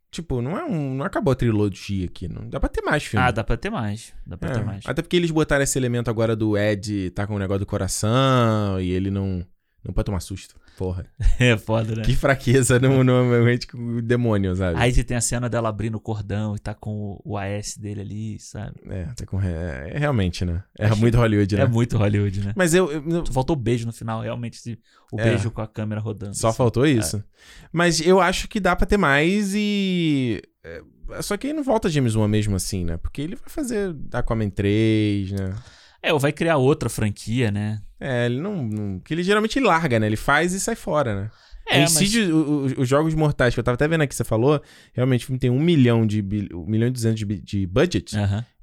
[0.09, 0.95] Tipo, não é um.
[0.95, 2.27] Não acabou a trilogia aqui.
[2.27, 3.25] Não dá pra ter mais filme.
[3.25, 4.13] Ah, dá pra ter mais.
[4.25, 4.85] Dá pra É, ter mais.
[4.85, 8.79] Até porque eles botaram esse elemento agora do Ed tá com o negócio do coração
[8.79, 9.45] e ele não.
[9.83, 10.55] Não pode tomar susto.
[10.77, 11.05] Porra.
[11.39, 12.03] É foda, né?
[12.03, 14.79] Que fraqueza no, no ambiente com o demônio, sabe?
[14.79, 18.01] Aí você tem a cena dela abrindo o cordão e tá com o AS dele
[18.01, 18.75] ali, sabe?
[18.89, 19.41] É, tá com.
[19.41, 20.63] É, é realmente, né?
[20.77, 21.61] É Acho- muito Hollywood, né?
[21.63, 22.53] É muito Hollywood, né?
[22.55, 22.91] Mas eu.
[22.91, 24.79] eu- faltou o beijo no final, realmente.
[25.11, 25.23] O É.
[25.23, 26.35] beijo com a câmera rodando.
[26.35, 26.57] Só assim.
[26.57, 27.23] faltou isso.
[27.71, 30.41] Mas eu acho que dá pra ter mais e.
[30.63, 30.81] é,
[31.21, 32.97] Só que aí não volta James Wan mesmo assim, né?
[32.97, 35.55] Porque ele vai fazer Aquaman 3, né?
[36.01, 37.81] É, ou vai criar outra franquia, né?
[37.99, 38.63] É, ele não.
[38.63, 40.05] não que ele geralmente larga, né?
[40.05, 41.31] Ele faz e sai fora, né?
[41.69, 41.97] É, mas...
[42.31, 44.61] O- os Jogos Mortais, que eu tava até vendo aqui, você falou,
[44.93, 48.15] realmente o filme tem 1 milhão de, bil- 1 milhão e 200 de, de budget.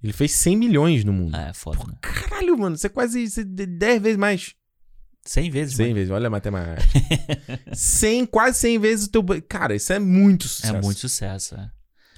[0.03, 1.37] Ele fez 100 milhões no mundo.
[1.37, 1.95] É, foda, né?
[2.01, 4.55] Caralho, mano, você é quase você, 10 vezes mais.
[5.27, 5.95] 100 vezes, 100 mano.
[5.97, 6.83] vezes, olha a matemática.
[7.75, 9.25] 100, quase 100 vezes o teu.
[9.49, 10.83] Cara, isso é muito É sucesso.
[10.87, 11.71] muito sucesso, é.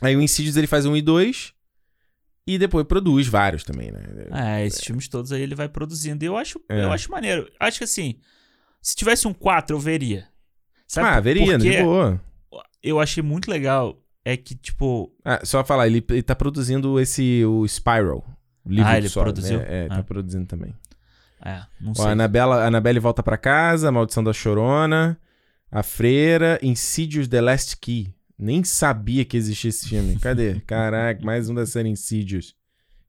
[0.03, 1.53] Aí o Insidious ele faz um e dois
[2.47, 4.01] e depois produz vários também, né?
[4.61, 6.25] É, esses filmes todos aí ele vai produzindo.
[6.25, 6.85] E eu acho, É.
[6.85, 7.51] eu acho maneiro.
[7.59, 8.17] Acho que assim,
[8.81, 10.29] se tivesse um 4, eu veria.
[10.87, 12.21] Sabe ah, veria, porque de boa.
[12.83, 17.45] eu achei muito legal é que, tipo, Ah, só falar, ele, ele tá produzindo esse,
[17.45, 18.25] o Spiral.
[18.65, 19.59] o livro Ah, ele Sol, produziu?
[19.59, 19.67] né?
[19.69, 20.03] É, tá Ah.
[20.05, 20.75] produzindo também.
[21.45, 22.07] é, não Ó, sei.
[22.07, 25.19] a Anabela, a Annabelle volta pra casa, Maldição da Chorona,
[25.71, 28.15] A Freira, Insidious The Last Key.
[28.39, 30.19] Nem sabia que existia esse filme.
[30.19, 30.61] Cadê?
[30.67, 32.55] Caraca, mais um da série Insidious.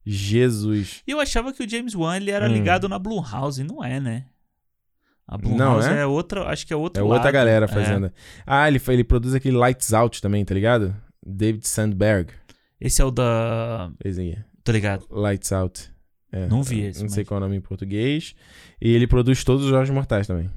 [0.05, 1.03] Jesus.
[1.05, 2.53] E eu achava que o James Wan ele era Hum.
[2.53, 4.25] ligado na Blumhouse, e não é, né?
[5.27, 5.99] A Não Blumhouse é?
[5.99, 6.05] é?
[6.05, 7.33] outra, acho que é outro É outra lado.
[7.33, 7.67] galera É.
[7.67, 8.11] fazendo.
[8.45, 10.95] Ah, ele, ele produz aquele Lights Out também, tá ligado?
[11.25, 12.31] David Sandberg.
[12.79, 13.91] Esse é o da...
[14.05, 14.37] Esse.
[14.63, 15.05] Tô ligado.
[15.11, 15.91] Lights Out.
[16.31, 18.33] É, Não vi esse, Não sei mas- qual é o nome em português.
[18.81, 20.49] E ele produz todos os Jogos Mortais também.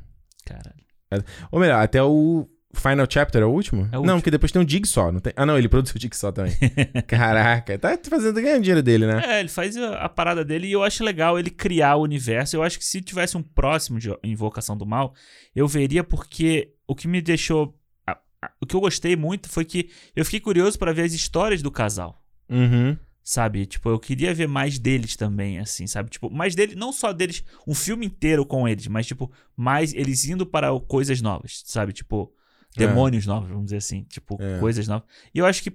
[0.45, 1.25] Caralho.
[1.51, 3.89] Ou melhor, até o Final Chapter é o último?
[3.91, 5.11] É o não, porque depois tem um Jigsaw.
[5.11, 5.33] Não tem...
[5.37, 6.53] Ah, não, ele produziu o Jigsaw também.
[7.07, 9.23] Caraca, tá fazendo ganhando dinheiro dele, né?
[9.27, 12.57] É, ele faz a, a parada dele e eu acho legal ele criar o universo.
[12.57, 15.15] Eu acho que se tivesse um próximo de Invocação do Mal,
[15.55, 17.77] eu veria porque o que me deixou.
[18.07, 21.13] a- a- o que eu gostei muito foi que eu fiquei curioso pra ver as
[21.13, 22.23] histórias do casal.
[22.49, 22.97] Uhum.
[23.23, 23.67] Sabe?
[23.67, 26.09] Tipo, eu queria ver mais deles também, assim, sabe?
[26.11, 30.25] Tipo, mais deles, não só deles, um filme inteiro com eles, mas, tipo, mais eles
[30.29, 31.93] indo para coisas novas, sabe?
[31.93, 32.33] Tipo,
[32.77, 32.87] É.
[32.87, 34.05] demônios novos, vamos dizer assim.
[34.05, 34.59] Tipo, É.
[34.59, 35.09] coisas novas.
[35.35, 35.73] E eu acho que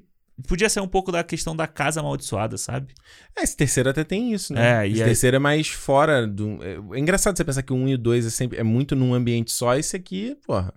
[0.47, 2.93] podia ser um pouco da questão da casa amaldiçoada, sabe?
[3.37, 4.83] É, esse terceiro até tem isso, né?
[4.83, 6.59] É, esse aí- terceiro é mais fora do.
[6.63, 8.95] É, é engraçado você pensar que o um e o dois é sempre é muito
[8.95, 10.73] num ambiente só, esse aqui, porra.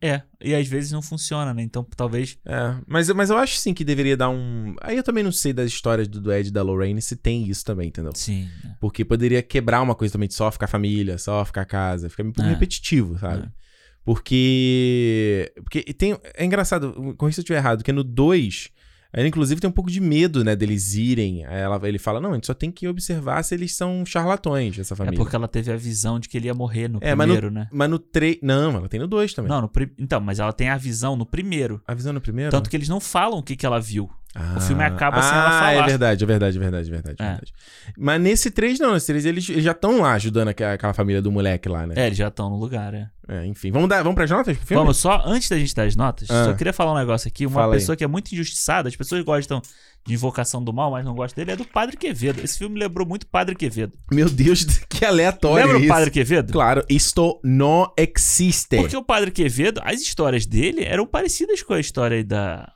[0.00, 1.62] É, e às vezes não funciona, né?
[1.62, 2.38] Então talvez.
[2.44, 4.76] É, mas, mas eu acho sim que deveria dar um.
[4.82, 7.48] Aí eu também não sei das histórias do, do Ed e da Lorraine se tem
[7.48, 8.12] isso também, entendeu?
[8.14, 8.48] Sim.
[8.62, 8.76] né?
[8.78, 12.10] Porque poderia quebrar uma coisa também de só ficar família, só ficar casa.
[12.10, 12.50] Fica pouco É.
[12.50, 13.46] repetitivo, sabe?
[13.46, 13.65] É.
[14.06, 15.52] Porque.
[15.56, 16.16] Porque tem.
[16.34, 18.70] É engraçado, corrija se eu estiver errado, que no 2.
[19.12, 21.42] Ela, inclusive, tem um pouco de medo, né, deles irem.
[21.44, 24.94] Ela, ele fala: não, a gente só tem que observar se eles são charlatões, essa
[24.94, 25.18] É família.
[25.18, 27.66] porque ela teve a visão de que ele ia morrer no É, mas primeiro, né?
[27.72, 28.38] Mas no 3.
[28.42, 29.50] Não, ela tem no 2 também.
[29.50, 29.90] Não, no pri...
[29.98, 31.80] então, mas ela tem a visão no primeiro.
[31.86, 32.50] Avisando no primeiro?
[32.50, 34.10] Tanto que eles não falam o que, que ela viu.
[34.38, 35.72] Ah, o filme acaba sem ela Ah, falar.
[35.72, 37.28] é verdade, é verdade, é verdade, é verdade, é É.
[37.28, 37.52] verdade.
[37.96, 41.22] Mas nesse 3 não, nesse 3 eles, eles já estão lá ajudando aquela, aquela família
[41.22, 41.94] do moleque lá, né?
[41.96, 43.08] É, eles já estão no lugar, é.
[43.28, 44.80] É, enfim, vamos, dar, vamos pras notas pro filme?
[44.82, 46.44] Vamos, só antes da gente dar as notas, Ah.
[46.44, 47.44] só queria falar um negócio aqui.
[47.46, 47.80] Uma Fala aí.
[47.80, 49.60] pessoa que é muito injustiçada, as pessoas gostam
[50.06, 52.40] de Invocação do Mal, mas não gostam dele, é do Padre Quevedo.
[52.44, 53.94] Esse filme lembrou muito Padre Quevedo.
[54.12, 55.86] Meu Deus, que aleatório Lembra isso.
[55.86, 56.52] o Padre Quevedo?
[56.52, 58.76] Claro, isto não existe.
[58.76, 62.70] Porque o Padre Quevedo, as histórias dele eram parecidas com a história aí da,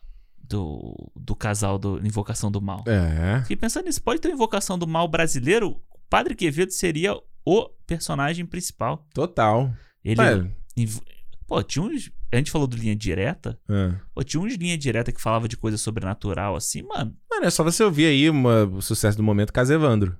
[0.50, 2.82] do, do casal do Invocação do Mal.
[2.86, 3.40] É.
[3.42, 7.68] Fiquei pensando nisso, pode ter uma Invocação do Mal brasileiro, o Padre Quevedo seria o
[7.86, 9.06] personagem principal.
[9.14, 9.72] Total.
[10.04, 10.50] Ele.
[10.76, 11.00] Inv-
[11.46, 12.10] Pô, tinha uns.
[12.32, 13.58] A gente falou do linha direta.
[13.68, 13.92] é.
[14.14, 17.16] Pô, tinha uns linha direta que falava de coisa sobrenatural, assim, mano.
[17.30, 20.16] Mano, é só você ouvir aí uma- o sucesso do momento Casa Evandro.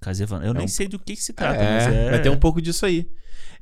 [0.00, 0.44] Casevano.
[0.44, 2.10] Eu É nem um- sei do que, que se trata, é, mas é.
[2.10, 3.08] vai ter um pouco disso aí.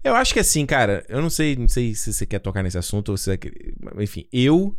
[0.02, 2.78] Eu acho que assim, cara, eu não sei, não sei se você quer tocar nesse
[2.78, 3.38] assunto ou se
[3.98, 4.74] enfim, eu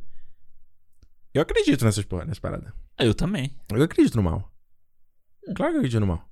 [1.34, 2.72] eu acredito nessas porra, nessas paradas.
[3.00, 3.56] Eu também.
[3.72, 4.52] Eu acredito no mal.
[5.56, 6.30] Claro que eu acredito no mal.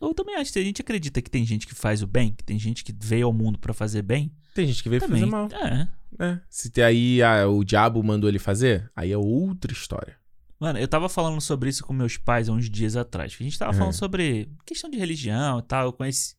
[0.00, 2.44] Eu também acho que a gente acredita que tem gente que faz o bem, que
[2.44, 4.30] tem gente que veio ao mundo pra fazer bem.
[4.54, 5.20] Tem gente que veio Também.
[5.20, 5.48] fazer mal.
[5.52, 5.88] É.
[6.20, 6.40] É.
[6.50, 10.16] Se tem aí ah, o diabo mandou ele fazer, aí é outra história.
[10.60, 13.36] Mano, eu tava falando sobre isso com meus pais há uns dias atrás.
[13.38, 13.78] A gente tava Uhum.
[13.78, 15.86] falando sobre questão de religião e tal.
[15.86, 16.34] Eu conheci.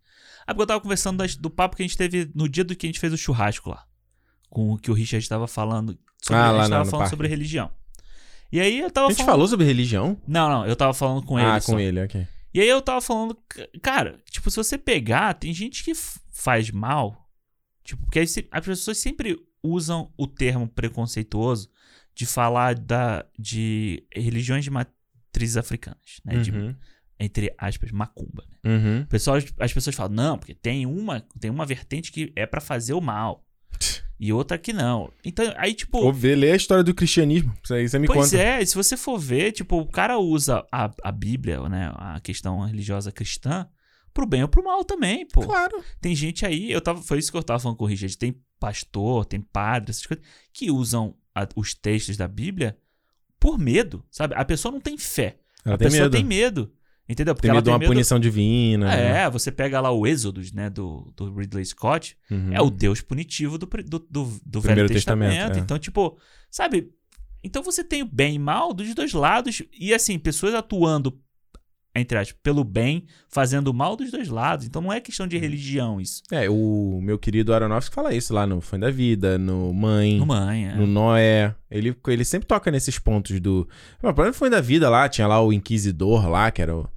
[0.46, 2.76] Ah, porque eu tava conversando das- do papo que a gente teve no dia do
[2.76, 3.86] que a gente fez o churrasco lá.
[4.50, 5.98] Com o que o Richard tava falando.
[6.22, 7.10] Sobre, Ah, a gente tava falando parque.
[7.12, 7.72] sobre religião.
[8.52, 9.32] E aí eu tava A gente falando.
[9.34, 10.20] falou sobre religião?
[10.28, 11.48] Não, não, eu tava falando com ele.
[11.50, 11.74] ah, só.
[11.74, 12.28] com ele, ok.
[12.54, 13.38] E aí eu tava falando,
[13.82, 15.94] cara, tipo, se você pegar, tem gente que
[16.32, 17.30] faz mal,
[17.84, 21.70] tipo, porque as pessoas sempre usam o termo preconceituoso
[22.16, 26.38] de falar da, de religiões de matrizes africanas, né?
[26.38, 26.76] De, Uhum.
[27.20, 28.44] entre aspas, macumba.
[28.64, 28.76] Né?
[28.76, 29.06] Uhum.
[29.06, 32.94] Pessoal, as pessoas falam, não, porque tem uma, tem uma vertente que é pra fazer
[32.94, 33.46] o mal.
[34.20, 35.10] E outra que não.
[35.24, 35.98] Então, aí, tipo.
[35.98, 37.54] Ou ver, ler a história do cristianismo.
[37.64, 38.38] Isso aí você me Pois conta.
[38.44, 42.60] é, se você for ver, tipo, o cara usa a, a Bíblia, né, a questão
[42.66, 43.66] religiosa cristã,
[44.14, 45.42] pro bem ou pro mal também, pô.
[45.42, 45.82] Claro.
[46.02, 48.36] Tem gente aí, eu tava, foi isso que eu tava falando com o Richard, tem
[48.60, 52.78] pastor, tem padre, essas coisas, que usam a- os textos da Bíblia
[53.40, 54.36] por medo, sabe?
[54.36, 56.12] A pessoa não tem fé, Ela a tem pessoa medo.
[56.12, 56.74] tem medo,
[57.10, 57.34] entendeu?
[57.34, 57.90] Porque Tem medo de uma medo...
[57.90, 58.86] punição divina.
[58.86, 59.24] né?
[59.24, 62.54] É, você pega lá o Êxodos, né, do, do Ridley Scott, Uhum.
[62.54, 65.32] é o Deus punitivo do, do, do, do Velho Testamento.
[65.32, 65.60] Testamento, é.
[65.60, 66.18] Então, tipo,
[66.52, 66.92] sabe?
[67.44, 69.62] Então você tem o bem e mal dos dois lados.
[69.78, 71.18] E assim, pessoas atuando,
[71.96, 74.66] entre aspas, pelo bem, fazendo mal dos dois lados.
[74.66, 76.22] Então não é questão de religião isso.
[76.32, 80.26] É, o meu querido Aronofsky fala isso lá no Fã da Vida, no Mãe, No
[80.26, 80.76] mãe, é.
[80.76, 81.56] no Noé.
[81.72, 83.68] Ele, ele sempre toca nesses pontos do.
[84.00, 86.90] O próprio Fã da Vida lá, tinha lá o Inquisidor lá, que era o.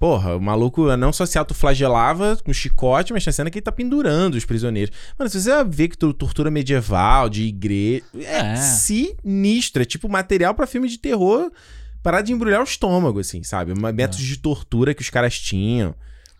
[0.00, 3.70] Porra, o maluco não só se autoflagelava com chicote, mas tinha cena que ele tá
[3.70, 4.90] pendurando os prisioneiros.
[5.18, 8.02] Mano, se você ver que tu- tortura medieval, de igreja.
[8.18, 8.56] É, É.
[8.56, 9.82] sinistro.
[9.82, 11.52] É tipo material pra filme de terror
[12.02, 13.74] parar de embrulhar o estômago, assim, sabe?
[13.92, 15.94] Métodos de tortura que os caras tinham.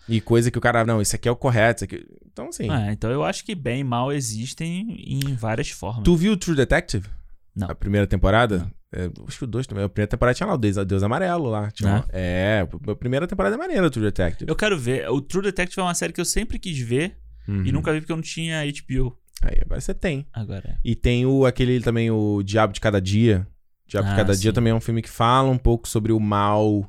[0.08, 0.82] E coisa que o cara.
[0.84, 1.84] Não, isso aqui é o correto.
[1.84, 2.06] Isso aqui...
[2.32, 2.70] Então, assim.
[2.72, 6.02] É, então eu acho que bem e mal existem em várias formas.
[6.02, 7.06] Tu viu True Detective?
[7.54, 7.68] Não.
[7.70, 8.72] A primeira temporada?
[8.92, 9.84] É, acho que o dois também.
[9.84, 11.70] A primeira temporada tinha lá o Deus, Deus Amarelo lá.
[11.70, 12.04] Tinha Né?
[12.12, 14.50] É, a primeira temporada é maneira, o True Detective.
[14.50, 15.08] Eu quero ver.
[15.10, 17.16] O True Detective é uma série que eu sempre quis ver
[17.48, 17.62] e Uhum.
[17.72, 19.16] nunca vi porque eu não tinha HBO.
[19.42, 20.26] Aí, agora você tem.
[20.32, 20.76] Agora é.
[20.84, 23.46] E tem o aquele também, o Diabo de Cada Dia.
[23.86, 24.40] Diabo de Ah, Cada sim.
[24.42, 26.88] Dia também é um filme que fala um pouco sobre o mal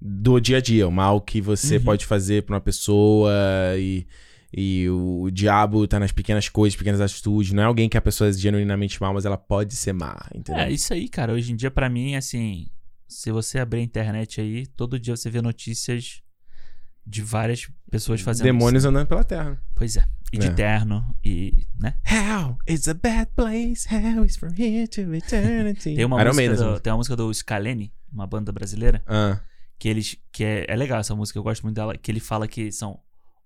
[0.00, 0.88] do dia a dia.
[0.88, 1.84] O mal que você Uhum.
[1.84, 3.30] pode fazer pra uma pessoa
[3.76, 4.06] e...
[4.52, 7.52] E o, o diabo tá nas pequenas coisas, pequenas atitudes.
[7.52, 10.62] Não é alguém que a pessoa é genuinamente má, mas ela pode ser má, entendeu?
[10.62, 11.32] É, isso aí, cara.
[11.32, 12.66] Hoje em dia, pra mim, assim,
[13.08, 16.20] se você abrir a internet aí, todo dia você vê notícias
[17.06, 18.88] de várias pessoas fazendo Demônios isso.
[18.88, 19.60] andando pela terra.
[19.74, 20.04] Pois é.
[20.32, 20.50] E de É.
[20.52, 21.94] terno, e, né?
[22.04, 25.94] Hell is a bad place, hell is from here to eternity.
[25.96, 29.40] Tem uma, música do, tem uma música do Scalene, uma banda brasileira, Ah,
[29.76, 30.16] que eles.
[30.30, 33.00] que é, é legal essa música, eu gosto muito dela, que ele fala que são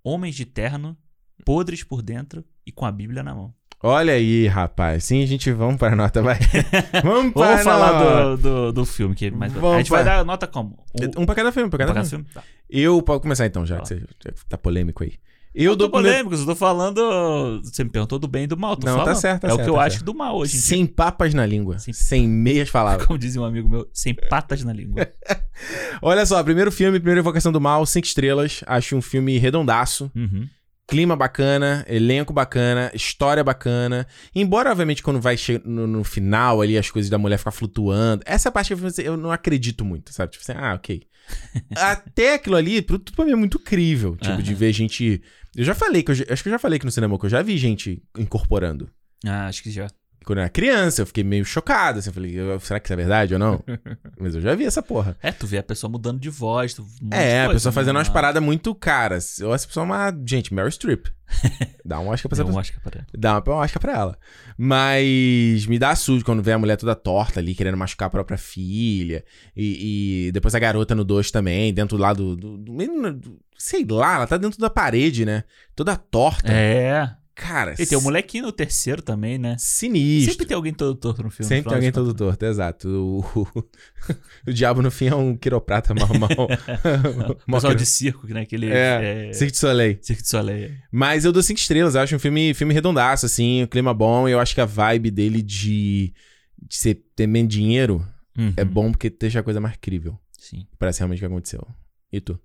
[0.05, 0.97] homens de terno,
[1.44, 3.52] podres por dentro e com a Bíblia na mão.
[3.82, 5.05] olha aí, rapaz.
[5.05, 6.39] Sim, a gente vamos para a nota, vai.
[7.02, 10.05] vamos para Vamos falar do, do, do filme, que é mais Vamos A gente vai
[10.05, 10.85] pra- dar nota como?
[11.18, 12.24] Um, Um pra cada filme, pra cada pra cada filme.
[12.24, 12.35] filme?
[12.35, 12.43] Tá.
[12.70, 14.01] Eu, pode começar então, já que Fala.
[14.01, 15.14] você já tá polêmico aí.
[15.55, 17.60] Eu Eu tô primeiro- polêmico, eu tô falando.
[17.62, 18.76] Você me perguntou do bem e do mal.
[18.76, 19.20] Tô Não, tá falando.
[19.20, 20.05] certo, tá É o certo, que eu tá acho certo.
[20.06, 20.56] do mal hoje.
[20.59, 21.78] Sem papas na língua.
[21.78, 23.06] Sem- Sem meias palavras.
[23.06, 25.06] Como dizia um amigo meu, sem patas na língua.
[26.02, 28.62] Olha só, primeiro filme, primeira Invocação do Mal, cinco estrelas.
[28.66, 30.10] Acho um filme redondaço.
[30.14, 30.48] Uhum.
[30.86, 34.06] Clima bacana, elenco bacana, história bacana.
[34.35, 38.22] Embora, obviamente, quando vai no, no final ali, as coisas da mulher ficar flutuando.
[38.26, 40.32] Essa parte que eu- eu não acredito muito, sabe?
[40.32, 41.02] Tipo assim, ah, ok.
[41.74, 44.14] Até aquilo ali, tudo pra mim é muito crível.
[44.16, 44.59] Tipo, de Aham.
[44.59, 45.22] ver gente.
[45.56, 47.31] Eu já falei, que eu acho que eu já falei aqui no cinema que eu
[47.31, 48.90] já vi gente incorporando.
[49.24, 49.89] Ah, acho que já.
[50.24, 51.98] Quando eu era criança, eu fiquei meio chocado.
[51.98, 53.62] Assim, eu falei, será que isso é verdade ou não?
[54.18, 55.16] Mas eu já vi essa porra.
[55.22, 56.74] É, tu vê a pessoa mudando de voz.
[56.74, 57.74] Tu, um É, a coisa, pessoa né?
[57.74, 59.38] fazendo umas Ah, paradas muito caras.
[59.38, 60.14] Eu essa pessoa é uma.
[60.26, 61.06] Gente, Meryl Streep.
[61.84, 62.59] Dá um Oscar pra essa deu um.
[62.59, 63.06] Oscar pra ela.
[63.16, 64.18] Dá uma Oscar pra ela.
[64.59, 68.38] Mas me dá sujo quando vê a mulher toda torta ali, querendo machucar a própria
[68.38, 69.24] filha.
[69.56, 73.86] E, e depois a garota no 2 também, dentro lá do, do, do- do- Sei
[73.88, 75.44] lá, ela tá dentro da parede, né?
[75.76, 76.52] Toda torta.
[76.52, 77.10] É.
[77.35, 79.56] Cara, E tem o molequinho no terceiro também, né?
[79.59, 80.32] sinistro.
[80.32, 81.48] Sempre tem alguém todo torto no filme.
[81.48, 82.89] Sempre tem alguém todo torto, exato.
[82.89, 83.65] O, o,
[84.47, 86.09] o diabo no fim é um quiroprata mal.
[86.16, 86.31] mal,
[87.47, 88.43] pessoal de circo, né?
[88.43, 88.70] Aquele.
[88.70, 89.98] É, É, Cirque du Soleil.
[90.01, 90.70] Cirque de Soleil.
[90.93, 94.28] Mas eu dou cinco estrelas, eu acho um filme, filme redondaço, assim, o clima bom,
[94.28, 96.15] e eu acho que a vibe dele de,
[96.62, 98.06] de ser, ter menos dinheiro
[98.39, 100.19] Uhum, é bom porque deixa a coisa mais crível.
[100.39, 100.66] Sim.
[100.78, 101.66] Parece realmente o que aconteceu.
[102.12, 102.39] E tu?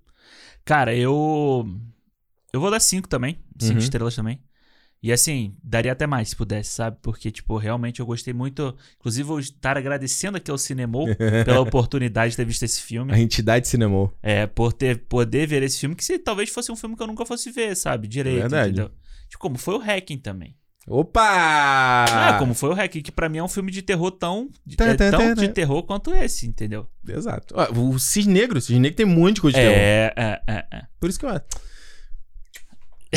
[0.64, 1.64] Cara, eu.
[2.52, 3.38] Eu vou dar cinco também.
[3.58, 3.78] Cinco Uhum.
[3.78, 4.40] estrelas também.
[5.02, 6.98] E assim, daria até mais se pudesse, sabe?
[7.00, 8.76] Porque, tipo, realmente eu gostei muito.
[8.98, 11.06] Inclusive, vou estar agradecendo aqui ao Cinemol
[11.44, 13.12] pela oportunidade de ter visto esse filme.
[13.12, 14.12] A entidade cinemou.
[14.22, 17.06] É, por ter poder ver esse filme, que se talvez fosse um filme que eu
[17.06, 18.06] nunca fosse ver, sabe?
[18.06, 18.40] Direito.
[18.40, 18.72] Verdade.
[18.72, 18.90] Entendeu?
[19.28, 20.54] Tipo, como foi o Hacking também.
[20.86, 21.22] Opa!
[21.22, 24.50] Ah, como foi o Hacking, que pra mim é um filme de terror tão.
[24.76, 26.86] Tá, é tá, tão tá, de terror quanto esse, entendeu?
[27.08, 27.54] Exato.
[27.56, 29.78] Ó, o Cisne Negro, o Cisne Negro tem um monte de coisa de terror.
[29.78, 30.82] É, é, é, é.
[30.98, 31.30] Por isso que eu...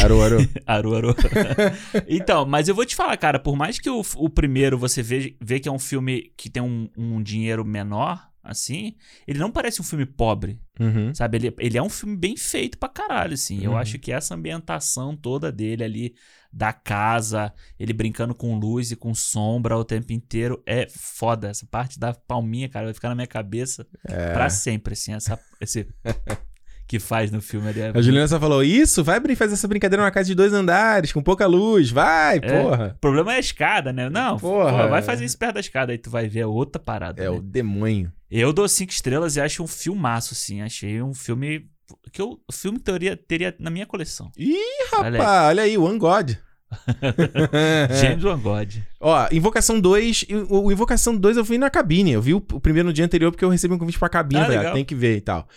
[0.01, 0.37] Aru, aru.
[0.65, 1.15] Aru, aru.
[2.07, 5.35] então, mas eu vou te falar, cara, por mais que o, o primeiro você vê,
[5.41, 8.95] vê que é um filme que tem um, um dinheiro menor, assim,
[9.27, 11.13] ele não parece um filme pobre, Uhum.
[11.13, 11.37] sabe?
[11.37, 13.63] Ele, ele é um filme bem feito pra caralho, assim.
[13.63, 13.77] Eu Uhum.
[13.77, 16.15] acho que essa ambientação toda dele ali,
[16.51, 21.49] da casa, ele brincando com luz e com sombra o tempo inteiro, é foda.
[21.49, 24.33] Essa parte da palminha, cara, vai ficar na minha cabeça É.
[24.33, 25.87] pra sempre, assim, essa, esse
[26.93, 27.81] que faz no filme ali.
[27.81, 31.11] é A Juliana só falou, isso, vai fazer essa brincadeira numa casa de dois andares,
[31.11, 32.93] com pouca luz, vai, porra.
[32.95, 34.11] O problema é a escada, né?
[34.11, 34.83] Não, Porra.
[34.83, 37.19] pô, vai fazer isso perto da escada, aí tu vai ver outra parada.
[37.19, 37.31] É né?
[37.31, 38.13] o demônio.
[38.29, 40.61] Eu dou cinco estrelas e acho um filmaço, assim.
[40.61, 41.67] Achei um filme.
[42.11, 44.31] Que eu, o filme que teria, teria na minha coleção.
[44.37, 44.55] Ih,
[44.95, 46.33] Olha rapaz, olha aí, One God.
[48.01, 48.75] James Van God.
[48.99, 52.11] Ó, Invocação 2, o, Invocação 2 eu vi na cabine.
[52.11, 54.41] Eu vi o, primeiro no dia anterior porque eu recebi um convite pra cabine.
[54.41, 55.47] Ah, falei, ah, tem que ver e tal.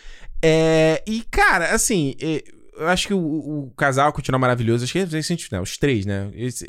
[0.43, 2.15] É, e, cara, assim,
[2.77, 4.85] eu acho que o, o casal continua maravilhoso.
[4.85, 5.07] Acho que é,
[5.53, 6.31] né, os três, né?
[6.35, 6.69] Esse-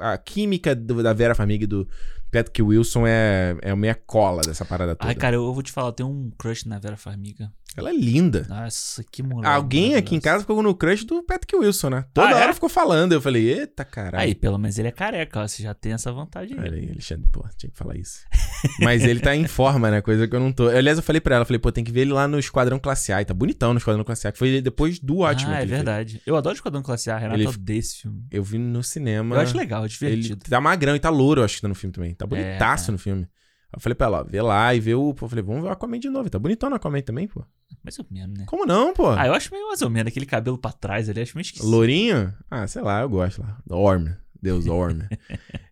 [0.00, 1.88] a química do- da Vera Farmiga e do
[2.30, 5.08] Patrick Wilson é, é a minha cola dessa parada toda.
[5.10, 7.50] Ai, cara, eu, eu vou te falar, eu tenho um crush na Vera Farmiga.
[7.76, 8.44] Ela é linda.
[8.48, 9.48] Nossa, que mulher.
[9.48, 12.04] Alguém aqui em casa ficou no crush do Patrick Wilson, né?
[12.12, 12.34] Toda Ah, é?
[12.42, 13.12] hora ficou falando.
[13.12, 14.24] Eu falei, eita caralho.
[14.24, 16.58] Aí, pelo menos ele é careca, ó, você já tem essa vantagem.
[16.58, 16.90] Olha aí.
[16.90, 18.22] Alexandre, pô, tinha que falar isso.
[18.82, 20.00] Mas ele tá em forma, né?
[20.00, 20.68] Coisa que eu não tô.
[20.68, 23.12] Aliás, eu falei pra ela, falei, pô, tem que ver ele lá no Esquadrão Classe
[23.12, 23.22] A.
[23.22, 25.52] E tá bonitão no Esquadrão Classe A, que foi depois do ótimo.
[25.52, 25.78] ah, é ele fez.
[25.78, 26.22] verdade.
[26.26, 28.24] Eu adoro Esquadrão Classe A, Renato Ele- odeia esse filme.
[28.32, 29.36] Eu vi no cinema.
[29.36, 30.50] Eu acho legal, é Ele divertido.
[30.50, 32.12] tá magrão e tá louro, eu acho que tá no filme também.
[32.14, 32.92] Tá bonitaço É.
[32.92, 33.28] no filme.
[33.72, 35.12] Eu falei pra ela, ó, vê lá e vê o.
[35.12, 36.30] Pô, eu falei, vamos ver o Aquaman de novo.
[36.30, 37.44] Tá bonitão no Aquaman também, pô.
[37.84, 38.44] Mais ou menos, né?
[38.46, 39.10] Como não, pô?
[39.10, 40.10] Ah, eu acho meio mais ou menos.
[40.10, 41.68] Aquele cabelo pra trás ali, acho meio esquisito.
[41.68, 42.32] Lourinho?
[42.50, 43.58] Ah, sei lá, eu gosto lá.
[43.68, 44.08] Orm.
[44.42, 45.00] Deus Orm.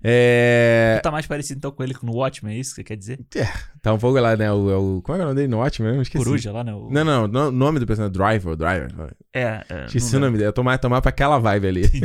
[0.02, 1.00] é.
[1.02, 3.18] Tá mais parecido então com ele que no Watchmen, é isso que você quer dizer?
[3.82, 4.50] Tá um pouco lá, né?
[4.52, 6.02] O, é o- como é que é o nome dele no Watchmen mesmo?
[6.02, 6.24] Esqueci.
[6.24, 6.72] Coruja lá, né?
[6.74, 8.90] O- Não, não, o nome do personagem, Driver, Driver.
[9.34, 9.84] É, é.
[9.86, 11.82] Esqueci o nome dele, eu tomar, tomar pra aquela vibe ali.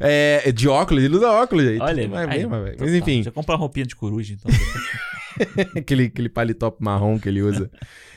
[0.00, 1.78] É, é de óculos, ele usa óculos aí.
[1.78, 2.72] Olha, Vai aí, mas, vai.
[2.74, 2.96] então mas tá.
[2.98, 4.50] enfim, Já comprar uma roupinha de coruja, então.
[5.76, 7.70] aquele, aquele paletó marrom que ele usa.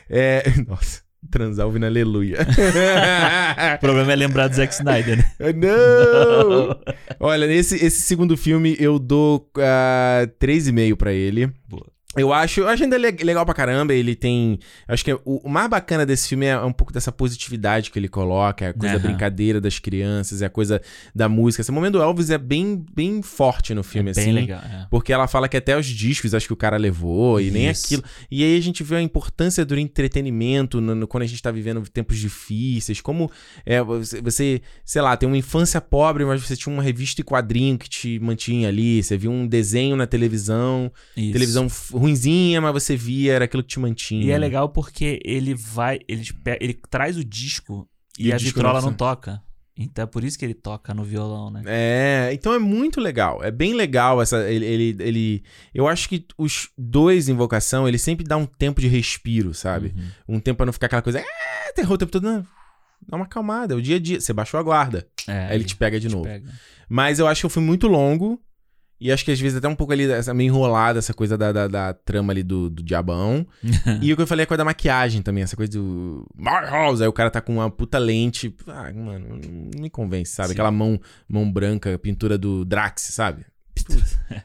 [0.09, 2.37] É, nossa, Transar ouvindo aleluia.
[3.77, 5.25] O problema é lembrar do Zack Snyder, né?
[5.53, 6.79] Não!
[7.19, 11.51] Olha, nesse esse segundo filme eu dou uh, 3,5 pra ele.
[11.67, 11.94] Boa.
[12.17, 13.93] Eu acho, eu acho ainda le- legal pra caramba.
[13.93, 14.59] Ele tem.
[14.87, 18.07] Acho que o, o mais bacana desse filme é um pouco dessa positividade que ele
[18.07, 19.07] coloca, é a coisa da Aham.
[19.09, 20.81] brincadeira das crianças, é a coisa
[21.13, 21.61] da música.
[21.61, 24.23] Esse momento do Elvis é bem, bem forte no filme, é assim.
[24.25, 24.61] bem legal.
[24.61, 24.87] é.
[24.89, 27.85] Porque ela fala que até os discos acho que o cara levou e nem Isso.
[27.85, 28.03] aquilo.
[28.31, 31.51] E aí a gente vê a importância do entretenimento no- no- quando a gente tá
[31.51, 33.01] vivendo tempos difíceis.
[33.01, 33.29] Como
[33.65, 37.23] é, você, você, sei lá, tem uma infância pobre, mas você tinha uma revista e
[37.23, 39.01] quadrinho que te mantinha ali.
[39.03, 41.33] Você viu um desenho na televisão, Isso.
[41.33, 44.25] televisão f- ruinzinha, mas você via, era aquilo que te mantinha.
[44.25, 45.99] E é legal porque ele vai.
[46.07, 46.23] Ele,
[46.61, 47.87] ele traz o disco
[48.17, 49.41] e, E a disco vitrola não não toca.
[49.77, 51.61] Então é por isso que ele toca no violão, né?
[51.65, 53.43] É, então é muito legal.
[53.43, 54.49] É bem legal essa.
[54.49, 58.87] Ele, ele, ele- Eu acho que os dois Invocação, ele sempre dá um tempo de
[58.87, 59.93] respiro, sabe?
[60.27, 60.35] Uhum.
[60.37, 61.19] Um tempo pra não ficar aquela coisa.
[61.19, 62.23] É, terror o tempo todo.
[62.23, 62.41] Não,
[63.05, 63.73] dá uma acalmada.
[63.73, 64.21] É o dia a dia.
[64.21, 65.05] Você baixou a guarda.
[65.27, 66.23] É, aí ele te pega de novo.
[66.23, 66.49] pega.
[66.87, 68.41] Mas eu acho que eu fui muito longo.
[69.05, 71.51] E acho que às vezes até um pouco ali, essa, meio enrolada, essa coisa da,
[71.51, 73.45] da, da trama ali do, do diabão.
[74.01, 76.25] e o que eu falei é a coisa da maquiagem também, essa coisa do.
[76.35, 77.01] My house!
[77.01, 78.51] Aí o cara tá com uma puta lente.
[78.65, 80.47] Ah, mano, não me convence, sabe?
[80.49, 80.53] Sim.
[80.55, 80.99] Aquela mão,
[81.29, 83.45] mão branca, pintura do Drax, sabe?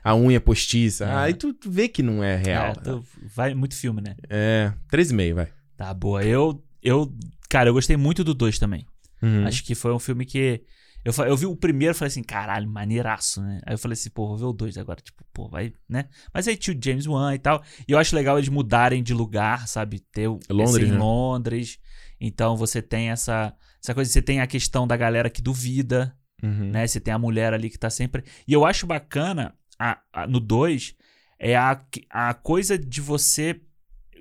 [0.04, 1.06] A unha postiça.
[1.08, 1.14] É.
[1.14, 2.66] Aí tu, tu vê que não é real.
[2.66, 3.02] É, tu-
[3.34, 4.14] vai muito filme, né?
[4.28, 5.48] É, 3,5, vai.
[5.74, 6.22] Tá boa.
[6.22, 7.10] Eu, eu,
[7.48, 8.84] cara, eu gostei muito do 2 também.
[9.22, 9.46] Uhum.
[9.46, 10.60] Acho que foi um filme que.
[11.04, 13.60] Eu, eu vi o primeiro e falei assim, caralho, maneiraço, né?
[13.66, 15.00] Aí eu falei assim, pô, vou ver o 2 agora.
[15.00, 16.08] Tipo, pô, vai, né?
[16.32, 17.62] Mas aí tinha o James Wan e tal.
[17.88, 20.00] E eu acho legal eles mudarem de lugar, sabe?
[20.12, 20.98] Ter o, Londres, em né?
[20.98, 21.78] Londres.
[22.20, 26.70] Então você tem essa, essa coisa, você tem a questão da galera que duvida, Uhum.
[26.70, 26.86] né?
[26.86, 28.24] Você tem a mulher ali que tá sempre.
[28.48, 30.94] E eu acho bacana a- a- no 2
[31.38, 33.60] é a, a coisa de você.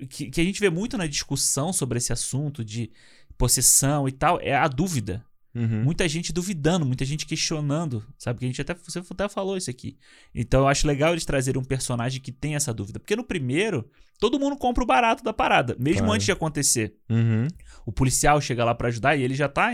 [0.08, 2.90] Que, que a gente vê muito na discussão sobre esse assunto de
[3.36, 5.24] possessão e tal, é a dúvida.
[5.54, 5.82] Uhum.
[5.82, 8.38] Muita gente duvidando, muita gente questionando, sabe?
[8.38, 9.98] Que a gente até, você até falou isso aqui.
[10.34, 13.00] Então eu acho legal eles trazerem um personagem que tem essa dúvida.
[13.00, 13.90] Porque no primeiro,
[14.20, 16.12] todo mundo compra o barato da parada, mesmo Claro.
[16.12, 16.94] antes de acontecer.
[17.08, 17.48] Uhum.
[17.84, 19.72] O policial chega lá pra ajudar e ele já tá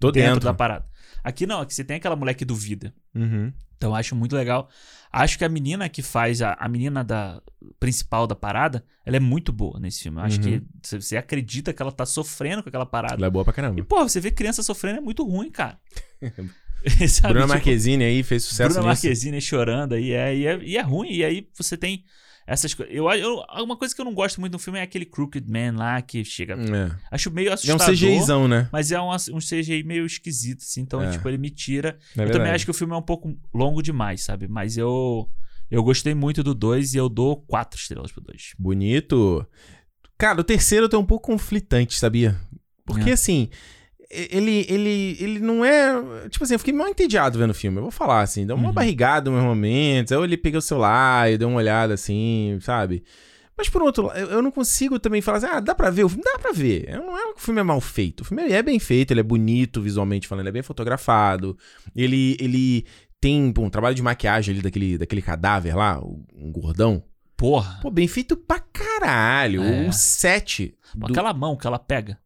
[0.00, 0.44] Tô dentro, dentro.
[0.46, 0.86] da parada.
[1.22, 2.92] Aqui não, aqui você tem aquela mulher que duvida.
[3.14, 3.52] Uhum.
[3.78, 4.68] Então eu acho muito legal.
[5.10, 7.40] Acho que a menina que faz, a, a menina da
[7.80, 10.18] principal da parada, ela é muito boa nesse filme.
[10.18, 10.42] Eu acho Uhum.
[10.42, 13.14] que você, acredita que ela tá sofrendo com aquela parada.
[13.14, 13.82] Ela é boa pra E, caramba.
[13.84, 15.78] pô, você vê criança sofrendo é muito ruim, cara.
[17.08, 17.32] Sabe?
[17.34, 19.04] Bruna Tipo, Marquezine aí fez sucesso Bruna nisso.
[19.06, 21.10] Marquezine chorando aí, é, e, é, e é ruim.
[21.10, 22.04] E aí você tem
[22.48, 22.94] essas coisas.
[22.94, 25.76] Eu, eu, uma coisa que eu não gosto muito no filme é aquele Crooked Man
[25.76, 26.54] lá que chega.
[26.54, 26.96] É.
[27.10, 27.86] Acho meio É um assustador.
[27.94, 28.68] CGIzão, né?
[28.72, 30.80] Mas é um, um CGI meio esquisito, assim.
[30.80, 31.10] Então, É.
[31.10, 31.90] tipo, ele me tira.
[31.90, 32.54] É eu também verdade.
[32.56, 34.48] acho que o filme é um pouco longo demais, sabe?
[34.48, 35.28] Mas eu.
[35.70, 38.54] Eu gostei muito do 2 e eu dou 4 estrelas pro 2.
[38.58, 39.46] Bonito.
[40.16, 42.40] Cara, o terceiro eu tô um pouco conflitante, sabia?
[42.86, 43.12] Porque É.
[43.12, 43.50] assim,
[44.10, 46.28] ele, ele, ele não é.
[46.28, 47.78] Tipo assim, eu fiquei mal entediado vendo o filme.
[47.78, 48.72] Eu vou falar assim, deu uma Uhum.
[48.74, 50.12] barrigada nos momentos.
[50.12, 53.02] Aí eu ele peguei o celular e dei uma olhada assim, sabe?
[53.56, 56.08] Mas por outro lado, eu não consigo também falar assim, ah, dá pra ver o
[56.08, 56.22] filme?
[56.24, 56.90] Dá pra ver.
[56.96, 58.20] Não é que o filme é mal feito.
[58.20, 61.58] O filme é bem feito, ele é bonito visualmente falando, ele é bem fotografado.
[61.94, 62.86] Ele, ele
[63.20, 67.02] tem um trabalho de maquiagem ali daquele, daquele cadáver lá, um gordão.
[67.36, 67.80] Porra!
[67.82, 69.62] Pô, bem feito pra caralho.
[69.62, 69.88] É.
[69.88, 72.16] O set do- Aquela mão que ela pega.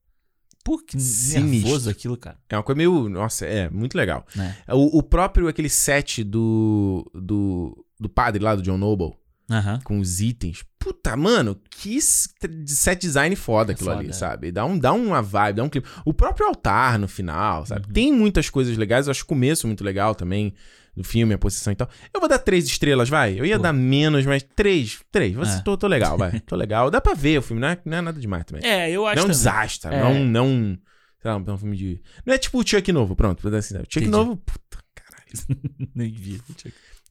[0.64, 1.42] Pô, que Sinistro.
[1.68, 2.38] nervoso aquilo, cara.
[2.48, 3.08] é uma coisa meio.
[3.08, 4.24] Nossa, é muito legal.
[4.34, 4.56] Né?
[4.68, 7.84] O, o próprio, aquele set do, do.
[7.98, 9.12] do padre lá, do John Noble,
[9.50, 9.80] Aham.
[9.82, 10.64] com os itens.
[10.78, 14.12] Puta, mano, que set design foda É aquilo foda, ali, é.
[14.12, 14.52] sabe?
[14.52, 15.86] Dá, um, dá uma vibe, dá um clima.
[16.04, 17.86] O próprio altar no final, sabe?
[17.86, 17.92] Uhum.
[17.92, 19.06] Tem muitas coisas legais.
[19.06, 20.54] Eu acho o começo muito legal também
[20.96, 21.88] do filme, a posição e tal.
[22.12, 23.38] Eu vou dar três estrelas, vai.
[23.38, 23.62] Eu ia Pô.
[23.62, 25.00] dar menos, mas três.
[25.10, 25.34] Três.
[25.34, 25.60] Você, É.
[25.62, 26.38] tô, tô legal, vai.
[26.40, 26.90] Tô legal.
[26.90, 28.64] Dá pra ver o filme, não é, não é nada demais também.
[28.64, 29.36] É, eu acho Não é um também.
[29.38, 30.00] desastre, É.
[30.02, 30.78] não, não.
[31.20, 32.02] Sei lá, um filme de.
[32.26, 33.40] Não é tipo o Chuck novo, pronto.
[33.42, 33.74] Vou dar assim?
[33.76, 34.10] O Chuck Entendi.
[34.10, 35.58] novo, puta, caralho.
[35.94, 36.40] Nem vi.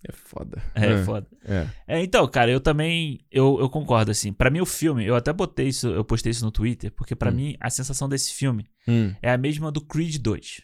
[0.07, 0.61] É foda.
[0.75, 1.27] É, foda.
[1.45, 1.67] É.
[1.87, 4.33] É, então, cara, eu também eu, eu concordo assim.
[4.33, 7.29] Pra mim o filme, eu até botei isso, eu postei isso no Twitter, porque pra
[7.31, 7.35] Hum.
[7.35, 9.13] mim a sensação desse filme Hum.
[9.21, 10.61] é a mesma do Creed 2.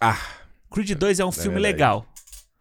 [0.00, 0.18] Ah.
[0.70, 1.72] Creed 2 é um filme verdade.
[1.74, 2.11] legal.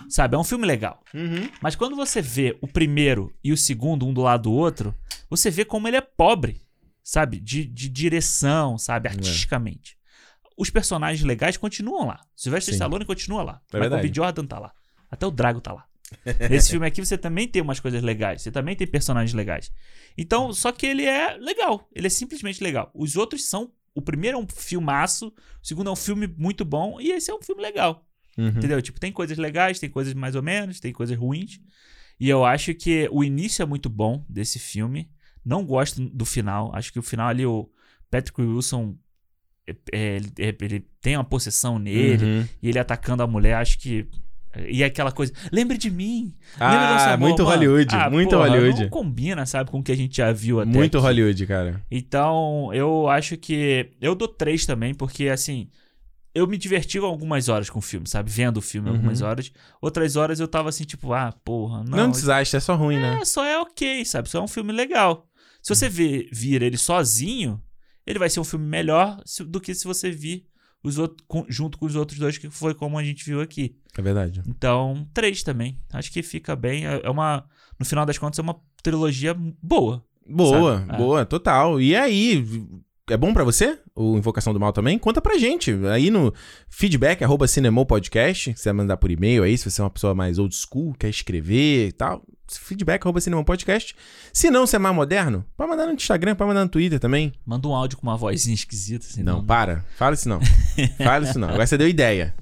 [0.10, 1.03] Sabe, é um filme legal.
[1.14, 1.49] Uhum.
[1.61, 4.95] Mas quando você vê o primeiro e o segundo um do lado do outro,
[5.30, 6.61] você vê como ele é pobre,
[7.03, 7.40] sabe?
[7.40, 9.07] De, de direção, sabe?
[9.07, 9.11] É.
[9.11, 9.98] Artisticamente.
[10.57, 12.19] Os personagens legais continuam lá.
[12.36, 12.78] Sylvester Sim.
[12.78, 13.61] Stallone continua lá.
[13.73, 14.11] É Michael B.
[14.14, 14.73] Jordan tá lá.
[15.10, 15.86] Até o Drago tá lá.
[16.49, 18.41] Nesse filme aqui você também tem umas coisas legais.
[18.41, 19.72] Você também tem personagens legais.
[20.18, 21.88] Então, só que ele é legal.
[21.94, 22.91] Ele é simplesmente legal.
[22.94, 23.72] Os outros são.
[23.94, 25.34] O primeiro é um filmaço.
[25.61, 26.99] O segundo é um filme muito bom.
[26.99, 28.06] E esse é um filme legal.
[28.38, 28.48] Uhum.
[28.48, 28.82] Entendeu?
[28.82, 31.60] Tipo, tem coisas legais, tem coisas mais ou menos, tem coisas ruins.
[32.20, 35.10] E eu acho que o início é muito bom desse filme.
[35.44, 36.72] Não gosto do final.
[36.76, 37.68] Acho que o final ali, o
[38.10, 38.95] Patrick Wilson
[39.68, 40.32] é, é, ele,
[40.62, 42.48] ele tem uma possessão nele Uhum.
[42.62, 44.08] e ele atacando a mulher, acho que.
[44.68, 46.36] E aquela coisa, lembre de mim.
[46.60, 47.56] Ah, amor", muito mano.
[47.56, 48.82] Hollywood, Ah, muito porra, Hollywood.
[48.84, 50.70] Não combina, sabe, com o que a gente já viu até.
[50.70, 51.08] Muito aqui.
[51.08, 51.82] Hollywood, cara.
[51.90, 53.91] Então, eu acho que.
[54.02, 55.70] Eu dou três também, porque assim.
[56.34, 58.32] Eu me diverti algumas horas com o filme, sabe?
[58.32, 58.95] Vendo o filme Uhum.
[58.95, 59.52] algumas horas.
[59.82, 62.12] Outras horas eu tava assim, tipo, ah, porra, Não, não.
[62.12, 63.20] desastre, é só ruim, né?
[63.22, 64.30] é, só é ok, sabe?
[64.30, 65.28] Só é um filme legal.
[65.62, 67.62] Se você vê, vir ele sozinho,
[68.08, 70.45] ele vai ser um filme melhor do que se você vir
[70.84, 73.76] os outros, com- junto com os outros dois, que foi como a gente viu aqui.
[73.95, 74.41] É verdade.
[74.48, 75.80] Então, três também.
[75.91, 76.88] Acho que fica bem.
[76.88, 77.45] É é uma.
[77.78, 80.03] No final das contas, é uma trilogia boa.
[80.26, 80.94] Boa, Sabe?
[80.94, 80.98] É.
[80.98, 81.80] boa, total.
[81.82, 82.44] E aí,
[83.11, 83.77] é bom pra você?
[83.95, 84.97] O Invocação do Mal também?
[84.97, 85.71] Conta pra gente.
[85.91, 86.33] Aí no
[86.69, 88.53] feedback, arroba Cinemol Podcast.
[88.55, 91.09] Você vai mandar por e-mail aí, se você é uma pessoa mais old school, quer
[91.09, 92.23] escrever e tal.
[92.49, 93.95] Feedback, arroba Cinemol Podcast.
[94.33, 97.31] Se não, você é mais moderno, pode mandar no Instagram, pode mandar no Twitter também.
[97.45, 99.05] Manda um áudio com uma vozinha esquisita.
[99.05, 99.85] Assim, Não, para.
[99.97, 100.39] Fala isso não.
[101.03, 101.49] Fala isso não.
[101.49, 102.33] Agora você deu ideia.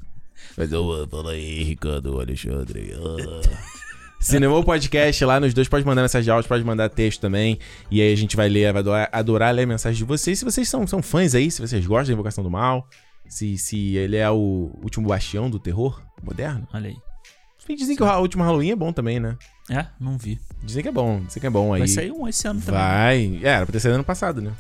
[0.58, 2.94] Mas eu, fala aí, Ricardo, Alexandre.
[2.96, 3.79] ah.
[4.20, 7.58] Cinemou Podcast lá nos dois, pode mandar mensagem de áudio, pode mandar texto também.
[7.90, 10.38] E aí a gente vai ler, vai adorar, adorar ler a mensagem de vocês.
[10.38, 12.88] Se vocês são, são fãs aí, se vocês gostam da Invocação do Mal,
[13.28, 16.68] se, se ele é o último bastião do terror moderno.
[16.74, 16.96] Olha aí.
[17.76, 19.38] Dizem que o último Halloween é bom também, né?
[19.70, 20.40] É, não vi.
[20.64, 21.80] Dizem que é bom, dizem que é bom aí.
[21.80, 22.82] Vai sair um esse ano também.
[22.82, 23.40] Vai.
[23.44, 24.52] É, era pra ter saído ano passado, né?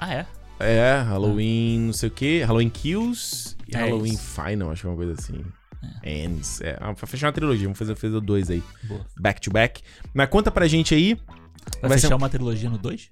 [0.00, 0.26] Ah, é?
[0.58, 4.42] É, Halloween, não sei o que, Halloween Kills e É Halloween isso.
[4.42, 5.44] Final, acho que é uma coisa assim.
[6.02, 6.60] Ends.
[6.60, 8.62] É, ah, pra fechar uma trilogia, vamos fazer, fazer dois aí.
[8.84, 9.00] Boa.
[9.18, 9.82] Back to back.
[10.12, 11.14] Mas conta pra gente aí.
[11.80, 13.08] Vai, Vai ser fechar um- uma trilogia no 2?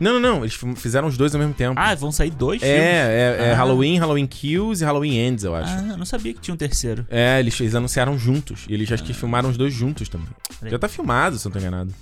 [0.00, 0.38] Não, não, não.
[0.44, 1.78] Eles fizeram os dois ao mesmo tempo.
[1.78, 2.78] Ah, vão sair dois filmes?
[2.78, 3.56] é, é, é Ah.
[3.56, 5.72] Halloween, Halloween Kills e Halloween Ends, eu acho.
[5.72, 7.06] Ah, eu não sabia que tinha um terceiro.
[7.08, 8.66] É, eles, eles anunciaram juntos.
[8.68, 10.28] E eles acho que filmaram os dois juntos também.
[10.66, 11.94] Já tá filmado, se eu não tô enganado.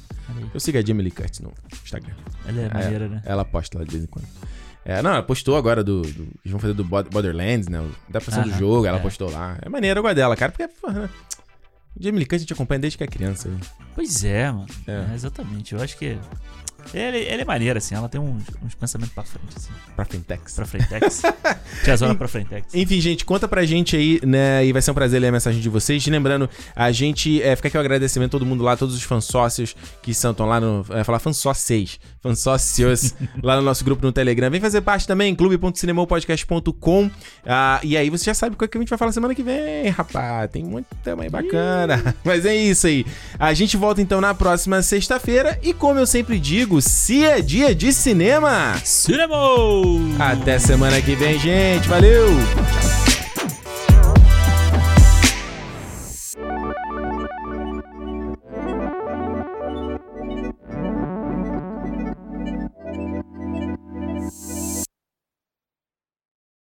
[0.55, 1.53] Eu sigo a Jamie Lee Curtis no
[1.85, 2.15] Instagram.
[2.47, 3.23] Ela é maneira, né?
[3.27, 4.27] Ela posta lá de vez em quando.
[4.85, 6.03] É, não, ela postou agora do.
[6.03, 7.79] do- eles vão fazer do Borderlands, né?
[7.79, 9.01] Da adaptação do Aham, jogo, ela é.
[9.01, 9.57] postou lá.
[9.63, 11.11] É maneiro, eu gosto dela, cara, porque, porra, né?
[12.01, 13.49] Jamie Lee Curtis a gente acompanha desde que é criança.
[13.49, 13.55] aí.
[13.95, 14.67] Pois é, mano.
[14.87, 15.07] É.
[15.13, 15.75] É, exatamente.
[15.75, 16.19] Eu acho que.
[16.93, 17.95] Ele, ele é maneiro, assim.
[17.95, 19.71] Ela tem uns, uns pensamentos pra frente, assim.
[19.95, 20.55] Pra Frentex.
[20.57, 21.23] Pra frentex.
[21.85, 22.67] Tiazona pra frentex.
[22.75, 24.65] Enfim, gente, conta pra gente aí, né?
[24.67, 26.05] E vai ser um prazer ler a mensagem de vocês.
[26.05, 27.41] E lembrando, a gente.
[27.41, 30.47] É, fica aqui o agradecimento a todo mundo lá, todos os fansócios que são estão
[30.47, 30.85] lá no.
[30.91, 32.01] É, falar fansócios.
[32.23, 34.49] Fansócios lá no nosso grupo no Telegram.
[34.49, 37.11] Vem fazer parte também, clube.cinemopodcast.com.
[37.45, 39.89] Ah, e aí você já sabe o que a gente vai falar semana que vem,
[39.89, 40.51] rapaz.
[40.51, 42.15] Tem muito tema aí bacana.
[42.25, 43.05] Mas é isso aí.
[43.39, 45.59] A gente volta então na próxima sexta-feira.
[45.63, 48.81] E como eu sempre digo, se é dia de cinema.
[48.85, 49.37] Cinema!
[50.19, 51.89] Até semana que vem, gente.
[51.89, 53.02] Valeu!